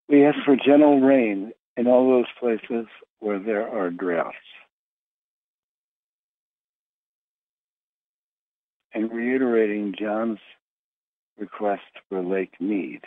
We 0.10 0.26
ask 0.26 0.40
for 0.44 0.56
gentle 0.56 1.02
rain 1.02 1.52
in 1.78 1.86
all 1.88 2.10
those 2.10 2.26
places 2.40 2.88
where 3.20 3.40
there 3.40 3.70
are 3.70 3.92
droughts. 3.92 4.36
And 8.92 9.12
reiterating 9.12 9.94
John's 9.98 10.40
request 11.38 11.84
for 12.10 12.24
Lake 12.24 12.54
Mead. 12.60 13.02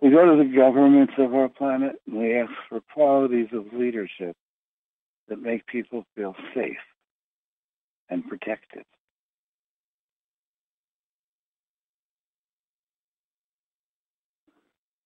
We 0.00 0.10
go 0.10 0.24
to 0.24 0.42
the 0.42 0.56
governments 0.56 1.12
of 1.18 1.34
our 1.34 1.48
planet 1.48 1.96
and 2.06 2.18
we 2.18 2.36
ask 2.36 2.50
for 2.68 2.80
qualities 2.92 3.48
of 3.52 3.72
leadership 3.72 4.36
that 5.28 5.40
make 5.40 5.66
people 5.66 6.04
feel 6.16 6.34
safe 6.54 6.76
and 8.08 8.26
protected. 8.26 8.84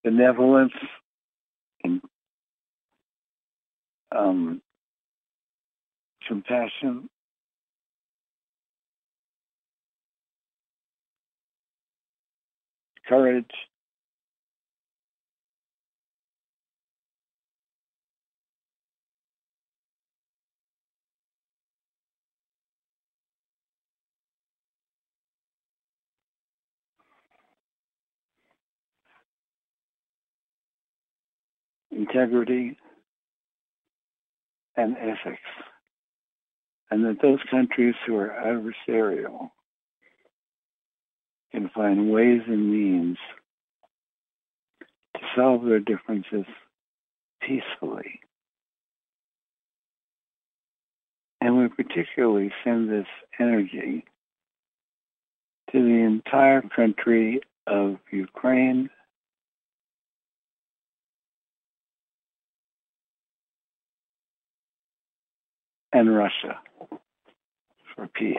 Benevolence 0.06 0.72
and 1.82 2.00
um, 4.16 4.62
compassion. 6.28 7.10
Courage. 13.08 13.50
Integrity, 31.96 32.76
and 34.76 34.96
ethics. 34.98 35.40
And 36.90 37.04
that 37.04 37.22
those 37.22 37.40
countries 37.50 37.94
who 38.06 38.16
are 38.16 38.28
adversarial 38.28 39.50
can 41.52 41.70
find 41.74 42.10
ways 42.10 42.42
and 42.46 42.70
means 42.70 43.16
to 45.14 45.20
solve 45.34 45.64
their 45.64 45.80
differences 45.80 46.44
peacefully. 47.40 48.20
And 51.40 51.58
we 51.58 51.68
particularly 51.68 52.52
send 52.64 52.90
this 52.90 53.06
energy 53.40 54.04
to 55.72 55.82
the 55.82 56.04
entire 56.04 56.62
country 56.62 57.40
of 57.66 57.96
Ukraine 58.12 58.90
and 65.96 66.14
Russia 66.14 66.60
for 67.94 68.06
peace. 68.08 68.36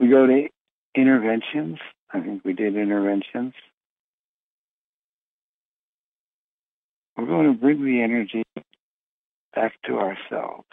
We 0.00 0.08
go 0.08 0.26
to 0.26 0.48
interventions. 0.96 1.78
I 2.12 2.20
think 2.20 2.44
we 2.44 2.52
did 2.52 2.76
interventions. 2.76 3.52
We're 7.16 7.26
going 7.26 7.52
to 7.52 7.58
bring 7.58 7.84
the 7.84 8.02
energy 8.02 8.42
back 9.54 9.74
to 9.86 9.98
ourselves. 9.98 10.66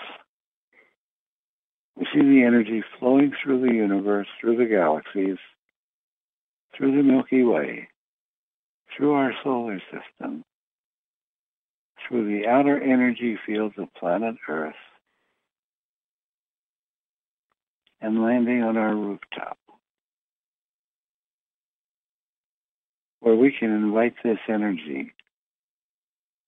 We 1.96 2.08
see 2.12 2.22
the 2.22 2.44
energy 2.48 2.84
flowing 2.98 3.32
through 3.44 3.62
the 3.62 3.76
universe, 3.76 4.28
through 4.40 4.58
the 4.58 4.66
galaxies, 4.66 5.38
through 6.76 6.98
the 6.98 7.04
Milky 7.04 7.44
Way, 7.44 7.90
through 8.98 9.14
our 9.14 9.34
solar 9.44 9.80
system, 9.92 10.44
through 12.12 12.28
the 12.28 12.46
outer 12.46 12.80
energy 12.80 13.38
fields 13.46 13.76
of 13.78 13.94
planet 13.94 14.36
Earth 14.50 14.76
and 18.02 18.22
landing 18.22 18.62
on 18.64 18.76
our 18.76 18.94
rooftop, 18.94 19.58
where 23.22 23.36
we 23.36 23.56
can 23.58 23.72
invite 23.72 24.16
this 24.24 24.40
energy 24.50 25.14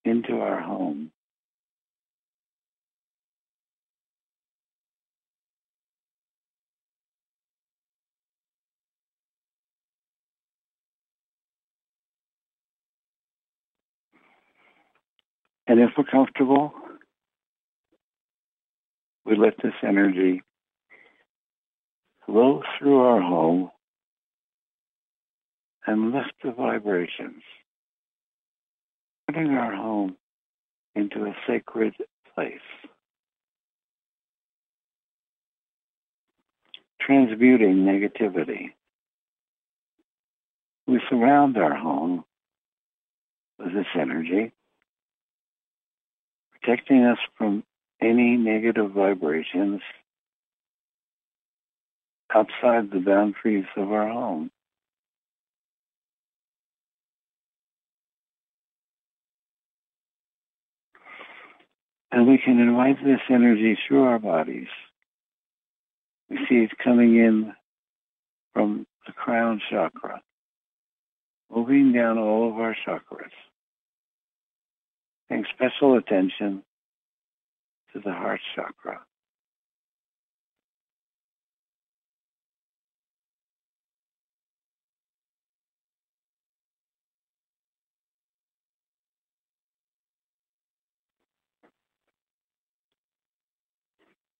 into 0.03 0.41
our 0.41 0.59
home. 0.59 1.11
And 15.67 15.79
if 15.79 15.91
we're 15.97 16.03
comfortable, 16.03 16.73
we 19.25 19.37
let 19.37 19.55
this 19.63 19.73
energy 19.81 20.41
flow 22.25 22.61
through 22.77 22.99
our 22.99 23.21
home 23.21 23.71
and 25.85 26.11
lift 26.11 26.33
the 26.43 26.51
vibrations, 26.51 27.43
turning 29.31 29.53
our 29.53 29.75
home 29.75 30.17
into 30.95 31.23
a 31.25 31.35
sacred 31.47 31.93
place. 32.35 32.59
Transmuting 37.01 37.77
negativity. 37.85 38.71
We 40.87 41.01
surround 41.09 41.57
our 41.57 41.75
home 41.75 42.23
with 43.59 43.73
this 43.73 43.85
energy, 43.99 44.51
protecting 46.63 47.03
us 47.03 47.17
from 47.37 47.63
any 48.01 48.37
negative 48.37 48.91
vibrations 48.91 49.81
outside 52.33 52.89
the 52.91 52.99
boundaries 52.99 53.65
of 53.75 53.91
our 53.91 54.09
home. 54.09 54.49
And 62.11 62.27
we 62.27 62.37
can 62.37 62.59
invite 62.59 63.03
this 63.03 63.19
energy 63.29 63.77
through 63.87 64.03
our 64.03 64.19
bodies. 64.19 64.67
We 66.29 66.37
see 66.47 66.55
it 66.57 66.71
coming 66.83 67.15
in 67.15 67.53
from 68.53 68.85
the 69.07 69.13
crown 69.13 69.61
chakra, 69.69 70.21
moving 71.51 71.91
down 71.91 72.19
all 72.19 72.49
of 72.49 72.55
our 72.55 72.75
chakras, 72.87 73.31
paying 75.33 75.45
special 75.55 75.97
attention 75.97 76.61
to 77.91 77.99
the 77.99 78.11
heart 78.11 78.39
chakra. 78.55 78.99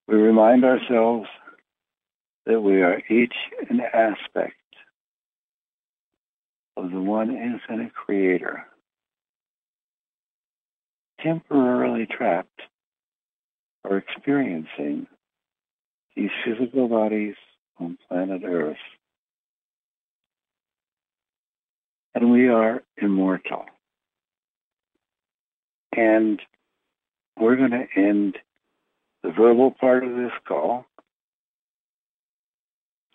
We 0.08 0.16
remind 0.16 0.64
ourselves 0.64 1.28
that 2.46 2.62
we 2.62 2.84
are 2.84 3.02
each 3.10 3.34
an 3.70 3.82
aspect 3.82 4.54
of 6.78 6.92
the 6.92 7.00
one 7.00 7.32
infinite 7.32 7.96
creator, 7.96 8.68
temporarily 11.24 12.06
trapped 12.06 12.62
or 13.84 13.98
experiencing 13.98 15.08
these 16.16 16.30
physical 16.46 16.88
bodies 16.88 17.36
on 17.80 17.98
planet 18.08 18.44
Earth. 18.46 18.78
And 22.14 22.32
we 22.32 22.48
are 22.48 22.84
immortal. 23.02 23.66
And 25.96 26.40
we're 27.40 27.56
going 27.56 27.72
to 27.72 27.88
end 27.96 28.38
the 29.24 29.32
verbal 29.32 29.72
part 29.72 30.04
of 30.04 30.16
this 30.16 30.32
call. 30.48 30.86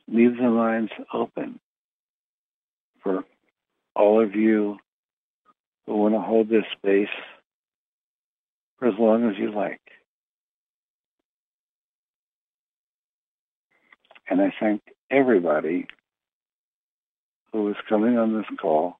Leave 0.08 0.36
the 0.36 0.48
lines 0.48 0.90
open 1.12 1.60
for 3.02 3.24
all 3.94 4.22
of 4.22 4.34
you 4.34 4.78
who 5.86 5.96
want 5.96 6.14
to 6.14 6.20
hold 6.20 6.48
this 6.48 6.64
space 6.76 7.08
for 8.78 8.88
as 8.88 8.94
long 8.98 9.28
as 9.28 9.36
you 9.38 9.52
like. 9.52 9.80
And 14.30 14.40
I 14.40 14.52
thank 14.60 14.82
everybody 15.10 15.86
who 17.52 17.68
is 17.70 17.76
coming 17.88 18.18
on 18.18 18.36
this 18.36 18.46
call, 18.60 18.98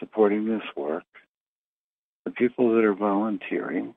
supporting 0.00 0.46
this 0.46 0.62
work, 0.74 1.04
the 2.24 2.30
people 2.30 2.74
that 2.74 2.84
are 2.84 2.94
volunteering. 2.94 3.94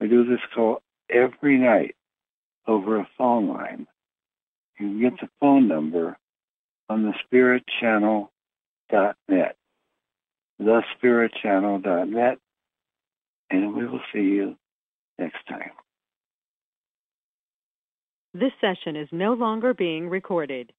We 0.00 0.08
do 0.08 0.24
this 0.24 0.40
call 0.54 0.80
every 1.10 1.58
night 1.58 1.96
over 2.66 2.98
a 2.98 3.08
phone 3.16 3.48
line. 3.48 3.86
You 4.78 4.86
can 4.88 5.00
get 5.00 5.20
the 5.20 5.28
phone 5.40 5.68
number 5.68 6.18
on 6.88 7.02
the 7.02 7.12
spiritchannel.net, 7.82 9.56
thespiritchannel.net, 10.60 12.38
and 13.50 13.74
we 13.74 13.86
will 13.86 14.00
see 14.12 14.20
you 14.20 14.56
next 15.18 15.46
time. 15.48 15.70
This 18.34 18.52
session 18.60 18.96
is 18.96 19.08
no 19.12 19.32
longer 19.32 19.72
being 19.72 20.08
recorded. 20.08 20.72